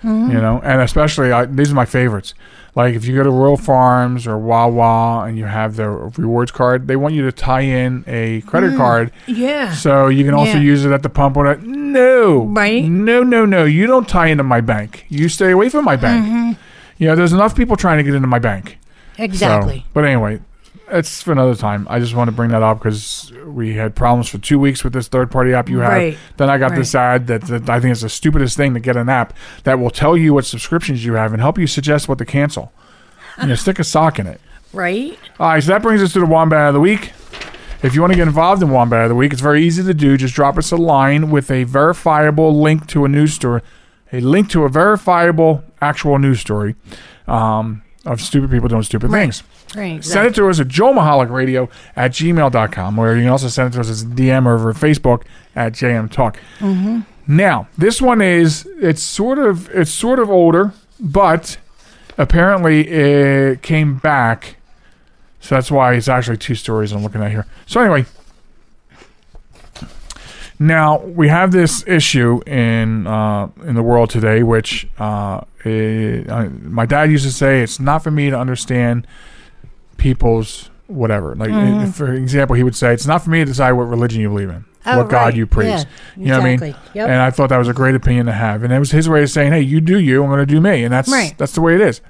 Mm-hmm. 0.03 0.33
You 0.33 0.40
know, 0.42 0.61
and 0.62 0.83
especially 0.83 1.33
I, 1.33 1.46
these 1.46 1.72
are 1.72 1.74
my 1.74 1.87
favorites. 1.87 2.35
Like 2.76 2.94
if 2.96 3.04
you 3.06 3.14
go 3.14 3.22
to 3.22 3.30
Royal 3.30 3.56
Farms 3.56 4.26
or 4.26 4.37
Wawa 4.37 5.24
and 5.28 5.38
you 5.38 5.44
have 5.44 5.76
the 5.76 5.88
rewards 5.88 6.50
card, 6.50 6.88
they 6.88 6.96
want 6.96 7.14
you 7.14 7.22
to 7.22 7.30
tie 7.30 7.60
in 7.60 8.02
a 8.08 8.40
credit 8.42 8.76
card 8.76 9.12
Yeah. 9.27 9.72
so 9.72 10.08
you 10.08 10.25
can 10.25 10.35
also 10.35 10.52
Mm. 10.52 10.54
Yeah. 10.56 10.60
use 10.72 10.85
it 10.85 10.90
at 10.92 11.02
the 11.04 11.08
pump. 11.08 11.37
Or. 11.37 11.54
No, 11.56 12.42
Right. 12.46 12.85
No, 12.85 13.22
no, 13.22 13.44
no. 13.46 13.64
You 13.64 13.87
don't 13.87 14.08
tie 14.08 14.27
into 14.27 14.42
my 14.42 14.60
bank. 14.60 15.06
You 15.08 15.29
stay 15.29 15.52
away 15.52 15.68
from 15.68 15.85
my 15.85 15.94
bank. 15.94 16.25
Mm-hmm. 16.27 16.52
You 16.98 17.06
know, 17.08 17.14
there's 17.14 17.33
enough 17.33 17.54
people 17.54 17.77
trying 17.77 17.98
to 17.98 18.02
get 18.02 18.14
into 18.14 18.27
my 18.29 18.40
bank. 18.40 18.79
So- 19.16 19.22
Exactly. 19.22 19.87
but 19.94 20.04
anyway, 20.04 20.40
it's 20.90 21.22
for 21.22 21.32
another 21.32 21.54
time. 21.54 21.87
I 21.90 21.98
just 21.98 22.14
want 22.14 22.28
to 22.28 22.32
bring 22.32 22.50
that 22.50 22.62
up 22.62 22.78
because 22.78 23.32
we 23.46 23.74
had 23.74 23.94
problems 23.94 24.28
for 24.28 24.38
two 24.38 24.58
weeks 24.58 24.85
with 24.85 24.92
this 24.92 25.08
third 25.08 25.30
party 25.30 25.52
app 25.54 25.68
you 25.68 25.78
have. 25.78 25.92
Right. 25.92 26.18
Then 26.37 26.50
I 26.50 26.58
got 26.58 26.70
Right. 26.70 26.78
this 26.78 26.94
ad 26.94 27.26
that, 27.28 27.42
that 27.42 27.68
I 27.70 27.80
think 27.80 27.92
is 27.92 28.02
the 28.02 28.08
stupidest 28.08 28.56
thing 28.56 28.74
to 28.74 28.80
get 28.80 28.96
an 28.96 29.08
app 29.08 29.32
that 29.64 29.78
will 29.78 29.90
tell 29.90 30.16
you 30.16 30.35
what 30.35 30.44
subscriptions 30.44 31.04
you 31.04 31.14
have 31.14 31.32
and 31.32 31.40
help 31.40 31.58
you 31.58 31.66
suggest 31.66 32.08
what 32.08 32.18
to 32.18 32.24
cancel. 32.24 32.72
You 33.40 33.48
know, 33.48 33.54
stick 33.54 33.78
a 33.78 33.85
sock 33.85 34.18
in 34.18 34.26
it. 34.26 34.40
right? 34.72 35.18
All 35.40 35.48
right, 35.48 35.62
so 35.62 35.72
that 35.72 35.82
brings 35.82 36.02
us 36.02 36.12
to 36.12 36.20
the 36.20 36.26
Wombat 36.26 36.68
of 36.68 36.74
the 36.74 36.80
Week. 36.80 37.12
If 37.82 37.94
you 37.94 38.00
want 38.00 38.12
to 38.12 38.16
get 38.16 38.26
involved 38.28 38.62
in 38.62 38.70
Wombat 38.70 39.02
of 39.04 39.08
the 39.08 39.14
Week, 39.14 39.32
it's 39.32 39.42
very 39.42 39.62
easy 39.64 39.82
to 39.82 39.92
do. 39.94 40.16
Just 40.16 40.35
drop 40.35 40.56
us 40.56 40.70
a 40.72 40.76
line 40.76 41.30
with 41.30 41.50
a 41.50 41.64
verifiable 41.64 42.58
link 42.60 42.87
to 42.88 43.04
a 43.04 43.08
news 43.08 43.35
story, 43.35 43.60
a 44.12 44.20
link 44.20 44.48
to 44.50 44.64
a 44.64 44.68
verifiable 44.68 45.64
actual 45.80 46.18
news 46.18 46.40
story. 46.40 46.76
Um, 47.26 47.82
of 48.06 48.20
stupid 48.20 48.50
people 48.50 48.68
doing 48.68 48.82
stupid 48.82 49.10
things. 49.10 49.42
Right. 49.75 50.04
Send 50.04 50.29
it 50.29 50.35
to 50.37 50.48
us 50.48 50.60
at 50.60 50.68
joelmichalec 50.68 51.68
at 51.96 52.12
gmail.com, 52.12 52.98
or 52.98 53.14
you 53.14 53.22
can 53.22 53.31
also 53.31 53.48
send 53.48 53.68
it 53.68 53.75
to 53.75 53.81
us 53.81 53.88
as 53.88 54.02
a 54.02 54.06
DM 54.06 54.46
over 54.46 54.72
Facebook 54.72 55.25
at 55.56 55.72
JM 55.72 56.10
Talk. 56.10 56.38
Mm-hmm. 56.58 57.00
Now, 57.27 57.68
this 57.79 58.02
one 58.02 58.20
is 58.20 58.68
it's 58.81 59.02
sort 59.02 59.38
of 59.38 59.68
it's 59.70 59.90
sort 59.90 60.18
of 60.18 60.31
older, 60.31 60.72
but 61.00 61.56
apparently 62.18 62.88
it 62.88 63.62
came 63.62 63.96
back. 63.96 64.56
So 65.40 65.54
that's 65.54 65.70
why 65.70 65.94
it's 65.94 66.08
actually 66.08 66.38
two 66.38 66.54
stories 66.54 66.92
I'm 66.92 67.02
looking 67.02 67.22
at 67.22 67.31
here. 67.31 67.46
So 67.66 67.81
anyway, 67.81 68.06
now 70.58 71.00
we 71.00 71.29
have 71.29 71.52
this 71.52 71.87
issue 71.87 72.40
in 72.46 73.06
uh, 73.06 73.48
in 73.64 73.75
the 73.75 73.83
world 73.83 74.10
today, 74.10 74.42
which 74.42 74.87
uh, 74.98 75.40
eh, 75.64 76.25
uh, 76.29 76.48
my 76.62 76.87
dad 76.87 77.10
used 77.10 77.25
to 77.25 77.33
say, 77.33 77.62
"It's 77.62 77.81
not 77.81 78.02
for 78.02 78.10
me 78.10 78.31
to 78.31 78.38
understand 78.38 79.06
people's 79.97 80.71
whatever." 80.87 81.35
Like, 81.35 81.51
Mm-hmm. 81.51 81.90
for 81.90 82.13
example, 82.13 82.57
he 82.57 82.63
would 82.63 82.77
say, 82.77 82.92
"It's 82.92 83.07
not 83.07 83.23
for 83.25 83.31
me 83.31 83.38
to 83.40 83.45
decide 83.45 83.73
what 83.73 83.85
religion 83.85 84.21
you 84.21 84.29
believe 84.29 84.51
in, 84.51 84.65
Oh, 84.87 84.99
what 84.99 85.09
God 85.09 85.37
you 85.37 85.47
praise." 85.47 85.85
Yeah, 85.85 85.85
you 86.17 86.27
know 86.29 86.38
what 86.40 86.47
I 86.47 86.57
mean? 86.57 86.77
Yep. 86.95 87.09
And 87.09 87.21
I 87.21 87.31
thought 87.31 87.49
that 87.49 87.59
was 87.59 87.69
a 87.69 87.73
great 87.75 87.95
opinion 87.95 88.27
to 88.27 88.33
have, 88.33 88.63
and 88.65 88.73
it 88.73 88.79
was 88.79 88.90
his 88.90 89.09
way 89.09 89.23
of 89.23 89.31
saying, 89.31 89.53
"Hey, 89.53 89.61
you 89.61 89.81
do 89.81 89.99
you, 89.99 90.23
I'm 90.23 90.29
going 90.31 90.40
to 90.40 90.47
do 90.47 90.61
me," 90.61 90.85
and 90.85 90.92
that's 90.92 91.11
Right. 91.11 91.35
that's 91.38 91.53
the 91.53 91.61
way 91.61 91.75
it 91.75 91.81
is. 91.81 92.01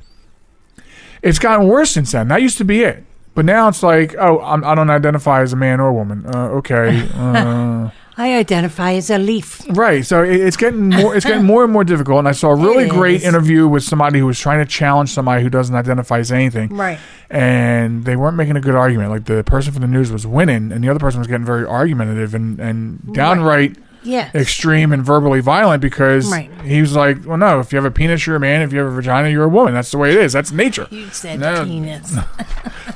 It's 1.23 1.39
gotten 1.39 1.67
worse 1.69 1.91
since 1.91 2.13
then. 2.13 2.29
That 2.29 2.43
used 2.43 2.59
to 2.59 2.65
be 2.65 2.83
it. 2.83 3.05
But 3.35 3.45
now 3.47 3.67
it's 3.69 3.83
like, 3.83 4.15
oh, 4.17 4.41
I'm, 4.41 4.63
I 4.63 4.75
don't 4.77 4.91
identify 4.91 5.41
as 5.43 5.53
a 5.53 5.57
man 5.57 5.81
or 5.81 5.89
a 5.89 5.93
woman. 5.93 6.25
Uh, 6.33 6.49
okay, 6.59 7.09
uh, 7.15 7.91
I 8.17 8.35
identify 8.39 8.93
as 8.93 9.11
a 9.11 9.19
leaf. 9.19 9.61
Right. 9.71 10.07
So 10.07 10.23
it, 10.23 10.41
it's 10.41 10.57
getting 10.57 10.89
more 10.89 11.17
it's 11.17 11.27
getting 11.27 11.45
more 11.45 11.65
and 11.65 11.73
more 11.73 11.83
difficult. 11.85 12.21
And 12.21 12.29
I 12.29 12.33
saw 12.33 12.51
a 12.51 12.55
really 12.57 12.85
It 12.85 12.91
great 12.91 13.17
is. 13.17 13.25
interview 13.25 13.67
with 13.67 13.83
somebody 13.83 14.21
who 14.21 14.27
was 14.27 14.39
trying 14.39 14.61
to 14.61 14.65
challenge 14.71 15.11
somebody 15.11 15.43
who 15.43 15.51
doesn't 15.51 15.75
identify 15.75 16.19
as 16.21 16.31
anything. 16.31 16.69
Right. 16.77 16.99
And 17.29 18.05
they 18.05 18.15
weren't 18.17 18.37
making 18.37 18.57
a 18.57 18.61
good 18.61 18.77
argument. 18.77 19.11
Like 19.11 19.25
the 19.25 19.43
person 19.43 19.73
from 19.73 19.83
the 19.83 19.89
news 19.89 20.13
was 20.13 20.27
winning 20.27 20.71
and 20.71 20.85
the 20.85 20.89
other 20.89 21.01
person 21.01 21.19
was 21.19 21.27
getting 21.27 21.45
very 21.45 21.67
argumentative 21.67 22.35
and, 22.35 22.61
and 22.61 23.13
downright 23.15 23.77
Yeah. 24.05 24.31
extreme 24.35 24.93
and 24.93 25.03
verbally 25.05 25.41
violent 25.41 25.81
because 25.83 26.31
Right. 26.31 26.51
he 26.63 26.81
was 26.81 26.95
like, 26.95 27.27
Well 27.27 27.37
no, 27.39 27.59
if 27.59 27.73
you 27.73 27.77
have 27.79 27.85
a 27.85 27.91
penis 27.91 28.27
you're 28.27 28.37
a 28.37 28.41
man, 28.41 28.63
if 28.63 28.73
you 28.73 28.79
have 28.79 28.89
a 28.93 28.95
vagina, 28.95 29.29
you're 29.31 29.45
a 29.45 29.49
woman. 29.49 29.75
That's 29.75 29.91
the 29.91 29.99
way 29.99 30.13
it 30.13 30.19
is. 30.19 30.33
that's 30.35 30.53
nature. 30.53 30.87
You 30.91 31.09
said 31.09 31.41
No. 31.41 31.65
penis. 31.65 32.17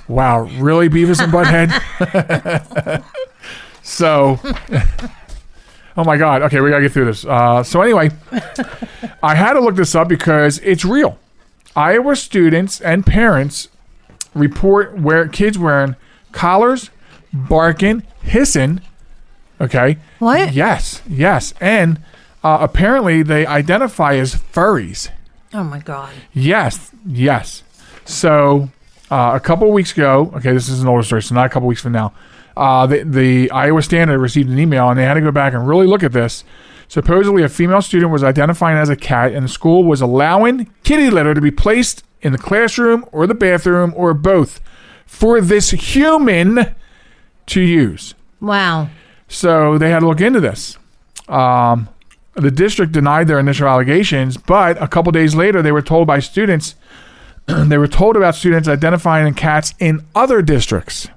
Wow, 0.06 0.44
really, 0.58 0.88
Beavis 0.88 1.20
and 1.22 1.30
Butthead? 1.30 1.68
so, 3.88 4.38
oh 5.96 6.04
my 6.04 6.16
God. 6.16 6.42
Okay, 6.42 6.60
we 6.60 6.70
gotta 6.70 6.82
get 6.82 6.92
through 6.92 7.06
this. 7.06 7.24
Uh, 7.24 7.62
so 7.62 7.80
anyway, 7.80 8.10
I 9.22 9.34
had 9.34 9.54
to 9.54 9.60
look 9.60 9.76
this 9.76 9.94
up 9.94 10.08
because 10.08 10.58
it's 10.58 10.84
real. 10.84 11.18
Iowa 11.74 12.14
students 12.16 12.80
and 12.80 13.06
parents 13.06 13.68
report 14.34 14.98
where 14.98 15.26
kids 15.28 15.58
wearing 15.58 15.96
collars, 16.32 16.90
barking, 17.32 18.02
hissing. 18.22 18.80
Okay. 19.60 19.98
What? 20.18 20.52
Yes, 20.52 21.02
yes, 21.08 21.54
and 21.60 22.00
uh, 22.44 22.58
apparently 22.60 23.22
they 23.22 23.46
identify 23.46 24.16
as 24.16 24.34
furries. 24.34 25.10
Oh 25.54 25.64
my 25.64 25.78
god. 25.78 26.12
Yes, 26.32 26.92
yes. 27.06 27.62
So 28.04 28.70
uh, 29.10 29.32
a 29.34 29.40
couple 29.40 29.66
of 29.66 29.72
weeks 29.72 29.92
ago, 29.92 30.30
okay, 30.36 30.52
this 30.52 30.68
is 30.68 30.82
an 30.82 30.88
older 30.88 31.02
story, 31.02 31.22
so 31.22 31.34
not 31.34 31.46
a 31.46 31.48
couple 31.48 31.66
weeks 31.68 31.80
from 31.80 31.92
now. 31.92 32.12
Uh, 32.58 32.88
the, 32.88 33.04
the 33.04 33.50
Iowa 33.52 33.80
Standard 33.82 34.18
received 34.18 34.50
an 34.50 34.58
email, 34.58 34.88
and 34.88 34.98
they 34.98 35.04
had 35.04 35.14
to 35.14 35.20
go 35.20 35.30
back 35.30 35.52
and 35.54 35.68
really 35.68 35.86
look 35.86 36.02
at 36.02 36.10
this. 36.10 36.42
Supposedly, 36.88 37.44
a 37.44 37.48
female 37.48 37.80
student 37.80 38.10
was 38.10 38.24
identifying 38.24 38.76
as 38.76 38.88
a 38.88 38.96
cat, 38.96 39.32
and 39.32 39.44
the 39.44 39.48
school 39.48 39.84
was 39.84 40.00
allowing 40.00 40.68
kitty 40.82 41.08
litter 41.08 41.34
to 41.34 41.40
be 41.40 41.52
placed 41.52 42.02
in 42.20 42.32
the 42.32 42.38
classroom 42.38 43.08
or 43.12 43.28
the 43.28 43.34
bathroom 43.34 43.94
or 43.96 44.12
both 44.12 44.60
for 45.06 45.40
this 45.40 45.70
human 45.70 46.74
to 47.46 47.60
use. 47.60 48.16
Wow. 48.40 48.88
So 49.28 49.78
they 49.78 49.90
had 49.90 50.00
to 50.00 50.08
look 50.08 50.20
into 50.20 50.40
this. 50.40 50.78
Um, 51.28 51.88
the 52.34 52.50
district 52.50 52.90
denied 52.90 53.28
their 53.28 53.38
initial 53.38 53.68
allegations, 53.68 54.36
but 54.36 54.82
a 54.82 54.88
couple 54.88 55.12
days 55.12 55.32
later, 55.32 55.62
they 55.62 55.70
were 55.70 55.82
told 55.82 56.08
by 56.08 56.18
students, 56.18 56.74
they 57.46 57.78
were 57.78 57.86
told 57.86 58.16
about 58.16 58.34
students 58.34 58.66
identifying 58.66 59.32
cats 59.34 59.74
in 59.78 60.04
other 60.16 60.42
districts. 60.42 61.08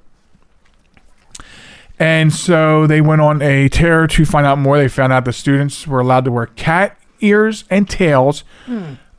And 2.02 2.32
so 2.32 2.86
they 2.88 3.00
went 3.00 3.20
on 3.20 3.40
a 3.42 3.68
tear 3.68 4.08
to 4.08 4.24
find 4.24 4.44
out 4.44 4.58
more. 4.58 4.76
They 4.76 4.88
found 4.88 5.12
out 5.12 5.24
the 5.24 5.32
students 5.32 5.86
were 5.86 6.00
allowed 6.00 6.24
to 6.24 6.32
wear 6.32 6.46
cat 6.46 6.98
ears 7.20 7.62
and 7.70 7.88
tails, 7.88 8.42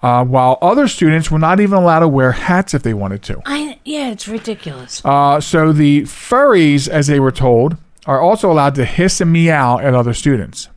uh, 0.02 0.26
while 0.26 0.58
other 0.62 0.90
students 0.90 1.32
were 1.32 1.40
not 1.40 1.62
even 1.62 1.78
allowed 1.78 2.00
to 2.00 2.10
wear 2.10 2.34
hats 2.34 2.74
if 2.74 2.84
they 2.84 2.94
wanted 2.94 3.24
to. 3.24 3.42
I 3.46 3.80
yeah, 3.86 4.12
it's 4.12 4.28
ridiculous. 4.28 5.02
Uh, 5.06 5.40
so 5.40 5.72
the 5.72 6.02
furries, 6.02 6.90
as 6.90 7.08
they 7.08 7.22
were 7.22 7.32
told, 7.32 7.78
are 8.06 8.20
also 8.20 8.52
allowed 8.52 8.76
to 8.76 8.84
hiss 8.84 9.22
and 9.22 9.32
meow 9.32 9.80
at 9.80 9.96
other 9.96 10.14
students. 10.14 10.68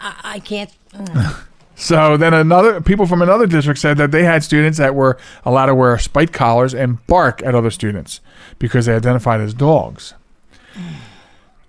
I, 0.00 0.14
I 0.24 0.38
can't. 0.38 0.70
So 1.76 2.16
then 2.16 2.32
another 2.34 2.80
people 2.80 3.06
from 3.06 3.20
another 3.20 3.46
district 3.46 3.80
said 3.80 3.96
that 3.98 4.10
they 4.12 4.24
had 4.24 4.44
students 4.44 4.78
that 4.78 4.94
were 4.94 5.18
allowed 5.44 5.66
to 5.66 5.74
wear 5.74 5.98
spike 5.98 6.32
collars 6.32 6.72
and 6.72 7.04
bark 7.06 7.42
at 7.44 7.54
other 7.54 7.70
students 7.70 8.20
because 8.58 8.86
they 8.86 8.94
identified 8.94 9.40
as 9.40 9.54
dogs. 9.54 10.14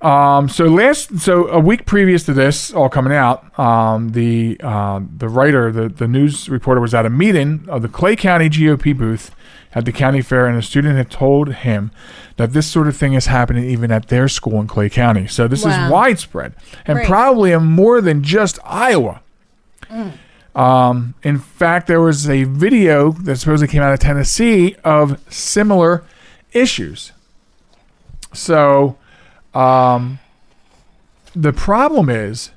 Um, 0.01 0.49
so 0.49 0.65
last, 0.65 1.19
so 1.19 1.47
a 1.47 1.59
week 1.59 1.85
previous 1.85 2.23
to 2.25 2.33
this 2.33 2.71
all 2.73 2.89
coming 2.89 3.13
out, 3.13 3.57
um, 3.57 4.09
the 4.09 4.57
uh, 4.61 4.99
the 5.17 5.27
writer, 5.29 5.71
the 5.71 5.89
the 5.89 6.07
news 6.07 6.47
reporter 6.49 6.79
was 6.81 6.93
at 6.93 7.05
a 7.05 7.09
meeting 7.09 7.65
of 7.67 7.81
the 7.81 7.87
Clay 7.87 8.15
County 8.15 8.49
GOP 8.49 8.95
booth 8.95 9.31
at 9.73 9.85
the 9.85 9.91
county 9.91 10.21
fair, 10.21 10.45
and 10.47 10.57
a 10.57 10.61
student 10.61 10.95
had 10.95 11.09
told 11.09 11.53
him 11.53 11.91
that 12.37 12.53
this 12.53 12.67
sort 12.67 12.87
of 12.87 12.95
thing 12.95 13.13
is 13.13 13.25
happening 13.27 13.63
even 13.65 13.91
at 13.91 14.09
their 14.09 14.27
school 14.27 14.59
in 14.61 14.67
Clay 14.67 14.89
County. 14.89 15.27
So 15.27 15.47
this 15.47 15.65
Wow. 15.65 15.85
is 15.87 15.91
widespread 15.91 16.53
and 16.85 16.99
probably 17.05 17.51
in 17.51 17.63
more 17.65 17.99
than 17.99 18.21
just 18.21 18.59
Iowa. 18.63 19.21
Um, 20.55 21.15
in 21.21 21.37
fact, 21.37 21.87
there 21.87 21.99
was 21.99 22.29
a 22.29 22.45
video 22.45 23.11
that 23.11 23.35
supposedly 23.37 23.69
came 23.71 23.81
out 23.81 23.91
of 23.93 23.99
Tennessee 23.99 24.75
of 24.85 25.19
similar 25.29 26.05
issues. 26.53 27.11
So, 28.33 28.97
um, 29.53 30.19
the 31.35 31.51
problem 31.51 32.09
is 32.09 32.51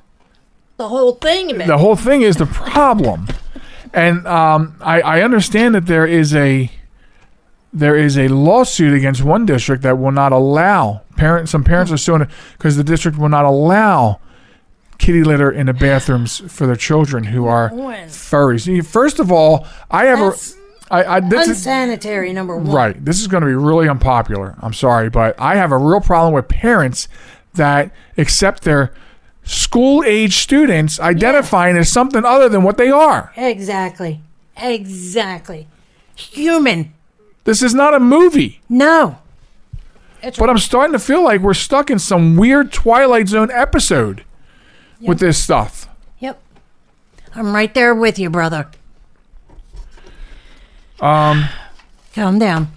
The 0.76 0.89
whole 0.89 1.14
thing 1.14 1.51
about 1.51 1.66
the 1.66 1.79
whole 1.79 1.97
thing 1.97 2.22
is 2.22 2.37
the 2.37 2.47
problem, 2.47 3.26
and 3.93 4.24
um, 4.29 4.76
I, 4.81 5.01
I 5.01 5.22
understand 5.22 5.74
that 5.74 5.87
there 5.87 6.07
is 6.07 6.35
a 6.35 6.70
there 7.72 7.97
is 7.97 8.16
a 8.16 8.29
lawsuit 8.29 8.95
against 8.95 9.22
one 9.22 9.45
district 9.45 9.83
that 9.83 9.99
will 9.99 10.12
not 10.12 10.33
allow 10.33 11.03
parents. 11.16 11.51
Some 11.51 11.64
parents 11.64 11.91
are 11.91 11.97
suing 11.97 12.26
because 12.57 12.76
the 12.76 12.85
district 12.85 13.18
will 13.18 13.29
not 13.29 13.45
allow 13.45 14.20
kitty 14.99 15.22
litter 15.22 15.51
in 15.51 15.66
the 15.66 15.72
bathrooms 15.72 16.38
for 16.53 16.66
their 16.66 16.76
children 16.76 17.24
who 17.24 17.46
are 17.46 17.70
furries. 17.70 18.84
First 18.84 19.18
of 19.18 19.32
all, 19.32 19.66
I 19.90 20.07
have 20.07 20.18
That's 20.18 20.55
a 20.55 20.59
I, 20.90 21.16
I 21.16 21.20
this 21.20 21.49
is, 21.49 21.59
unsanitary. 21.59 22.32
Number 22.32 22.57
one. 22.57 22.70
Right. 22.70 23.05
This 23.05 23.20
is 23.20 23.26
going 23.26 23.42
to 23.42 23.46
be 23.46 23.55
really 23.55 23.88
unpopular. 23.88 24.57
I'm 24.61 24.72
sorry, 24.72 25.11
but 25.11 25.38
I 25.38 25.57
have 25.57 25.72
a 25.72 25.78
real 25.78 26.01
problem 26.01 26.34
with 26.34 26.49
parents 26.49 27.09
that 27.55 27.90
accept 28.16 28.62
their 28.62 28.92
school 29.44 30.03
age 30.05 30.36
students 30.36 31.01
identifying 31.01 31.76
as 31.76 31.90
something 31.90 32.24
other 32.24 32.49
than 32.49 32.62
what 32.62 32.76
they 32.76 32.90
are. 32.90 33.32
Exactly. 33.36 34.20
Exactly. 34.57 35.66
Human. 36.14 36.92
This 37.44 37.62
is 37.62 37.74
not 37.74 37.94
a 37.94 38.01
movie. 38.01 38.61
No. 38.68 39.18
It's 40.22 40.38
But 40.38 40.51
I'm 40.51 40.59
starting 40.59 40.92
to 40.92 40.99
feel 40.99 41.22
like 41.22 41.40
we're 41.40 41.55
stuck 41.55 41.90
in 41.90 41.99
some 41.99 42.36
weird 42.36 42.72
Twilight 42.72 43.28
Zone 43.28 43.51
episode 43.51 44.24
with 45.01 45.18
this 45.20 45.42
stuff. 45.42 45.88
Yep. 46.18 46.40
I'm 47.34 47.55
right 47.55 47.72
there 47.74 47.94
with 47.94 48.18
you, 48.18 48.30
brother. 48.30 48.70
Um, 51.01 51.49
Calm 52.14 52.38
down. 52.38 52.68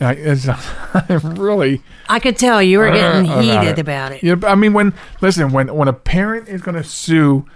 I, 0.00 0.12
really 1.22 1.80
I 2.08 2.18
could 2.18 2.36
tell 2.36 2.60
you 2.62 2.78
were 2.78 2.90
getting 2.90 3.28
uh, 3.30 3.40
heated 3.40 3.78
about 3.78 4.12
it. 4.12 4.22
Yeah, 4.22 4.34
I 4.44 4.54
mean, 4.54 4.72
when 4.74 4.92
listen, 5.20 5.50
when 5.52 5.72
when 5.74 5.88
a 5.88 5.92
parent 5.92 6.48
is 6.48 6.60
going 6.60 6.74
to 6.76 6.84
sue 6.84 7.46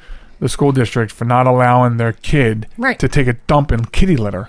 the 0.40 0.48
school 0.48 0.72
district 0.72 1.12
for 1.12 1.24
not 1.24 1.46
allowing 1.46 1.96
their 1.96 2.12
kid 2.12 2.66
Right. 2.78 2.98
to 3.00 3.08
take 3.08 3.26
a 3.26 3.34
dump 3.34 3.70
in 3.72 3.84
kitty 3.86 4.16
litter, 4.16 4.48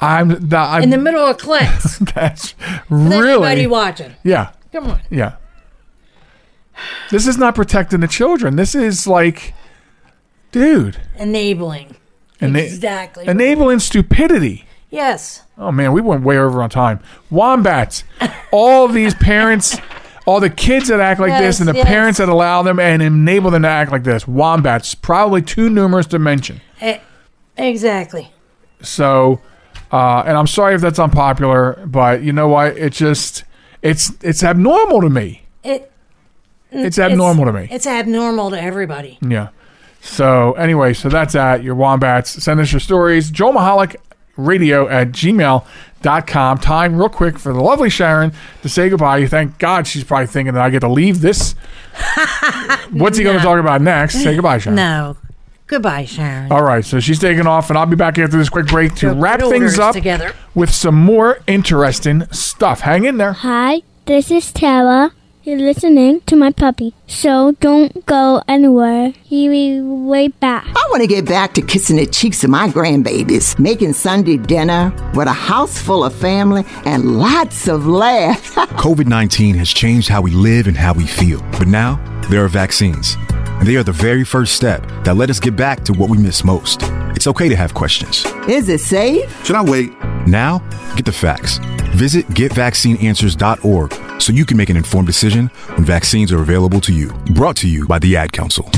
I'm, 0.00 0.52
I'm 0.52 0.82
In 0.82 0.90
the 0.90 0.98
middle 0.98 1.24
of 1.24 1.36
class. 1.38 1.98
that's 2.14 2.54
really 2.88 3.28
everybody 3.34 3.66
watching. 3.66 4.14
yeah 4.24 4.52
Come 4.72 4.88
on. 4.88 5.00
yeah. 5.10 5.36
This 7.10 7.26
is 7.26 7.36
not 7.38 7.54
protecting 7.54 8.00
the 8.00 8.08
children. 8.08 8.56
This 8.56 8.74
is 8.74 9.06
like, 9.06 9.54
dude, 10.52 10.96
Enabling. 11.18 11.96
ena- 12.40 12.58
Exactly. 12.58 13.26
enabling 13.26 13.78
stupidity. 13.80 14.64
yes. 14.90 15.42
Oh 15.58 15.70
man, 15.70 15.92
we 15.92 16.00
went 16.00 16.22
way 16.22 16.38
over 16.38 16.62
on 16.62 16.70
time. 16.70 17.00
Wombats. 17.30 18.04
all 18.50 18.88
these 18.88 19.14
parents, 19.14 19.76
all 20.26 20.40
the 20.40 20.48
kids 20.48 20.88
that 20.88 21.00
act 21.00 21.20
like 21.20 21.38
this, 21.38 21.60
and 21.60 21.68
the 21.68 21.74
yes. 21.74 21.86
parents 21.86 22.18
that 22.18 22.28
allow 22.30 22.62
them 22.62 22.78
and 22.80 23.02
enable 23.02 23.50
them 23.50 23.62
to 23.62 23.68
act 23.68 23.92
like 23.92 24.04
this. 24.04 24.26
Wombats, 24.26 24.94
probably 24.94 25.42
too 25.42 25.68
numerous 25.68 26.06
to 26.06 26.18
mention. 26.18 26.60
Exactly. 27.56 28.32
So, 28.82 29.40
uh, 29.92 30.22
and 30.26 30.36
I'm 30.36 30.46
sorry 30.46 30.74
if 30.74 30.80
that's 30.80 30.98
unpopular, 30.98 31.82
but 31.86 32.22
you 32.22 32.32
know 32.32 32.48
what? 32.48 32.76
It 32.78 32.92
just 32.94 33.44
it's 33.82 34.12
it's 34.22 34.42
abnormal 34.42 35.02
to 35.02 35.10
me. 35.10 35.42
It, 35.62 35.89
It's 36.72 36.98
abnormal 36.98 37.44
to 37.46 37.52
me. 37.52 37.68
It's 37.70 37.86
abnormal 37.86 38.50
to 38.50 38.60
everybody. 38.60 39.18
Yeah. 39.22 39.48
So 40.00 40.52
anyway, 40.52 40.94
so 40.94 41.08
that's 41.08 41.34
at 41.34 41.62
your 41.62 41.74
wombats. 41.74 42.30
Send 42.42 42.60
us 42.60 42.72
your 42.72 42.80
stories. 42.80 43.30
Joel 43.30 43.52
Michalec 43.54 43.96
radio 44.36 44.88
at 44.88 45.08
gmail.com. 45.08 46.58
Time 46.58 46.96
real 46.96 47.08
quick 47.08 47.38
for 47.38 47.52
the 47.52 47.60
lovely 47.60 47.90
Sharen 47.90 48.32
to 48.62 48.68
say 48.68 48.88
goodbye. 48.88 49.26
Thank 49.26 49.58
God 49.58 49.86
she's 49.86 50.04
probably 50.04 50.26
thinking 50.28 50.54
that 50.54 50.62
I 50.62 50.70
get 50.70 50.80
to 50.80 50.88
leave 50.88 51.20
this. 51.20 51.52
What's 52.90 53.18
he 53.18 53.24
going 53.24 53.36
to 53.36 53.42
talk 53.42 53.58
about 53.60 53.82
next? 53.82 54.22
Say 54.22 54.34
goodbye, 54.34 54.58
Sharen. 54.58 54.76
No. 54.76 55.16
Goodbye, 55.66 56.04
Sharen. 56.04 56.50
All 56.50 56.62
right, 56.64 56.84
so 56.84 56.98
she's 56.98 57.20
taking 57.20 57.46
off, 57.46 57.68
and 57.70 57.78
I'll 57.78 57.86
be 57.86 57.94
back 57.94 58.18
after 58.18 58.36
this 58.36 58.48
quick 58.48 58.66
break 58.66 58.94
to 58.96 59.14
Go 59.14 59.20
wrap 59.20 59.40
things 59.40 59.78
up 59.78 59.92
together. 59.94 60.32
with 60.54 60.70
some 60.70 60.96
more 60.96 61.40
interesting 61.46 62.24
stuff. 62.32 62.80
Hang 62.80 63.04
in 63.04 63.18
there. 63.18 63.34
Hi, 63.34 63.82
this 64.06 64.32
is 64.32 64.50
Tara. 64.50 65.12
You're 65.42 65.58
listening 65.58 66.20
to 66.26 66.36
my 66.36 66.52
puppy, 66.52 66.94
so 67.06 67.52
don't 67.60 68.04
go 68.04 68.42
anywhere. 68.46 69.14
He'll 69.24 69.50
be 69.50 69.80
right 69.80 70.38
back. 70.38 70.66
I 70.66 70.86
want 70.90 71.00
to 71.00 71.06
get 71.06 71.24
back 71.24 71.54
to 71.54 71.62
kissing 71.62 71.96
the 71.96 72.04
cheeks 72.04 72.44
of 72.44 72.50
my 72.50 72.68
grandbabies, 72.68 73.58
making 73.58 73.94
Sunday 73.94 74.36
dinner 74.36 74.92
with 75.14 75.28
a 75.28 75.32
house 75.32 75.78
full 75.78 76.04
of 76.04 76.14
family 76.14 76.64
and 76.84 77.18
lots 77.18 77.68
of 77.68 77.86
laughs. 77.86 78.50
COVID 78.54 79.06
19 79.06 79.54
has 79.54 79.70
changed 79.70 80.10
how 80.10 80.20
we 80.20 80.32
live 80.32 80.66
and 80.66 80.76
how 80.76 80.92
we 80.92 81.06
feel. 81.06 81.40
But 81.52 81.68
now, 81.68 81.96
there 82.28 82.44
are 82.44 82.48
vaccines. 82.48 83.16
And 83.60 83.68
they 83.68 83.76
are 83.76 83.82
the 83.82 83.92
very 83.92 84.24
first 84.24 84.54
step 84.54 84.82
that 85.04 85.16
let 85.16 85.28
us 85.28 85.38
get 85.38 85.54
back 85.54 85.84
to 85.84 85.92
what 85.92 86.08
we 86.08 86.16
miss 86.16 86.44
most. 86.44 86.80
It's 87.14 87.26
okay 87.26 87.50
to 87.50 87.56
have 87.56 87.74
questions. 87.74 88.24
Is 88.48 88.70
it 88.70 88.80
safe? 88.80 89.44
Should 89.44 89.56
I 89.56 89.62
wait? 89.62 89.92
Now, 90.26 90.60
get 90.96 91.04
the 91.04 91.12
facts. 91.12 91.58
Visit 91.94 92.26
getvaccineanswers.org 92.28 94.20
so 94.22 94.32
you 94.32 94.46
can 94.46 94.56
make 94.56 94.70
an 94.70 94.78
informed 94.78 95.06
decision 95.06 95.48
when 95.74 95.84
vaccines 95.84 96.32
are 96.32 96.40
available 96.40 96.80
to 96.80 96.92
you. 96.94 97.12
Brought 97.34 97.56
to 97.56 97.68
you 97.68 97.86
by 97.86 97.98
the 97.98 98.16
Ad 98.16 98.32
Council. 98.32 98.70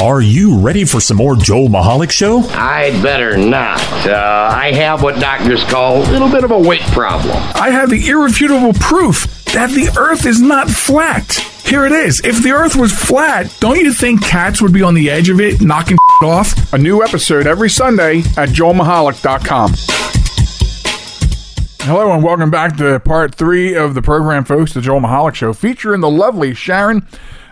Are 0.00 0.20
you 0.20 0.56
ready 0.56 0.84
for 0.84 1.00
some 1.00 1.16
more 1.16 1.34
Joel 1.34 1.66
Michalec 1.68 2.12
Show? 2.12 2.38
I'd 2.50 3.02
better 3.02 3.36
not. 3.36 3.80
Uh, 4.06 4.48
I 4.52 4.70
have 4.70 5.02
what 5.02 5.18
doctors 5.18 5.64
call 5.64 5.96
a 5.96 6.06
little 6.12 6.30
bit 6.30 6.44
of 6.44 6.52
a 6.52 6.58
weight 6.58 6.82
problem. 6.92 7.36
I 7.56 7.70
have 7.70 7.90
the 7.90 8.08
irrefutable 8.08 8.74
proof 8.74 9.44
that 9.46 9.70
the 9.70 9.92
earth 9.98 10.26
is 10.26 10.40
not 10.40 10.70
flat. 10.70 11.44
Here 11.68 11.84
it 11.84 11.92
is. 11.92 12.22
If 12.24 12.42
the 12.42 12.52
earth 12.52 12.76
was 12.76 12.92
flat, 12.92 13.54
don't 13.60 13.78
you 13.78 13.92
think 13.92 14.24
cats 14.24 14.62
would 14.62 14.72
be 14.72 14.82
on 14.82 14.94
the 14.94 15.10
edge 15.10 15.28
of 15.28 15.38
it, 15.38 15.60
knocking 15.60 15.98
off? 16.22 16.72
A 16.72 16.78
new 16.78 17.02
episode 17.02 17.46
every 17.46 17.68
Sunday 17.68 18.20
at 18.38 18.48
joelmichalec.com. 18.48 19.74
Hello 21.80 22.12
and 22.12 22.24
welcome 22.24 22.50
back 22.50 22.78
to 22.78 22.98
part 23.00 23.34
three 23.34 23.74
of 23.74 23.94
the 23.94 24.00
program, 24.00 24.46
folks, 24.46 24.72
the 24.72 24.80
Joel 24.80 25.00
Michalec 25.00 25.34
Show, 25.34 25.52
featuring 25.52 26.00
the 26.00 26.08
lovely 26.08 26.54
Sharen. 26.54 27.06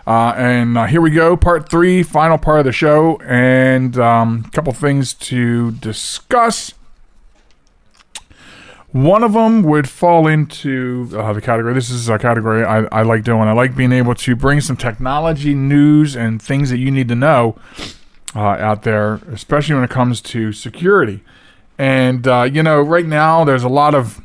Uh, 0.07 0.33
and 0.35 0.79
uh, 0.79 0.85
here 0.87 1.01
we 1.01 1.11
go, 1.11 1.37
part 1.37 1.69
three, 1.69 2.01
final 2.01 2.39
part 2.39 2.57
of 2.57 2.65
the 2.65 2.71
show, 2.71 3.21
and 3.23 3.99
um, 3.99 4.45
a 4.47 4.49
couple 4.49 4.73
things 4.73 5.13
to 5.13 5.73
discuss. 5.73 6.73
One 8.97 9.23
of 9.23 9.33
them 9.33 9.61
would 9.61 9.87
fall 9.87 10.25
into 10.25 11.07
uh, 11.15 11.31
the 11.31 11.39
category. 11.39 11.71
This 11.75 11.91
is 11.91 12.09
a 12.09 12.17
category 12.17 12.65
I, 12.65 12.85
I 12.85 13.03
like 13.03 13.23
doing. 13.23 13.41
I 13.41 13.51
like 13.51 13.75
being 13.75 13.91
able 13.91 14.15
to 14.15 14.35
bring 14.35 14.59
some 14.59 14.75
technology 14.75 15.53
news 15.53 16.15
and 16.15 16.41
things 16.41 16.71
that 16.71 16.79
you 16.79 16.89
need 16.89 17.07
to 17.09 17.15
know 17.15 17.59
uh, 18.35 18.39
out 18.39 18.81
there, 18.81 19.21
especially 19.31 19.75
when 19.75 19.83
it 19.83 19.91
comes 19.91 20.19
to 20.21 20.51
security. 20.51 21.23
And 21.77 22.27
uh, 22.27 22.49
you 22.51 22.63
know, 22.63 22.81
right 22.81 23.05
now 23.05 23.43
there's 23.43 23.61
a 23.61 23.69
lot 23.69 23.93
of 23.93 24.19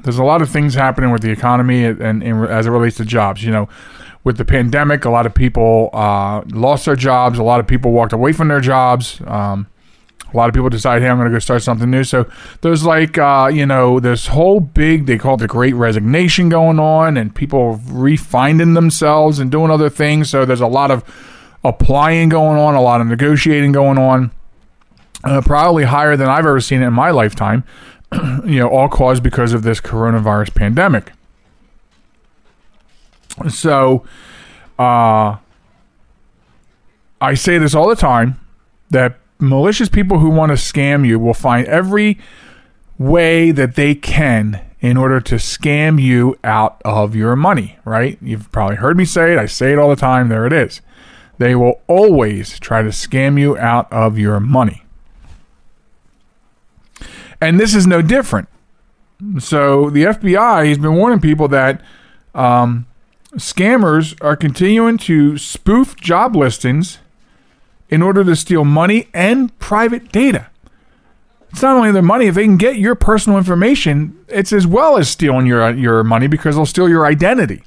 there's 0.00 0.18
a 0.18 0.24
lot 0.24 0.40
of 0.40 0.48
things 0.48 0.72
happening 0.72 1.10
with 1.10 1.20
the 1.20 1.30
economy 1.30 1.84
and, 1.84 2.00
and, 2.00 2.22
and 2.22 2.46
as 2.46 2.66
it 2.66 2.70
relates 2.70 2.96
to 2.96 3.04
jobs. 3.04 3.44
You 3.44 3.50
know, 3.50 3.68
with 4.24 4.38
the 4.38 4.46
pandemic, 4.46 5.04
a 5.04 5.10
lot 5.10 5.26
of 5.26 5.34
people 5.34 5.90
uh, 5.92 6.40
lost 6.46 6.86
their 6.86 6.96
jobs. 6.96 7.38
A 7.38 7.42
lot 7.42 7.60
of 7.60 7.66
people 7.66 7.92
walked 7.92 8.14
away 8.14 8.32
from 8.32 8.48
their 8.48 8.62
jobs. 8.62 9.20
Um, 9.26 9.66
a 10.34 10.36
lot 10.36 10.48
of 10.48 10.54
people 10.54 10.68
decide, 10.68 11.00
hey, 11.00 11.08
I'm 11.08 11.16
going 11.16 11.28
to 11.28 11.34
go 11.34 11.38
start 11.38 11.62
something 11.62 11.88
new. 11.88 12.02
So 12.02 12.28
there's 12.60 12.84
like, 12.84 13.16
uh, 13.16 13.50
you 13.52 13.64
know, 13.64 14.00
this 14.00 14.26
whole 14.26 14.58
big, 14.58 15.06
they 15.06 15.16
call 15.16 15.34
it 15.34 15.38
the 15.38 15.46
great 15.46 15.74
resignation 15.74 16.48
going 16.48 16.80
on, 16.80 17.16
and 17.16 17.34
people 17.34 17.78
refinding 17.86 18.74
themselves 18.74 19.38
and 19.38 19.50
doing 19.50 19.70
other 19.70 19.88
things. 19.88 20.28
So 20.28 20.44
there's 20.44 20.60
a 20.60 20.66
lot 20.66 20.90
of 20.90 21.04
applying 21.62 22.28
going 22.28 22.58
on, 22.58 22.74
a 22.74 22.82
lot 22.82 23.00
of 23.00 23.06
negotiating 23.06 23.72
going 23.72 23.96
on, 23.96 24.32
uh, 25.22 25.40
probably 25.40 25.84
higher 25.84 26.16
than 26.16 26.28
I've 26.28 26.46
ever 26.46 26.60
seen 26.60 26.82
it 26.82 26.86
in 26.86 26.92
my 26.92 27.10
lifetime. 27.10 27.64
you 28.44 28.58
know, 28.58 28.68
all 28.68 28.88
caused 28.88 29.22
because 29.22 29.52
of 29.52 29.62
this 29.62 29.80
coronavirus 29.80 30.54
pandemic. 30.54 31.12
So, 33.48 34.04
uh, 34.78 35.36
I 37.20 37.34
say 37.34 37.58
this 37.58 37.74
all 37.74 37.88
the 37.88 37.96
time 37.96 38.38
that 38.90 39.18
malicious 39.44 39.88
people 39.88 40.18
who 40.18 40.30
want 40.30 40.50
to 40.50 40.56
scam 40.56 41.06
you 41.06 41.18
will 41.18 41.34
find 41.34 41.66
every 41.66 42.18
way 42.98 43.50
that 43.50 43.74
they 43.74 43.94
can 43.94 44.64
in 44.80 44.96
order 44.96 45.20
to 45.20 45.36
scam 45.36 46.00
you 46.00 46.38
out 46.44 46.80
of 46.84 47.16
your 47.16 47.34
money, 47.34 47.78
right? 47.84 48.18
You've 48.20 48.52
probably 48.52 48.76
heard 48.76 48.96
me 48.96 49.04
say 49.04 49.32
it. 49.32 49.38
I 49.38 49.46
say 49.46 49.72
it 49.72 49.78
all 49.78 49.88
the 49.88 49.96
time. 49.96 50.28
There 50.28 50.46
it 50.46 50.52
is. 50.52 50.80
They 51.38 51.54
will 51.54 51.80
always 51.86 52.58
try 52.58 52.82
to 52.82 52.90
scam 52.90 53.38
you 53.40 53.56
out 53.56 53.90
of 53.92 54.18
your 54.18 54.40
money. 54.40 54.84
And 57.40 57.58
this 57.58 57.74
is 57.74 57.86
no 57.86 58.02
different. 58.02 58.48
So 59.38 59.90
the 59.90 60.04
FBI 60.04 60.68
has 60.68 60.78
been 60.78 60.96
warning 60.96 61.20
people 61.20 61.48
that 61.48 61.80
um, 62.34 62.86
scammers 63.36 64.16
are 64.20 64.36
continuing 64.36 64.98
to 64.98 65.38
spoof 65.38 65.96
job 65.96 66.36
listings 66.36 66.98
in 67.94 68.02
order 68.02 68.24
to 68.24 68.34
steal 68.34 68.64
money 68.64 69.08
and 69.14 69.56
private 69.60 70.10
data. 70.10 70.48
It's 71.50 71.62
not 71.62 71.76
only 71.76 71.92
their 71.92 72.02
money; 72.02 72.26
if 72.26 72.34
they 72.34 72.42
can 72.42 72.56
get 72.56 72.76
your 72.76 72.96
personal 72.96 73.38
information, 73.38 74.18
it's 74.26 74.52
as 74.52 74.66
well 74.66 74.98
as 74.98 75.08
stealing 75.08 75.46
your 75.46 75.70
your 75.70 76.02
money 76.02 76.26
because 76.26 76.56
they'll 76.56 76.66
steal 76.66 76.88
your 76.88 77.06
identity. 77.06 77.62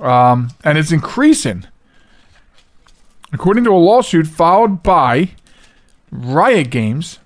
Um, 0.00 0.50
and 0.62 0.78
it's 0.78 0.92
increasing. 0.92 1.66
According 3.32 3.64
to 3.64 3.70
a 3.70 3.76
lawsuit 3.76 4.28
filed 4.28 4.84
by 4.84 5.30
Riot 6.12 6.70
Games 6.70 7.18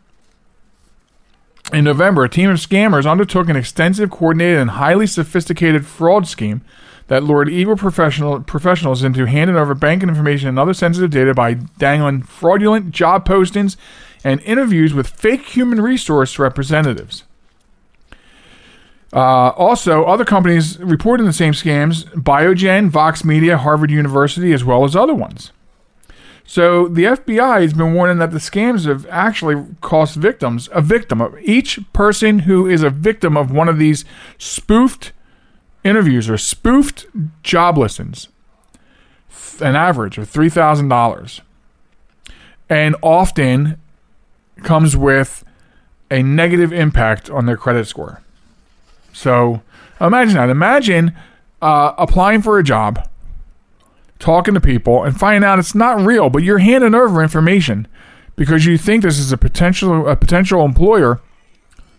in 1.71 1.85
November, 1.85 2.25
a 2.25 2.31
team 2.31 2.49
of 2.49 2.57
scammers 2.57 3.11
undertook 3.11 3.51
an 3.51 3.57
extensive, 3.57 4.11
coordinated, 4.11 4.59
and 4.59 4.71
highly 4.71 5.07
sophisticated 5.07 5.85
fraud 5.85 6.27
scheme 6.27 6.63
that 7.09 7.25
lured 7.25 7.49
evil 7.49 7.77
professional, 7.77 8.41
professionals 8.41 9.03
into 9.03 9.27
handing 9.27 9.57
over 9.57 9.75
banking 9.75 10.09
information 10.09 10.49
and 10.49 10.59
other 10.59 10.75
sensitive 10.75 11.11
data 11.11 11.35
by 11.35 11.55
dangling 11.55 12.23
fraudulent 12.23 12.91
job 12.93 13.27
postings 13.27 13.77
and 14.25 14.41
interviews 14.43 14.95
with 14.95 15.09
fake 15.09 15.43
human 15.43 15.81
resource 15.81 16.39
representatives. 16.39 17.25
Uh, 19.13 19.49
also, 19.51 20.05
other 20.05 20.25
companies 20.25 20.79
reporting 20.81 21.25
the 21.25 21.33
same 21.33 21.55
scams 21.55 22.05
Biogen, 22.13 22.91
Vox 22.91 23.25
Media, 23.25 23.57
Harvard 23.57 23.91
University, 23.91 24.53
as 24.53 24.65
well 24.65 24.85
as 24.85 24.95
other 24.95 25.15
ones. 25.15 25.51
So 26.45 26.89
the 26.89 27.05
FBI 27.05 27.63
has 27.63 27.75
been 27.75 27.95
warning 27.95 28.19
that 28.19 28.31
the 28.31 28.39
scams 28.39 28.87
have 28.87 29.07
actually 29.11 29.67
cost 29.83 30.17
victims 30.17 30.69
a 30.73 30.81
victim 30.81 31.21
of 31.21 31.39
each 31.41 31.79
person 31.93 32.41
who 32.41 32.67
is 32.67 32.83
a 32.83 32.91
victim 32.91 33.37
of 33.37 33.51
one 33.51 33.69
of 33.69 33.79
these 33.79 34.05
spoofed 34.39 35.13
interviews 35.85 36.29
or 36.29 36.39
spoofed 36.39 37.07
job 37.43 37.79
listings, 37.79 38.29
an 39.61 39.77
average 39.77 40.19
of 40.19 40.29
three 40.29 40.49
thousand 40.49 40.89
dollars, 40.89 41.41
and 42.69 42.97
often 43.03 43.81
comes 44.63 44.97
with 44.97 45.45
a 46.11 46.23
negative 46.23 46.73
impact 46.73 47.31
on 47.31 47.47
their 47.47 47.57
credit 47.57 47.87
score. 47.87 48.23
So 49.13 49.63
imagine 50.01 50.35
that. 50.35 50.51
Imagine 50.51 51.15
uh, 51.61 51.93
applying 51.99 52.43
for 52.43 52.59
a 52.59 52.65
job, 52.65 53.09
talking 54.19 54.55
to 54.55 54.61
people, 54.61 55.05
and 55.05 55.19
finding 55.19 55.47
out 55.47 55.59
it's 55.59 55.75
not 55.75 56.01
real, 56.05 56.31
but 56.31 56.43
you're 56.43 56.59
handing 56.59 56.95
over 56.95 57.23
information 57.23 57.87
because 58.37 58.65
you 58.65 58.79
think 58.79 59.03
this 59.03 59.19
is 59.19 59.33
a 59.33 59.37
potential 59.37 60.09
a 60.09 60.17
potential 60.17 60.65
employer, 60.65 61.21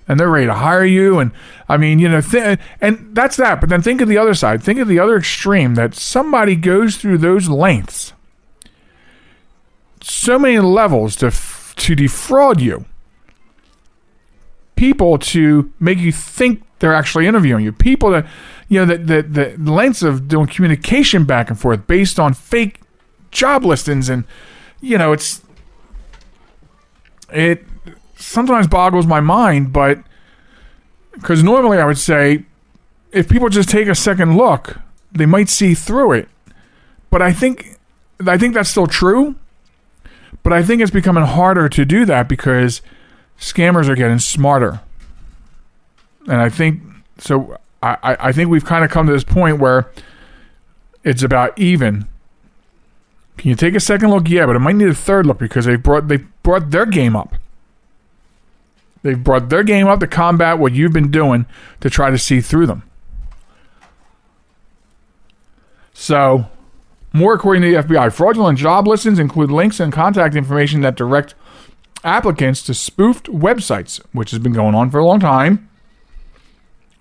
and 0.10 0.20
they're 0.20 0.30
ready 0.30 0.48
to 0.48 0.56
hire 0.56 0.84
you. 0.84 1.20
And 1.20 1.32
I 1.70 1.78
mean, 1.78 2.00
you 2.00 2.10
know, 2.10 2.20
th- 2.20 2.60
and 2.82 3.16
that's 3.16 3.38
that. 3.38 3.62
But 3.62 3.70
then 3.70 3.82
think 3.82 4.02
of 4.02 4.10
the 4.10 4.18
other 4.18 4.34
side. 4.34 4.62
Think 4.62 4.80
of 4.80 4.90
the 4.90 5.00
other 5.00 5.16
extreme 5.16 5.76
that 5.76 5.96
somebody 5.96 6.58
goes 6.58 6.98
through 6.98 7.20
those 7.20 7.48
lengths, 7.48 8.12
so 10.02 10.38
many 10.38 10.60
levels 10.60 11.16
to 11.18 11.28
f- 11.28 11.74
to 11.78 11.96
defraud 11.96 12.60
you 12.60 12.84
people 14.80 15.18
to 15.18 15.74
make 15.78 15.98
you 16.00 16.10
think 16.10 16.64
they're 16.80 16.96
actually 16.96 17.28
interviewing 17.28 17.66
you. 17.66 17.74
People 17.74 18.12
that, 18.12 18.26
you 18.70 18.80
know, 18.80 18.86
the, 18.86 19.22
the, 19.22 19.56
the 19.58 19.72
lengths 19.74 20.02
of 20.02 20.30
doing 20.30 20.48
communication 20.48 21.26
back 21.26 21.50
and 21.50 21.60
forth 21.60 21.86
based 21.86 22.18
on 22.18 22.34
fake 22.34 22.80
job 23.30 23.66
listings. 23.66 24.08
And, 24.08 24.24
you 24.80 24.98
know, 24.98 25.12
it's, 25.12 25.42
it, 27.30 27.66
sometimes 28.20 28.68
boggles 28.68 29.08
my 29.08 29.20
mind, 29.20 29.74
but 29.74 30.00
because 31.14 31.44
normally 31.44 31.80
I 31.80 31.86
would 31.86 31.98
say 31.98 32.46
if 33.12 33.28
people 33.28 33.50
just 33.50 33.70
take 33.70 33.88
a 33.88 33.96
second 33.96 34.38
look, 34.38 34.78
they 35.12 35.26
might 35.26 35.50
see 35.50 35.74
through 35.74 36.14
it. 36.14 36.30
But 37.10 37.22
I 37.22 37.34
think 37.34 37.80
I 38.26 38.38
think 38.38 38.54
that's 38.54 38.70
still 38.70 38.88
true. 38.88 39.36
But 40.44 40.54
I 40.54 40.64
think 40.64 40.82
it's 40.82 40.92
becoming 40.92 41.26
harder 41.26 41.68
to 41.70 41.86
do 41.86 42.06
that 42.06 42.30
because 42.30 42.82
scammers 43.40 43.90
are 43.90 43.96
getting 43.96 44.20
smarter. 44.20 44.82
And 46.28 46.38
I 46.38 46.50
think 46.50 46.82
so 47.18 47.58
I, 47.82 48.18
I 48.20 48.32
think 48.32 48.50
we've 48.50 48.66
kind 48.66 48.84
of 48.84 48.92
come 48.92 49.08
to 49.08 49.14
this 49.14 49.24
point 49.24 49.60
where 49.60 49.90
it's 51.04 51.24
about 51.24 51.58
even. 51.58 52.08
Can 53.38 53.50
you 53.50 53.56
take 53.56 53.74
a 53.74 53.80
second 53.80 54.10
look? 54.12 54.30
Yeah, 54.30 54.46
but 54.46 54.58
it 54.58 54.60
might 54.60 54.76
need 54.76 54.90
a 54.90 54.94
third 54.94 55.26
look 55.26 55.40
because 55.40 55.66
they 55.66 55.78
brought 55.78 56.10
they 56.10 56.18
brought 56.44 56.72
their 56.72 56.86
game 56.86 57.16
up. 57.16 57.36
They've 59.02 59.22
brought 59.22 59.50
their 59.50 59.64
game 59.64 59.88
up 59.88 60.00
to 60.02 60.08
combat 60.08 60.60
what 60.60 60.74
you've 60.74 60.94
been 60.94 61.12
doing 61.12 61.46
to 61.80 61.90
try 61.90 62.12
to 62.12 62.18
see 62.18 62.42
through 62.42 62.68
them. 62.68 62.84
So, 65.94 66.46
more 67.14 67.34
according 67.34 67.64
to 67.64 67.72
the 67.72 67.84
FBI, 67.84 68.14
fraudulent 68.14 68.58
job 68.58 68.88
listings 68.88 69.20
include 69.20 69.52
links 69.52 69.80
and 69.80 69.92
contact 69.92 70.36
information 70.36 70.82
that 70.82 70.96
direct 70.96 71.36
applicants 72.04 72.64
to 72.64 72.74
spoofed 72.74 73.26
websites, 73.26 74.02
which 74.14 74.32
has 74.32 74.40
been 74.40 74.54
going 74.54 74.76
on 74.76 74.90
for 74.90 75.00
a 75.00 75.06
long 75.06 75.20
time. 75.20 75.70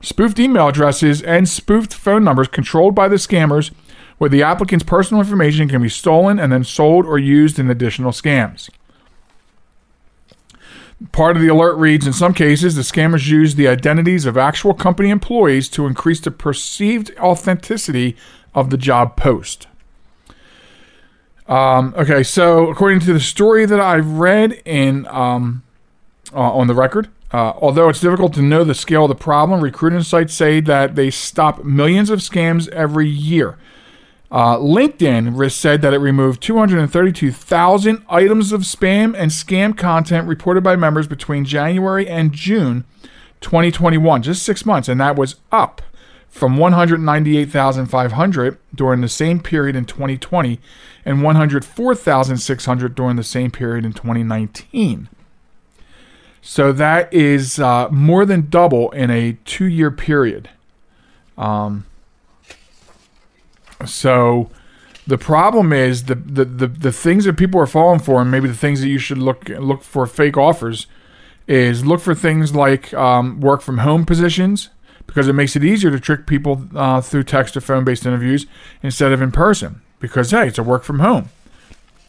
Spoofed 0.01 0.39
email 0.39 0.69
addresses 0.69 1.23
and 1.23 1.49
spoofed 1.49 1.93
phone 1.93 2.25
numbers 2.25 2.49
controlled 2.49 2.95
by 2.95 3.09
the 3.09 3.17
scammers, 3.17 3.73
where 4.19 4.31
the 4.31 4.43
applicant's 4.43 4.85
personal 4.85 5.21
information 5.21 5.69
can 5.69 5.83
be 5.83 5.89
stolen 5.89 6.39
and 6.39 6.53
then 6.53 6.65
sold 6.65 7.07
or 7.07 7.19
used 7.19 7.59
in 7.59 7.71
additional 7.71 8.13
scams. 8.13 8.71
Part 11.13 11.37
of 11.37 11.43
the 11.43 11.49
alert 11.49 11.77
reads 11.77 12.07
In 12.07 12.13
some 12.13 12.35
cases, 12.35 12.75
the 12.75 12.83
scammers 12.83 13.29
use 13.29 13.55
the 13.55 13.69
identities 13.69 14.27
of 14.27 14.37
actual 14.37 14.75
company 14.75 15.11
employees 15.11 15.69
to 15.71 15.87
increase 15.87 16.21
the 16.21 16.33
perceived 16.33 17.13
authenticity 17.19 18.17
of 18.53 18.71
the 18.71 18.77
job 18.77 19.17
post. 19.17 19.69
Um, 21.47 21.95
okay, 21.97 22.23
so 22.23 22.69
according 22.69 23.01
to 23.01 23.13
the 23.13 23.21
story 23.21 23.65
that 23.65 23.81
I've 23.81 24.19
read 24.19 24.61
in 24.65 25.07
um, 25.07 25.63
uh, 26.35 26.41
on 26.41 26.67
the 26.67 26.75
record, 26.75 27.09
uh, 27.33 27.53
although 27.61 27.89
it's 27.89 28.01
difficult 28.01 28.35
to 28.35 28.43
know 28.43 28.65
the 28.65 28.75
scale 28.75 29.05
of 29.05 29.09
the 29.09 29.15
problem, 29.15 29.61
recruiting 29.61 30.03
sites 30.03 30.35
say 30.35 30.61
that 30.61 30.95
they 30.95 31.11
stop 31.11 31.65
millions 31.65 32.11
of 32.11 32.19
scams 32.19 32.69
every 32.69 33.09
year. 33.09 33.57
Uh, 34.31 34.59
LinkedIn 34.59 35.51
said 35.51 35.81
that 35.81 35.95
it 35.95 35.99
removed 35.99 36.43
232,000 36.43 38.05
items 38.11 38.53
of 38.53 38.61
spam 38.63 39.15
and 39.17 39.31
scam 39.31 39.75
content 39.77 40.29
reported 40.29 40.63
by 40.63 40.77
members 40.77 41.07
between 41.07 41.47
January 41.47 42.07
and 42.07 42.33
June 42.33 42.85
2021, 43.41 44.23
just 44.23 44.43
six 44.43 44.67
months, 44.67 44.89
and 44.89 45.01
that 45.01 45.17
was 45.17 45.37
up 45.51 45.81
from 46.29 46.59
198,500 46.59 48.59
during 48.75 49.01
the 49.01 49.09
same 49.09 49.41
period 49.41 49.75
in 49.75 49.87
2020 49.87 50.61
and 51.05 51.23
104,600 51.23 52.95
during 52.95 53.17
the 53.17 53.25
same 53.25 53.51
period 53.51 53.87
in 53.87 53.95
2019. 53.95 55.09
So 56.43 56.73
that 56.73 57.13
is 57.13 57.59
uh, 57.59 57.89
more 57.91 58.25
than 58.25 58.49
double 58.51 58.91
in 58.91 59.11
a 59.11 59.39
two 59.45 59.65
year 59.65 59.91
period. 59.91 60.49
Um, 61.37 61.88
so 63.87 64.51
the 65.07 65.19
problem 65.19 65.73
is 65.73 66.05
the, 66.05 66.15
the, 66.15 66.45
the, 66.45 66.67
the 66.67 66.93
things 66.93 67.25
that 67.25 67.37
people 67.37 67.61
are 67.61 67.67
falling 67.67 68.01
for, 68.01 68.21
and 68.21 68.31
maybe 68.31 68.49
the 68.49 68.55
things 68.55 68.81
that 68.83 68.89
you 68.89 68.99
should 68.99 69.19
look 69.19 69.49
look 69.49 69.83
for 69.83 70.07
fake 70.07 70.37
offers, 70.37 70.87
is 71.47 71.85
look 71.85 72.01
for 72.01 72.15
things 72.15 72.55
like 72.55 72.93
um, 72.95 73.41
work 73.41 73.63
from 73.63 73.79
home 73.79 74.05
positions 74.05 74.69
because 75.07 75.27
it 75.27 75.33
makes 75.33 75.57
it 75.57 75.65
easier 75.65 75.91
to 75.91 75.99
trick 75.99 76.27
people 76.27 76.67
uh, 76.77 77.01
through 77.01 77.25
text 77.25 77.57
or 77.57 77.63
phone 77.63 77.85
based 77.85 78.05
interviews 78.05 78.47
instead 78.83 79.11
of 79.11 79.23
in 79.23 79.33
person 79.33 79.81
because 79.99 80.31
hey, 80.31 80.49
it's 80.49 80.59
a 80.59 80.63
work 80.63 80.85
from 80.85 80.99
home. 80.99 81.31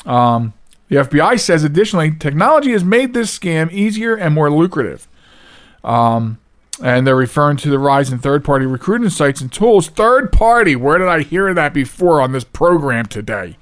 Um, 0.05 0.53
the 0.89 0.97
FBI 0.97 1.39
says 1.39 1.63
additionally, 1.63 2.11
technology 2.11 2.71
has 2.71 2.83
made 2.83 3.13
this 3.13 3.37
scam 3.37 3.71
easier 3.71 4.15
and 4.15 4.35
more 4.35 4.51
lucrative. 4.51 5.07
Um, 5.83 6.39
and 6.81 7.05
they're 7.05 7.15
referring 7.15 7.57
to 7.57 7.69
the 7.69 7.79
rise 7.79 8.11
in 8.11 8.19
third 8.19 8.43
party 8.43 8.65
recruiting 8.65 9.09
sites 9.09 9.41
and 9.41 9.51
tools. 9.51 9.87
Third 9.87 10.31
party, 10.31 10.75
where 10.75 10.97
did 10.97 11.07
I 11.07 11.21
hear 11.21 11.53
that 11.53 11.73
before 11.73 12.21
on 12.21 12.31
this 12.31 12.43
program 12.43 13.05
today? 13.05 13.57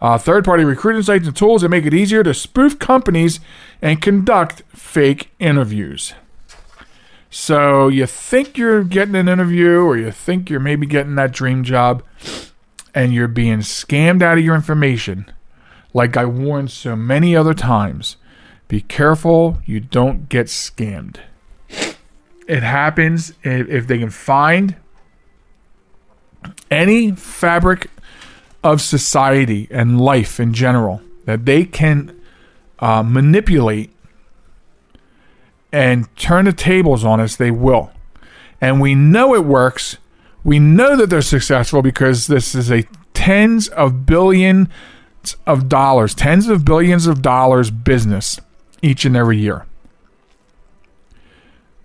Uh, 0.00 0.18
third 0.18 0.44
party 0.44 0.64
recruiting 0.64 1.02
sites 1.02 1.26
and 1.26 1.36
tools 1.36 1.62
that 1.62 1.70
make 1.70 1.86
it 1.86 1.94
easier 1.94 2.22
to 2.22 2.34
spoof 2.34 2.78
companies 2.78 3.40
and 3.80 4.02
conduct 4.02 4.62
fake 4.68 5.30
interviews. 5.38 6.14
So 7.30 7.88
you 7.88 8.06
think 8.06 8.58
you're 8.58 8.84
getting 8.84 9.16
an 9.16 9.28
interview 9.28 9.78
or 9.78 9.96
you 9.96 10.10
think 10.12 10.50
you're 10.50 10.60
maybe 10.60 10.86
getting 10.86 11.14
that 11.14 11.32
dream 11.32 11.64
job 11.64 12.02
and 12.94 13.12
you're 13.14 13.28
being 13.28 13.58
scammed 13.58 14.22
out 14.22 14.38
of 14.38 14.44
your 14.44 14.54
information. 14.54 15.32
Like 15.92 16.16
I 16.16 16.26
warned 16.26 16.70
so 16.70 16.94
many 16.94 17.34
other 17.34 17.54
times, 17.54 18.16
be 18.68 18.82
careful 18.82 19.58
you 19.64 19.80
don't 19.80 20.28
get 20.28 20.46
scammed 20.46 21.18
it 22.46 22.62
happens 22.62 23.32
if 23.42 23.86
they 23.86 23.98
can 23.98 24.10
find 24.10 24.76
any 26.70 27.12
fabric 27.12 27.90
of 28.62 28.80
society 28.80 29.68
and 29.70 30.00
life 30.00 30.40
in 30.40 30.52
general 30.52 31.02
that 31.26 31.44
they 31.44 31.64
can 31.64 32.18
uh, 32.78 33.02
manipulate 33.02 33.90
and 35.72 36.14
turn 36.16 36.44
the 36.44 36.52
tables 36.52 37.04
on 37.04 37.20
us, 37.20 37.36
they 37.36 37.50
will. 37.50 37.90
And 38.60 38.80
we 38.80 38.94
know 38.94 39.34
it 39.34 39.44
works. 39.44 39.98
We 40.44 40.58
know 40.58 40.96
that 40.96 41.10
they're 41.10 41.22
successful 41.22 41.82
because 41.82 42.26
this 42.26 42.54
is 42.54 42.70
a 42.70 42.84
tens 43.12 43.68
of 43.68 44.06
billions 44.06 44.68
of 45.46 45.68
dollars, 45.68 46.14
tens 46.14 46.48
of 46.48 46.64
billions 46.64 47.06
of 47.06 47.22
dollars 47.22 47.70
business 47.70 48.40
each 48.82 49.04
and 49.04 49.16
every 49.16 49.38
year. 49.38 49.66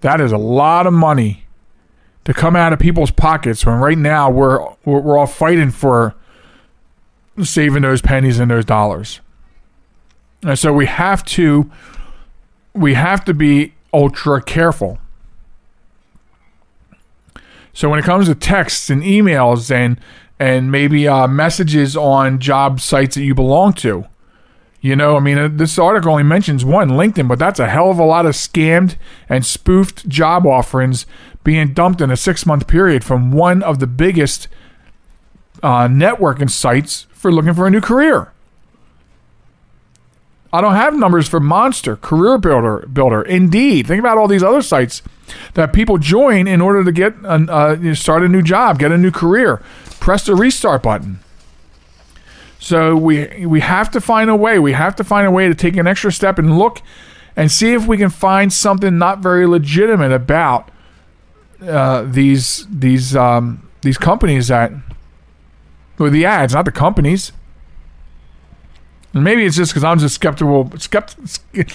That 0.01 0.21
is 0.21 0.31
a 0.31 0.37
lot 0.37 0.87
of 0.87 0.93
money 0.93 1.45
to 2.25 2.33
come 2.33 2.55
out 2.55 2.73
of 2.73 2.79
people's 2.79 3.11
pockets 3.11 3.65
when 3.65 3.75
right 3.75 3.97
now 3.97 4.29
we're 4.29 4.59
we're 4.85 5.17
all 5.17 5.27
fighting 5.27 5.71
for 5.71 6.15
saving 7.43 7.81
those 7.81 8.01
pennies 8.01 8.39
and 8.39 8.51
those 8.51 8.65
dollars. 8.65 9.19
And 10.43 10.57
so 10.57 10.71
we 10.71 10.85
have 10.85 11.23
to 11.25 11.69
we 12.73 12.93
have 12.93 13.25
to 13.25 13.33
be 13.33 13.73
ultra 13.93 14.41
careful. 14.41 14.99
So 17.73 17.89
when 17.89 17.99
it 17.99 18.05
comes 18.05 18.27
to 18.27 18.35
texts 18.35 18.89
and 18.89 19.01
emails 19.01 19.71
and 19.71 19.99
and 20.39 20.71
maybe 20.71 21.07
uh, 21.07 21.27
messages 21.27 21.97
on 21.97 22.39
job 22.39 22.79
sites 22.79 23.15
that 23.15 23.23
you 23.23 23.35
belong 23.35 23.73
to, 23.73 24.05
you 24.81 24.95
know, 24.95 25.17
I 25.17 25.19
mean, 25.19 25.37
uh, 25.37 25.49
this 25.51 25.77
article 25.77 26.11
only 26.11 26.23
mentions 26.23 26.63
one, 26.63 26.91
LinkedIn, 26.91 27.27
but 27.27 27.39
that's 27.39 27.59
a 27.59 27.69
hell 27.69 27.91
of 27.91 27.99
a 27.99 28.05
lot 28.05 28.25
of 28.25 28.33
scammed 28.33 28.95
and 29.27 29.45
spoofed 29.45 30.07
job 30.07 30.45
offerings 30.45 31.05
being 31.43 31.73
dumped 31.73 32.01
in 32.01 32.09
a 32.09 32.17
six 32.17 32.45
month 32.45 32.67
period 32.67 33.03
from 33.03 33.31
one 33.31 33.61
of 33.61 33.79
the 33.79 33.87
biggest 33.87 34.47
uh, 35.61 35.87
networking 35.87 36.49
sites 36.49 37.07
for 37.11 37.31
looking 37.31 37.53
for 37.53 37.67
a 37.67 37.69
new 37.69 37.81
career. 37.81 38.31
I 40.51 40.61
don't 40.61 40.75
have 40.75 40.95
numbers 40.95 41.27
for 41.27 41.39
Monster, 41.39 41.95
Career 41.95 42.39
Builder, 42.39 42.87
Builder, 42.91 43.21
Indeed. 43.21 43.85
Think 43.85 43.99
about 43.99 44.17
all 44.17 44.27
these 44.27 44.41
other 44.41 44.63
sites 44.63 45.03
that 45.53 45.73
people 45.73 45.99
join 45.99 46.47
in 46.47 46.59
order 46.59 46.83
to 46.83 46.91
get 46.91 47.13
an, 47.23 47.49
uh, 47.49 47.93
start 47.93 48.23
a 48.23 48.27
new 48.27 48.41
job, 48.41 48.79
get 48.79 48.91
a 48.91 48.97
new 48.97 49.11
career. 49.11 49.61
Press 49.99 50.25
the 50.25 50.35
restart 50.35 50.81
button. 50.81 51.19
So 52.59 52.95
we 52.95 53.45
we 53.45 53.61
have 53.61 53.89
to 53.91 54.01
find 54.01 54.29
a 54.29 54.35
way. 54.35 54.59
We 54.59 54.73
have 54.73 54.95
to 54.97 55.03
find 55.03 55.25
a 55.25 55.31
way 55.31 55.47
to 55.47 55.55
take 55.55 55.77
an 55.77 55.87
extra 55.87 56.11
step 56.11 56.37
and 56.37 56.59
look 56.59 56.81
and 57.35 57.49
see 57.49 57.73
if 57.73 57.87
we 57.87 57.97
can 57.97 58.09
find 58.09 58.51
something 58.51 58.97
not 58.97 59.19
very 59.19 59.47
legitimate 59.47 60.11
about 60.11 60.69
uh, 61.65 62.03
these 62.03 62.67
these 62.69 63.15
um, 63.15 63.67
these 63.81 63.97
companies 63.97 64.49
that 64.49 64.73
with 65.97 66.11
the 66.11 66.25
ads, 66.25 66.53
not 66.53 66.65
the 66.65 66.71
companies. 66.71 67.31
And 69.13 69.23
maybe 69.23 69.45
it's 69.45 69.55
just 69.55 69.71
because 69.71 69.85
I'm 69.85 69.97
just 69.97 70.15
skeptical. 70.15 70.69
Skeptic. 70.77 71.71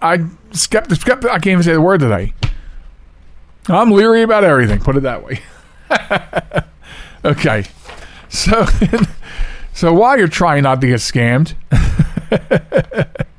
I 0.00 0.24
skeptic, 0.52 1.00
skeptic. 1.00 1.30
I 1.30 1.34
can't 1.34 1.46
even 1.48 1.62
say 1.64 1.72
the 1.72 1.80
word 1.80 2.00
today. 2.00 2.32
I'm 3.66 3.90
leery 3.90 4.22
about 4.22 4.44
everything. 4.44 4.78
Put 4.78 4.96
it 4.96 5.00
that 5.00 5.24
way. 5.24 5.40
okay, 7.24 7.64
so. 8.28 8.64
So 9.76 9.92
while 9.92 10.18
you're 10.18 10.26
trying 10.26 10.62
not 10.62 10.80
to 10.80 10.86
get 10.86 11.00
scammed, 11.00 11.52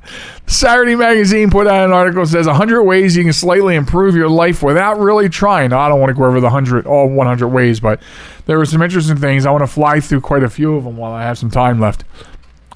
Saturday 0.46 0.94
Magazine 0.94 1.50
put 1.50 1.66
out 1.66 1.84
an 1.84 1.92
article 1.92 2.22
that 2.22 2.28
says 2.28 2.46
100 2.46 2.84
ways 2.84 3.16
you 3.16 3.24
can 3.24 3.32
slightly 3.32 3.74
improve 3.74 4.14
your 4.14 4.28
life 4.28 4.62
without 4.62 5.00
really 5.00 5.28
trying. 5.28 5.70
Now, 5.70 5.80
I 5.80 5.88
don't 5.88 5.98
want 5.98 6.10
to 6.10 6.14
go 6.14 6.26
over 6.26 6.38
the 6.38 6.46
100 6.46 6.86
all 6.86 7.08
100 7.08 7.48
ways, 7.48 7.80
but 7.80 8.00
there 8.46 8.56
were 8.56 8.66
some 8.66 8.82
interesting 8.82 9.16
things. 9.16 9.46
I 9.46 9.50
want 9.50 9.62
to 9.62 9.66
fly 9.66 9.98
through 9.98 10.20
quite 10.20 10.44
a 10.44 10.48
few 10.48 10.76
of 10.76 10.84
them 10.84 10.96
while 10.96 11.10
I 11.10 11.24
have 11.24 11.38
some 11.38 11.50
time 11.50 11.80
left. 11.80 12.04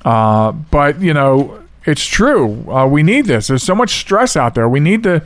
Uh, 0.05 0.51
but 0.51 1.01
you 1.01 1.15
know, 1.15 1.63
It's 1.85 2.05
true. 2.05 2.69
Uh, 2.69 2.87
we 2.87 3.05
need 3.05 3.27
this. 3.27 3.47
There's 3.47 3.63
so 3.63 3.77
much 3.77 3.91
stress 3.91 4.37
out 4.37 4.57
there. 4.57 4.69
We 4.69 4.81
need 4.81 5.05
to 5.05 5.23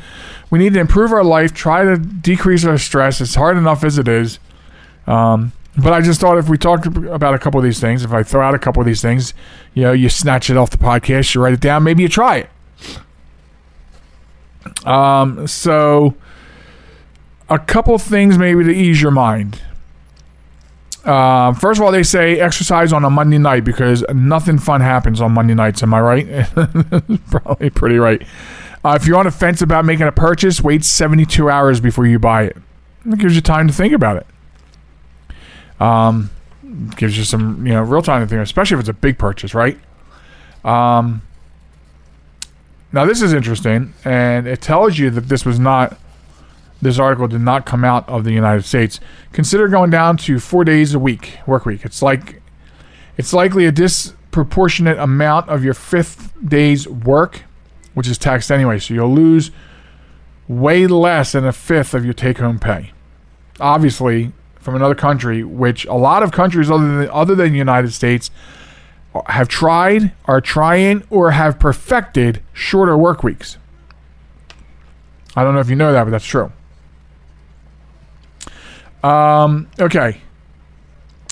we 0.50 0.58
need 0.58 0.74
to 0.74 0.80
improve 0.80 1.10
our 1.10 1.24
life. 1.24 1.54
Try 1.54 1.84
to 1.84 1.96
decrease 1.96 2.66
our 2.66 2.76
stress. 2.76 3.22
It's 3.22 3.34
hard 3.34 3.56
enough 3.56 3.82
as 3.82 3.96
it 3.96 4.08
is. 4.08 4.40
Um, 5.06 5.52
but 5.76 5.92
I 5.92 6.00
just 6.00 6.20
thought 6.20 6.38
if 6.38 6.48
we 6.48 6.56
talked 6.56 6.86
about 6.86 7.34
a 7.34 7.38
couple 7.38 7.58
of 7.58 7.64
these 7.64 7.80
things, 7.80 8.04
if 8.04 8.12
I 8.12 8.22
throw 8.22 8.42
out 8.42 8.54
a 8.54 8.58
couple 8.58 8.80
of 8.80 8.86
these 8.86 9.02
things, 9.02 9.34
you 9.74 9.82
know, 9.82 9.92
you 9.92 10.08
snatch 10.08 10.48
it 10.48 10.56
off 10.56 10.70
the 10.70 10.78
podcast, 10.78 11.34
you 11.34 11.42
write 11.42 11.52
it 11.52 11.60
down, 11.60 11.84
maybe 11.84 12.02
you 12.02 12.08
try 12.08 12.38
it. 12.38 12.48
Um, 14.86 15.46
so 15.46 16.14
a 17.48 17.58
couple 17.58 17.98
things 17.98 18.38
maybe 18.38 18.64
to 18.64 18.70
ease 18.70 19.02
your 19.02 19.10
mind. 19.10 19.60
Uh, 21.04 21.52
first 21.52 21.78
of 21.78 21.84
all, 21.84 21.92
they 21.92 22.02
say 22.02 22.40
exercise 22.40 22.92
on 22.92 23.04
a 23.04 23.10
Monday 23.10 23.38
night 23.38 23.64
because 23.64 24.04
nothing 24.12 24.58
fun 24.58 24.80
happens 24.80 25.20
on 25.20 25.32
Monday 25.32 25.54
nights. 25.54 25.82
Am 25.82 25.94
I 25.94 26.00
right? 26.00 26.48
Probably 27.30 27.70
pretty 27.70 27.98
right. 27.98 28.22
Uh, 28.84 28.98
if 29.00 29.06
you're 29.06 29.18
on 29.18 29.26
a 29.26 29.30
fence 29.30 29.62
about 29.62 29.84
making 29.84 30.06
a 30.06 30.12
purchase, 30.12 30.60
wait 30.60 30.84
72 30.84 31.48
hours 31.48 31.80
before 31.80 32.06
you 32.06 32.18
buy 32.18 32.44
it. 32.44 32.56
It 33.04 33.18
gives 33.18 33.36
you 33.36 33.40
time 33.40 33.68
to 33.68 33.74
think 33.74 33.92
about 33.92 34.16
it. 34.16 34.26
Um, 35.80 36.30
gives 36.96 37.16
you 37.16 37.24
some, 37.24 37.66
you 37.66 37.72
know, 37.72 37.82
real 37.82 38.02
time 38.02 38.22
to 38.22 38.26
think, 38.26 38.42
especially 38.42 38.76
if 38.76 38.80
it's 38.80 38.88
a 38.88 38.94
big 38.94 39.18
purchase, 39.18 39.54
right? 39.54 39.78
Um, 40.64 41.22
now 42.92 43.04
this 43.04 43.22
is 43.22 43.32
interesting, 43.32 43.94
and 44.04 44.46
it 44.46 44.60
tells 44.60 44.98
you 44.98 45.10
that 45.10 45.28
this 45.28 45.44
was 45.44 45.58
not 45.58 45.98
this 46.82 46.98
article 46.98 47.26
did 47.26 47.40
not 47.40 47.64
come 47.64 47.84
out 47.84 48.08
of 48.08 48.24
the 48.24 48.32
United 48.32 48.64
States. 48.64 49.00
Consider 49.32 49.68
going 49.68 49.90
down 49.90 50.16
to 50.18 50.38
four 50.38 50.64
days 50.64 50.94
a 50.94 50.98
week, 50.98 51.38
work 51.46 51.64
week. 51.64 51.84
It's 51.84 52.02
like 52.02 52.42
it's 53.16 53.32
likely 53.32 53.64
a 53.66 53.72
disproportionate 53.72 54.98
amount 54.98 55.48
of 55.48 55.64
your 55.64 55.74
fifth 55.74 56.32
day's 56.46 56.86
work, 56.86 57.44
which 57.94 58.08
is 58.08 58.18
taxed 58.18 58.50
anyway. 58.50 58.78
So 58.78 58.94
you'll 58.94 59.14
lose 59.14 59.50
way 60.48 60.86
less 60.86 61.32
than 61.32 61.44
a 61.44 61.52
fifth 61.52 61.94
of 61.94 62.04
your 62.04 62.14
take-home 62.14 62.58
pay. 62.58 62.92
Obviously, 63.58 64.32
from 64.66 64.74
another 64.74 64.96
country, 64.96 65.44
which 65.44 65.84
a 65.84 65.94
lot 65.94 66.24
of 66.24 66.32
countries 66.32 66.68
other 66.68 66.98
than 66.98 67.08
other 67.10 67.36
than 67.36 67.52
the 67.52 67.58
United 67.58 67.92
States 67.92 68.32
have 69.28 69.46
tried, 69.46 70.10
are 70.24 70.40
trying, 70.40 71.04
or 71.08 71.30
have 71.30 71.60
perfected 71.60 72.42
shorter 72.52 72.98
work 72.98 73.22
weeks. 73.22 73.58
I 75.36 75.44
don't 75.44 75.54
know 75.54 75.60
if 75.60 75.70
you 75.70 75.76
know 75.76 75.92
that, 75.92 76.02
but 76.02 76.10
that's 76.10 76.24
true. 76.24 76.50
Um, 79.04 79.70
okay. 79.78 80.20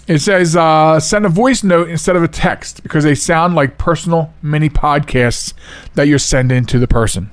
It 0.07 0.21
says 0.21 0.55
uh, 0.55 1.01
send 1.01 1.27
a 1.27 1.29
voice 1.29 1.65
note 1.65 1.89
instead 1.89 2.15
of 2.15 2.23
a 2.23 2.29
text 2.29 2.85
because 2.85 3.03
they 3.03 3.17
sound 3.17 3.57
like 3.57 3.79
personal 3.79 4.33
mini 4.43 4.71
podcasts 4.71 5.55
that 5.95 6.07
you're 6.07 6.21
sending 6.21 6.67
to 6.67 6.79
the 6.79 6.87
person. 6.87 7.33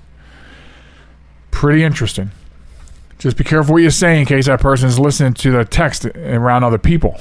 Pretty 1.52 1.84
interesting. 1.84 2.32
Just 3.22 3.38
be 3.38 3.44
careful 3.44 3.74
what 3.74 3.84
you 3.84 3.92
say 3.92 4.20
in 4.20 4.26
case 4.26 4.48
that 4.48 4.60
person 4.60 4.90
is 4.90 4.98
listening 4.98 5.36
to 5.36 5.52
the 5.52 5.64
text 5.64 6.08
around 6.08 6.64
other 6.64 6.80
people. 6.80 7.16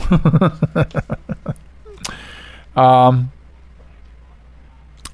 um, 2.75 3.31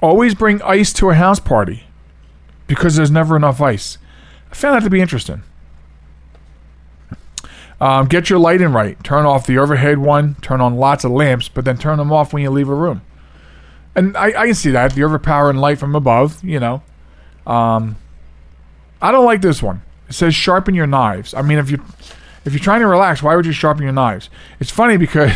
always 0.00 0.36
bring 0.36 0.62
ice 0.62 0.92
to 0.92 1.10
a 1.10 1.14
house 1.14 1.40
party 1.40 1.82
because 2.68 2.94
there's 2.94 3.10
never 3.10 3.34
enough 3.34 3.60
ice. 3.60 3.98
I 4.48 4.54
found 4.54 4.76
that 4.76 4.84
to 4.84 4.90
be 4.90 5.00
interesting. 5.00 5.42
Um, 7.80 8.06
get 8.06 8.30
your 8.30 8.38
lighting 8.38 8.72
right. 8.72 9.02
Turn 9.02 9.26
off 9.26 9.44
the 9.44 9.58
overhead 9.58 9.98
one. 9.98 10.36
Turn 10.36 10.60
on 10.60 10.76
lots 10.76 11.02
of 11.02 11.10
lamps, 11.10 11.48
but 11.48 11.64
then 11.64 11.78
turn 11.78 11.98
them 11.98 12.12
off 12.12 12.32
when 12.32 12.44
you 12.44 12.50
leave 12.50 12.68
a 12.68 12.74
room. 12.76 13.02
And 13.96 14.16
I, 14.16 14.26
I 14.26 14.46
can 14.46 14.54
see 14.54 14.70
that 14.70 14.94
the 14.94 15.02
overpowering 15.02 15.56
light 15.56 15.78
from 15.80 15.96
above. 15.96 16.44
You 16.44 16.60
know, 16.60 16.82
um, 17.44 17.96
I 19.02 19.10
don't 19.10 19.24
like 19.24 19.42
this 19.42 19.60
one. 19.60 19.82
It 20.08 20.14
says 20.14 20.34
sharpen 20.34 20.74
your 20.74 20.86
knives. 20.86 21.34
I 21.34 21.42
mean, 21.42 21.58
if 21.58 21.70
you 21.70 21.82
if 22.44 22.52
you're 22.52 22.60
trying 22.60 22.80
to 22.80 22.86
relax, 22.86 23.22
why 23.22 23.34
would 23.34 23.46
you 23.46 23.52
sharpen 23.52 23.82
your 23.82 23.92
knives? 23.92 24.30
It's 24.60 24.70
funny 24.70 24.96
because 24.96 25.32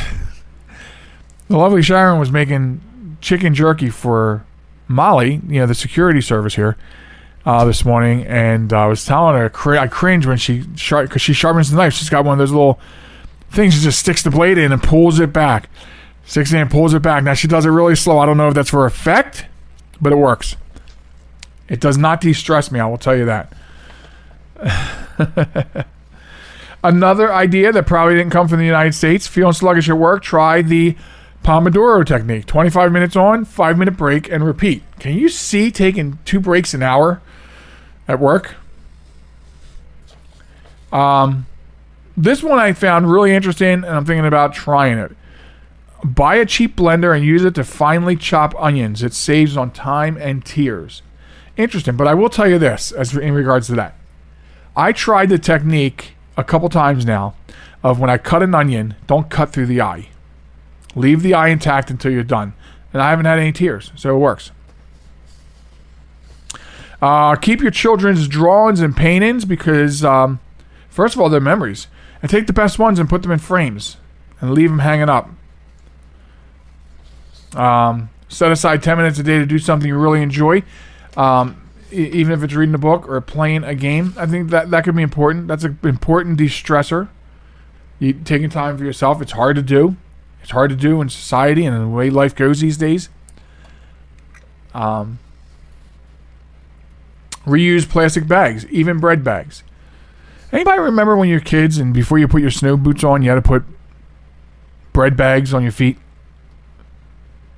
the 1.49 1.57
lovely 1.57 1.83
Sharen 1.83 2.21
was 2.21 2.31
making 2.31 3.17
chicken 3.21 3.55
jerky 3.55 3.91
for 3.91 4.45
Molly, 4.87 5.41
you 5.49 5.61
know, 5.61 5.67
the 5.67 5.75
security 5.75 6.21
service 6.21 6.55
here, 6.55 6.77
uh, 7.45 7.65
this 7.65 7.85
morning, 7.85 8.27
and 8.27 8.73
I 8.73 8.87
was 8.87 9.05
telling 9.05 9.37
her 9.37 9.79
I 9.79 9.87
cringe 9.89 10.27
when 10.27 10.37
she 10.37 10.65
sharp 10.77 11.09
because 11.09 11.23
she 11.23 11.33
sharpens 11.33 11.71
the 11.71 11.77
knife. 11.77 11.95
She's 11.95 12.11
got 12.11 12.25
one 12.25 12.35
of 12.35 12.39
those 12.39 12.53
little 12.53 12.79
things. 13.51 13.75
She 13.75 13.81
just 13.81 13.99
sticks 13.99 14.23
the 14.23 14.31
blade 14.31 14.59
in 14.59 14.73
and 14.73 14.83
pulls 14.83 15.21
it 15.21 15.33
back. 15.33 15.69
Sticks 16.25 16.53
it 16.53 16.59
in, 16.59 16.69
pulls 16.69 16.95
it 16.95 17.03
back. 17.03 17.25
Now 17.25 17.35
she 17.35 17.49
does 17.49 17.67
it 17.67 17.71
really 17.71 17.97
slow. 17.97 18.19
I 18.19 18.27
don't 18.27 18.37
know 18.37 18.49
if 18.49 18.55
that's 18.55 18.71
for 18.71 18.87
effect, 18.87 19.47
but 20.01 20.13
it 20.13 20.17
works. 20.17 20.57
It 21.69 21.81
does 21.81 21.97
not 21.97 22.21
de-stress 22.21 22.71
me. 22.71 22.81
I 22.81 22.87
will 22.87 22.99
tell 22.99 23.17
you 23.17 23.25
that. 23.27 23.53
Another 26.83 27.33
idea 27.33 27.73
that 27.73 27.87
probably 27.87 28.15
didn't 28.15 28.31
come 28.31 28.49
from 28.49 28.59
the 28.59 28.65
United 28.65 28.95
States. 28.95 29.27
Feeling 29.27 29.53
sluggish 29.53 29.89
at 29.89 29.99
work? 29.99 30.23
Try 30.23 30.63
the 30.63 30.97
Pomodoro 31.45 32.05
technique. 32.05 32.47
25 32.47 32.93
minutes 32.93 33.17
on, 33.17 33.45
five 33.45 33.79
minute 33.79 33.97
break, 33.97 34.31
and 34.31 34.45
repeat. 34.45 34.83
Can 34.99 35.17
you 35.17 35.29
see 35.29 35.71
taking 35.71 36.19
two 36.25 36.41
breaks 36.41 36.75
an 36.75 36.83
hour 36.83 37.21
at 38.09 38.19
work? 38.19 38.55
Um, 40.93 41.47
this 42.17 42.43
one 42.43 42.59
I 42.59 42.73
found 42.73 43.11
really 43.11 43.33
interesting, 43.33 43.73
and 43.73 43.87
I'm 43.87 44.05
thinking 44.05 44.27
about 44.27 44.53
trying 44.53 44.99
it. 44.99 45.17
Buy 46.03 46.37
a 46.37 46.47
cheap 46.47 46.77
blender 46.77 47.15
and 47.15 47.25
use 47.25 47.45
it 47.45 47.55
to 47.57 47.65
finely 47.65 48.17
chop 48.17 48.55
onions. 48.59 49.03
It 49.03 49.13
saves 49.13 49.57
on 49.57 49.71
time 49.71 50.17
and 50.17 50.45
tears. 50.45 51.03
Interesting, 51.57 51.97
but 51.97 52.09
I 52.09 52.15
will 52.15 52.31
tell 52.31 52.49
you 52.49 52.59
this 52.59 52.91
as 52.91 53.15
in 53.15 53.35
regards 53.35 53.67
to 53.69 53.75
that. 53.77 53.95
I 54.81 54.93
tried 54.93 55.29
the 55.29 55.39
technique 55.39 56.15
a 56.39 56.43
couple 56.43 56.71
times 56.71 57.05
now 57.05 57.35
of 57.83 58.01
when 58.01 58.09
I 58.09 58.17
cut 58.17 58.43
an 58.43 58.55
onion, 58.55 58.95
don't 59.07 59.29
cut 59.29 59.53
through 59.53 59.67
the 59.67 59.83
eye. 59.83 60.09
Leave 60.95 61.21
the 61.21 61.35
eye 61.35 61.49
intact 61.49 61.91
until 61.91 62.11
you're 62.11 62.23
done. 62.23 62.55
And 62.95 63.03
I 63.03 63.11
haven't 63.11 63.27
had 63.27 63.39
any 63.39 63.53
tears, 63.53 63.93
so 63.95 64.17
it 64.17 64.19
works. 64.19 64.53
Uh, 67.03 67.37
keep 67.37 67.61
your 67.61 67.71
children's 67.71 68.27
drawings 68.27 68.81
and 68.81 68.97
paintings 68.97 69.45
because, 69.45 70.03
um, 70.03 70.41
first 70.89 71.15
of 71.15 71.21
all, 71.21 71.29
they're 71.29 71.41
memories. 71.41 71.87
And 72.23 72.31
take 72.31 72.47
the 72.47 72.55
best 72.55 72.79
ones 72.79 72.99
and 72.99 73.07
put 73.07 73.21
them 73.21 73.33
in 73.33 73.39
frames 73.39 73.99
and 74.41 74.55
leave 74.55 74.71
them 74.71 74.79
hanging 74.79 75.11
up. 75.11 75.29
Um, 77.55 78.09
set 78.31 78.51
aside 78.51 78.83
10 78.83 78.97
minutes 78.97 79.19
a 79.19 79.23
day 79.23 79.37
to 79.41 79.45
do 79.45 79.59
something 79.59 79.87
you 79.87 79.99
really 79.99 80.23
enjoy. 80.23 80.63
Um, 81.19 81.70
even 81.93 82.33
if 82.33 82.43
it's 82.43 82.55
reading 82.55 82.75
a 82.75 82.79
book 82.79 83.09
or 83.09 83.21
playing 83.21 83.65
a 83.65 83.75
game, 83.75 84.15
I 84.17 84.27
think 84.27 84.51
that 84.51 84.71
that 84.71 84.85
could 84.85 84.97
be 84.97 85.03
important. 85.03 85.49
That's 85.49 85.65
an 85.65 85.79
important 85.83 86.39
de-stressor. 86.39 87.09
You 87.99 88.15
taking 88.15 88.51
time 88.51 88.79
for 88.79 88.85
yourself. 88.85 89.21
It's 89.21 89.33
hard 89.33 89.57
to 89.57 89.63
do. 89.63 89.97
It's 90.43 90.53
hard 90.53 90.71
to 90.71 90.77
do 90.77 91.01
in 91.01 91.09
society 91.09 91.67
and 91.67 91.81
the 91.81 91.89
way 91.89 92.09
life 92.11 92.35
goes 92.35 92.61
these 92.61 92.77
days. 92.77 93.11
Um, 94.73 95.19
reuse 97.45 97.89
plastic 97.89 98.27
bags, 98.27 98.67
even 98.67 98.99
bread 99.01 99.23
bags. 99.23 99.63
Anybody 100.53 100.81
remember 100.81 101.17
when 101.17 101.29
you're 101.29 101.41
kids 101.41 101.79
and 101.79 101.93
before 101.93 102.19
you 102.19 102.27
put 102.27 102.41
your 102.41 102.51
snow 102.51 102.77
boots 102.77 103.05
on, 103.05 103.23
you 103.23 103.29
had 103.29 103.37
to 103.37 103.43
put 103.43 103.65
bread 104.93 105.17
bags 105.17 105.53
on 105.55 105.63
your 105.63 105.73
feet? 105.73 105.99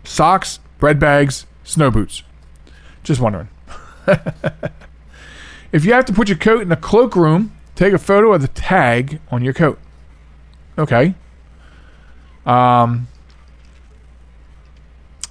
Socks, 0.05 0.59
bread 0.79 0.99
bags, 0.99 1.47
snow 1.65 1.91
boots. 1.91 2.23
Just 3.03 3.21
wondering. 3.21 3.49
if 5.73 5.85
you 5.85 5.93
have 5.93 6.05
to 6.07 6.13
put 6.13 6.29
your 6.29 6.39
coat 6.39 6.63
in 6.63 6.69
the 6.69 6.77
cloakroom, 6.77 7.53
take 7.75 7.93
a 7.93 7.99
photo 7.99 8.33
of 8.33 8.43
the 8.43 8.49
tag 8.49 9.21
on 9.31 9.43
your 9.43 9.55
coat. 9.55 9.79
Okay. 10.79 11.15
Um, 12.47 13.09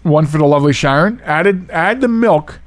one 0.04 0.26
for 0.26 0.38
the 0.38 0.46
lovely 0.46 0.74
Sharen. 0.74 1.22
Added 1.22 1.70
add 1.72 2.02
the 2.02 2.08
milk 2.08 2.60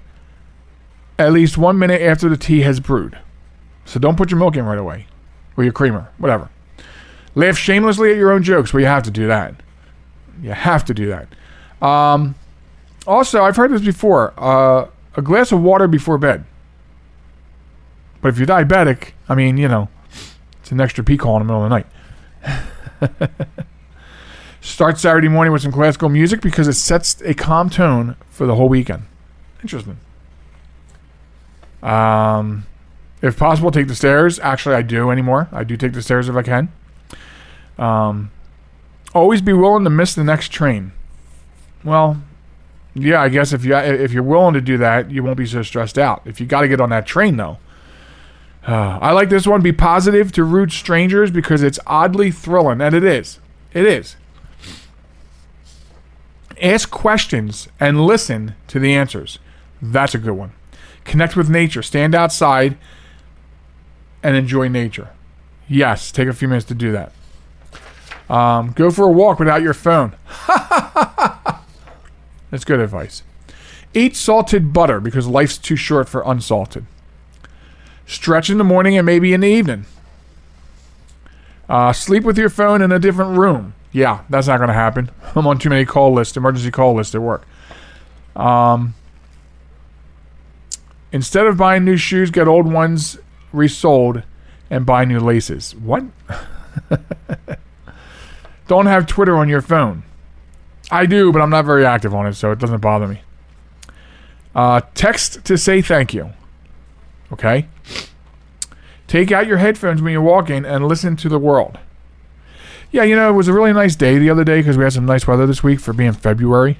at 1.18 1.32
least 1.32 1.56
one 1.56 1.78
minute 1.78 2.02
after 2.02 2.28
the 2.28 2.36
tea 2.36 2.60
has 2.62 2.80
brewed. 2.80 3.18
So 3.84 4.00
don't 4.00 4.16
put 4.16 4.30
your 4.30 4.38
milk 4.38 4.56
in 4.56 4.64
right 4.64 4.78
away. 4.78 5.06
Or 5.56 5.64
your 5.64 5.72
creamer, 5.72 6.10
whatever. 6.18 6.50
Laugh 7.34 7.56
shamelessly 7.56 8.10
at 8.10 8.16
your 8.16 8.32
own 8.32 8.42
jokes. 8.42 8.72
Well, 8.72 8.80
you 8.80 8.86
have 8.86 9.02
to 9.04 9.10
do 9.10 9.26
that. 9.28 9.54
You 10.42 10.50
have 10.50 10.84
to 10.86 10.94
do 10.94 11.06
that. 11.08 11.28
Um, 11.86 12.34
also, 13.06 13.42
I've 13.44 13.56
heard 13.56 13.70
this 13.70 13.82
before. 13.82 14.34
Uh, 14.36 14.88
a 15.16 15.22
glass 15.22 15.52
of 15.52 15.60
water 15.62 15.86
before 15.86 16.18
bed. 16.18 16.44
But 18.20 18.28
if 18.28 18.38
you're 18.38 18.46
diabetic, 18.46 19.12
I 19.28 19.34
mean, 19.34 19.56
you 19.56 19.68
know, 19.68 19.88
it's 20.60 20.72
an 20.72 20.80
extra 20.80 21.04
pee 21.04 21.16
call 21.16 21.36
in 21.40 21.46
the 21.46 21.52
middle 21.52 21.64
of 21.64 21.70
the 21.70 23.10
night. 23.10 23.30
Start 24.60 24.98
Saturday 24.98 25.28
morning 25.28 25.52
with 25.52 25.62
some 25.62 25.72
classical 25.72 26.08
music 26.08 26.40
because 26.40 26.66
it 26.66 26.72
sets 26.72 27.20
a 27.22 27.34
calm 27.34 27.68
tone 27.68 28.16
for 28.30 28.46
the 28.46 28.54
whole 28.54 28.68
weekend. 28.68 29.02
Interesting. 29.60 29.98
Um, 31.82 32.66
if 33.20 33.38
possible, 33.38 33.70
take 33.70 33.88
the 33.88 33.94
stairs. 33.94 34.38
Actually, 34.38 34.76
I 34.76 34.82
do 34.82 35.10
anymore. 35.10 35.48
I 35.52 35.64
do 35.64 35.76
take 35.76 35.92
the 35.92 36.00
stairs 36.00 36.30
if 36.30 36.34
I 36.34 36.42
can. 36.42 36.72
Um, 37.78 38.30
always 39.14 39.42
be 39.42 39.52
willing 39.52 39.84
to 39.84 39.90
miss 39.90 40.14
the 40.14 40.24
next 40.24 40.48
train. 40.48 40.92
Well, 41.84 42.22
yeah, 42.94 43.20
I 43.20 43.28
guess 43.28 43.52
if 43.52 43.64
you 43.64 43.76
if 43.76 44.12
you're 44.12 44.22
willing 44.22 44.54
to 44.54 44.60
do 44.60 44.78
that, 44.78 45.10
you 45.10 45.22
won't 45.22 45.36
be 45.36 45.46
so 45.46 45.62
stressed 45.62 45.98
out. 45.98 46.22
If 46.24 46.40
you 46.40 46.46
got 46.46 46.60
to 46.60 46.68
get 46.68 46.80
on 46.80 46.90
that 46.90 47.06
train 47.06 47.36
though, 47.36 47.58
uh, 48.66 48.98
I 49.00 49.12
like 49.12 49.28
this 49.28 49.46
one. 49.46 49.60
Be 49.62 49.72
positive 49.72 50.30
to 50.32 50.44
rude 50.44 50.72
strangers 50.72 51.30
because 51.30 51.62
it's 51.62 51.78
oddly 51.86 52.30
thrilling, 52.30 52.80
and 52.80 52.94
it 52.94 53.04
is. 53.04 53.40
It 53.72 53.84
is. 53.84 54.16
Ask 56.62 56.90
questions 56.90 57.68
and 57.80 58.06
listen 58.06 58.54
to 58.68 58.78
the 58.78 58.94
answers. 58.94 59.40
That's 59.82 60.14
a 60.14 60.18
good 60.18 60.32
one. 60.32 60.52
Connect 61.04 61.36
with 61.36 61.50
nature. 61.50 61.82
Stand 61.82 62.14
outside 62.14 62.78
and 64.22 64.36
enjoy 64.36 64.68
nature. 64.68 65.10
Yes, 65.68 66.12
take 66.12 66.28
a 66.28 66.32
few 66.32 66.46
minutes 66.46 66.66
to 66.66 66.74
do 66.74 66.92
that. 66.92 67.12
Um, 68.30 68.72
go 68.72 68.90
for 68.90 69.04
a 69.04 69.10
walk 69.10 69.38
without 69.38 69.62
your 69.62 69.74
phone. 69.74 70.14
That's 72.54 72.64
good 72.64 72.78
advice. 72.78 73.24
Eat 73.94 74.14
salted 74.14 74.72
butter 74.72 75.00
because 75.00 75.26
life's 75.26 75.58
too 75.58 75.74
short 75.74 76.08
for 76.08 76.22
unsalted. 76.24 76.86
Stretch 78.06 78.48
in 78.48 78.58
the 78.58 78.64
morning 78.64 78.96
and 78.96 79.04
maybe 79.04 79.32
in 79.32 79.40
the 79.40 79.48
evening. 79.48 79.86
Uh, 81.68 81.92
sleep 81.92 82.22
with 82.22 82.38
your 82.38 82.48
phone 82.48 82.80
in 82.80 82.92
a 82.92 83.00
different 83.00 83.36
room. 83.36 83.74
Yeah, 83.90 84.22
that's 84.30 84.46
not 84.46 84.58
going 84.58 84.68
to 84.68 84.72
happen. 84.72 85.10
I'm 85.34 85.48
on 85.48 85.58
too 85.58 85.68
many 85.68 85.84
call 85.84 86.12
lists, 86.12 86.36
emergency 86.36 86.70
call 86.70 86.94
lists 86.94 87.12
at 87.16 87.22
work. 87.22 87.44
Um, 88.36 88.94
instead 91.10 91.48
of 91.48 91.56
buying 91.56 91.84
new 91.84 91.96
shoes, 91.96 92.30
get 92.30 92.46
old 92.46 92.72
ones 92.72 93.18
resold 93.52 94.22
and 94.70 94.86
buy 94.86 95.04
new 95.04 95.18
laces. 95.18 95.74
What? 95.74 96.04
Don't 98.68 98.86
have 98.86 99.08
Twitter 99.08 99.36
on 99.36 99.48
your 99.48 99.60
phone. 99.60 100.04
I 100.90 101.06
do, 101.06 101.32
but 101.32 101.40
I'm 101.40 101.50
not 101.50 101.64
very 101.64 101.84
active 101.84 102.14
on 102.14 102.26
it, 102.26 102.34
so 102.34 102.52
it 102.52 102.58
doesn't 102.58 102.80
bother 102.80 103.08
me. 103.08 103.22
Uh, 104.54 104.80
text 104.94 105.44
to 105.44 105.58
say 105.58 105.82
thank 105.82 106.14
you. 106.14 106.30
Okay? 107.32 107.66
Take 109.06 109.32
out 109.32 109.46
your 109.46 109.58
headphones 109.58 110.02
when 110.02 110.12
you're 110.12 110.22
walking 110.22 110.64
and 110.64 110.86
listen 110.86 111.16
to 111.16 111.28
the 111.28 111.38
world. 111.38 111.78
Yeah, 112.90 113.02
you 113.02 113.16
know, 113.16 113.28
it 113.28 113.32
was 113.32 113.48
a 113.48 113.52
really 113.52 113.72
nice 113.72 113.96
day 113.96 114.18
the 114.18 114.30
other 114.30 114.44
day 114.44 114.60
because 114.60 114.78
we 114.78 114.84
had 114.84 114.92
some 114.92 115.06
nice 115.06 115.26
weather 115.26 115.46
this 115.46 115.64
week 115.64 115.80
for 115.80 115.92
being 115.92 116.12
February. 116.12 116.78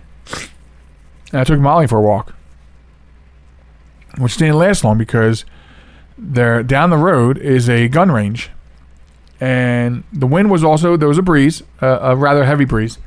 And 1.32 1.40
I 1.40 1.44
took 1.44 1.58
Molly 1.58 1.88
for 1.88 1.98
a 1.98 2.02
walk, 2.02 2.34
which 4.18 4.36
didn't 4.36 4.56
last 4.56 4.84
long 4.84 4.96
because 4.96 5.44
there 6.16 6.62
down 6.62 6.90
the 6.90 6.96
road 6.96 7.38
is 7.38 7.68
a 7.68 7.88
gun 7.88 8.12
range, 8.12 8.50
and 9.40 10.04
the 10.12 10.28
wind 10.28 10.50
was 10.50 10.62
also 10.62 10.96
there 10.96 11.08
was 11.08 11.18
a 11.18 11.22
breeze, 11.22 11.64
uh, 11.82 11.98
a 12.00 12.16
rather 12.16 12.44
heavy 12.44 12.64
breeze, 12.64 12.98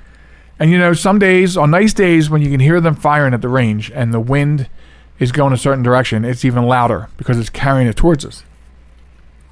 and 0.59 0.71
you 0.71 0.77
know 0.77 0.93
some 0.93 1.19
days 1.19 1.57
on 1.57 1.71
nice 1.71 1.93
days 1.93 2.29
when 2.29 2.41
you 2.41 2.49
can 2.49 2.59
hear 2.59 2.81
them 2.81 2.95
firing 2.95 3.33
at 3.33 3.41
the 3.41 3.49
range 3.49 3.91
and 3.91 4.13
the 4.13 4.19
wind 4.19 4.69
is 5.19 5.31
going 5.31 5.53
a 5.53 5.57
certain 5.57 5.83
direction, 5.83 6.23
it's 6.25 6.45
even 6.45 6.65
louder 6.65 7.09
because 7.17 7.39
it's 7.39 7.49
carrying 7.49 7.87
it 7.87 7.95
towards 7.95 8.25
us. 8.25 8.43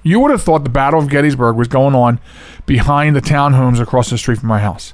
You 0.03 0.19
would 0.19 0.31
have 0.31 0.43
thought 0.43 0.63
the 0.63 0.69
Battle 0.69 0.99
of 0.99 1.09
Gettysburg 1.09 1.55
was 1.55 1.67
going 1.67 1.95
on 1.95 2.19
behind 2.67 3.15
the 3.15 3.21
townhomes 3.21 3.79
across 3.79 4.11
the 4.11 4.17
street 4.17 4.39
from 4.39 4.49
my 4.49 4.59
house. 4.59 4.93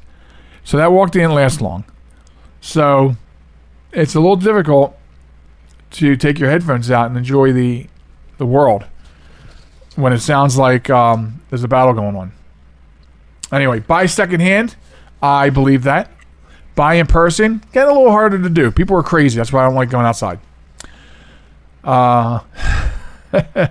So 0.64 0.78
that 0.78 0.92
walk 0.92 1.12
didn't 1.12 1.34
last 1.34 1.60
long. 1.60 1.84
So 2.62 3.18
it's 3.92 4.16
a 4.16 4.20
little 4.22 4.38
difficult 4.38 4.98
to 5.92 6.16
take 6.16 6.40
your 6.40 6.50
headphones 6.50 6.90
out 6.90 7.08
and 7.08 7.18
enjoy 7.18 7.52
the 7.52 7.88
the 8.38 8.46
world 8.46 8.86
when 9.96 10.14
it 10.14 10.20
sounds 10.20 10.58
like 10.58 10.90
um, 10.90 11.42
there's 11.50 11.64
a 11.64 11.68
battle 11.68 11.94
going 11.94 12.16
on. 12.16 12.32
Anyway, 13.52 13.80
buy 13.80 14.06
secondhand. 14.06 14.76
I 15.22 15.50
believe 15.50 15.84
that. 15.84 16.10
Buy 16.76 16.96
in 16.96 17.08
person. 17.08 17.64
Get 17.74 17.88
a 17.88 17.94
little 17.94 18.12
harder 18.12 18.40
to 18.40 18.50
do. 18.50 18.72
People 18.72 18.98
are 18.98 19.04
crazy. 19.04 19.38
That's 19.38 19.52
why 19.54 19.62
I 19.62 19.66
don't 19.68 19.76
like 19.76 19.90
going 19.90 20.06
outside. 20.06 20.40
Uh, 21.84 22.40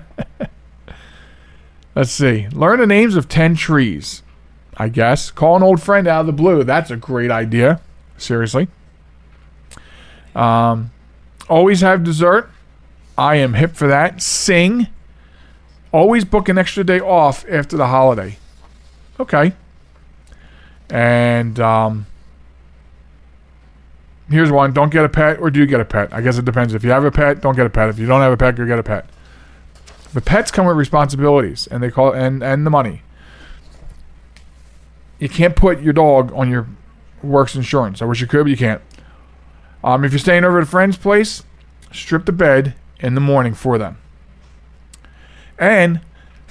let's 1.94 2.10
see. 2.10 2.48
Learn 2.48 2.80
the 2.80 2.86
names 2.86 3.16
of 3.16 3.28
10 3.28 3.56
trees. 3.56 4.22
I 4.76 4.88
guess. 4.88 5.30
Call 5.30 5.56
an 5.56 5.62
old 5.62 5.82
friend 5.82 6.06
out 6.06 6.20
of 6.20 6.26
the 6.26 6.32
blue. 6.32 6.64
That's 6.64 6.90
a 6.90 6.96
great 6.96 7.30
idea. 7.30 7.80
Seriously. 8.16 8.68
Um, 10.34 10.90
always 11.48 11.80
have 11.80 12.04
dessert. 12.04 12.50
I 13.18 13.36
am 13.36 13.54
hip 13.54 13.74
for 13.74 13.88
that. 13.88 14.22
Sing. 14.22 14.86
Always 15.92 16.24
book 16.24 16.48
an 16.48 16.56
extra 16.56 16.84
day 16.84 17.00
off 17.00 17.44
after 17.50 17.76
the 17.76 17.88
holiday. 17.88 18.38
Okay. 19.18 19.52
And 20.90 21.58
um, 21.60 22.06
here's 24.28 24.50
one: 24.50 24.72
don't 24.72 24.90
get 24.90 25.04
a 25.04 25.08
pet, 25.08 25.38
or 25.38 25.50
do 25.50 25.60
you 25.60 25.66
get 25.66 25.80
a 25.80 25.84
pet? 25.84 26.12
I 26.12 26.20
guess 26.20 26.38
it 26.38 26.44
depends. 26.44 26.74
If 26.74 26.84
you 26.84 26.90
have 26.90 27.04
a 27.04 27.10
pet, 27.10 27.40
don't 27.40 27.56
get 27.56 27.66
a 27.66 27.70
pet. 27.70 27.88
If 27.88 27.98
you 27.98 28.06
don't 28.06 28.20
have 28.20 28.32
a 28.32 28.36
pet, 28.36 28.58
you 28.58 28.66
get 28.66 28.78
a 28.78 28.82
pet. 28.82 29.08
The 30.12 30.20
pets 30.20 30.50
come 30.50 30.66
with 30.66 30.76
responsibilities, 30.76 31.66
and 31.68 31.82
they 31.82 31.90
call 31.90 32.12
and 32.12 32.42
and 32.42 32.66
the 32.66 32.70
money. 32.70 33.02
You 35.18 35.28
can't 35.28 35.54
put 35.54 35.80
your 35.82 35.92
dog 35.92 36.32
on 36.34 36.50
your 36.50 36.66
works 37.22 37.54
insurance. 37.54 38.00
I 38.00 38.06
wish 38.06 38.20
you 38.20 38.26
could, 38.26 38.44
but 38.44 38.50
you 38.50 38.56
can't. 38.56 38.80
Um, 39.84 40.04
if 40.04 40.12
you're 40.12 40.18
staying 40.18 40.44
over 40.44 40.58
at 40.58 40.64
a 40.64 40.66
friend's 40.66 40.96
place, 40.96 41.44
strip 41.92 42.26
the 42.26 42.32
bed 42.32 42.74
in 42.98 43.14
the 43.14 43.20
morning 43.20 43.54
for 43.54 43.78
them. 43.78 43.98
And 45.58 46.00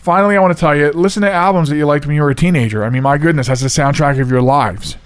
finally, 0.01 0.35
I 0.35 0.39
want 0.39 0.55
to 0.55 0.59
tell 0.59 0.75
you 0.75 0.91
listen 0.91 1.21
to 1.21 1.31
albums 1.31 1.69
that 1.69 1.77
you 1.77 1.85
liked 1.85 2.05
when 2.05 2.15
you 2.15 2.21
were 2.21 2.29
a 2.29 2.35
teenager. 2.35 2.83
I 2.83 2.89
mean, 2.89 3.03
my 3.03 3.17
goodness, 3.17 3.47
that's 3.47 3.61
the 3.61 3.67
soundtrack 3.67 4.19
of 4.19 4.29
your 4.29 4.41
lives. 4.41 4.97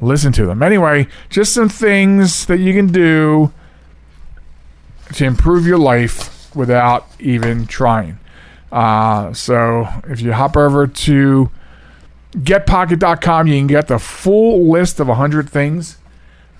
Listen 0.00 0.32
to 0.32 0.46
them. 0.46 0.62
Anyway, 0.62 1.08
just 1.28 1.52
some 1.52 1.68
things 1.68 2.46
that 2.46 2.58
you 2.58 2.72
can 2.72 2.92
do 2.92 3.52
to 5.14 5.24
improve 5.24 5.66
your 5.66 5.78
life 5.78 6.54
without 6.54 7.06
even 7.18 7.66
trying. 7.66 8.18
Uh, 8.70 9.32
so 9.32 9.88
if 10.04 10.20
you 10.20 10.32
hop 10.32 10.56
over 10.56 10.86
to 10.86 11.50
getpocket.com, 12.32 13.46
you 13.46 13.58
can 13.58 13.66
get 13.66 13.88
the 13.88 13.98
full 13.98 14.70
list 14.70 15.00
of 15.00 15.08
100 15.08 15.48
things. 15.48 15.96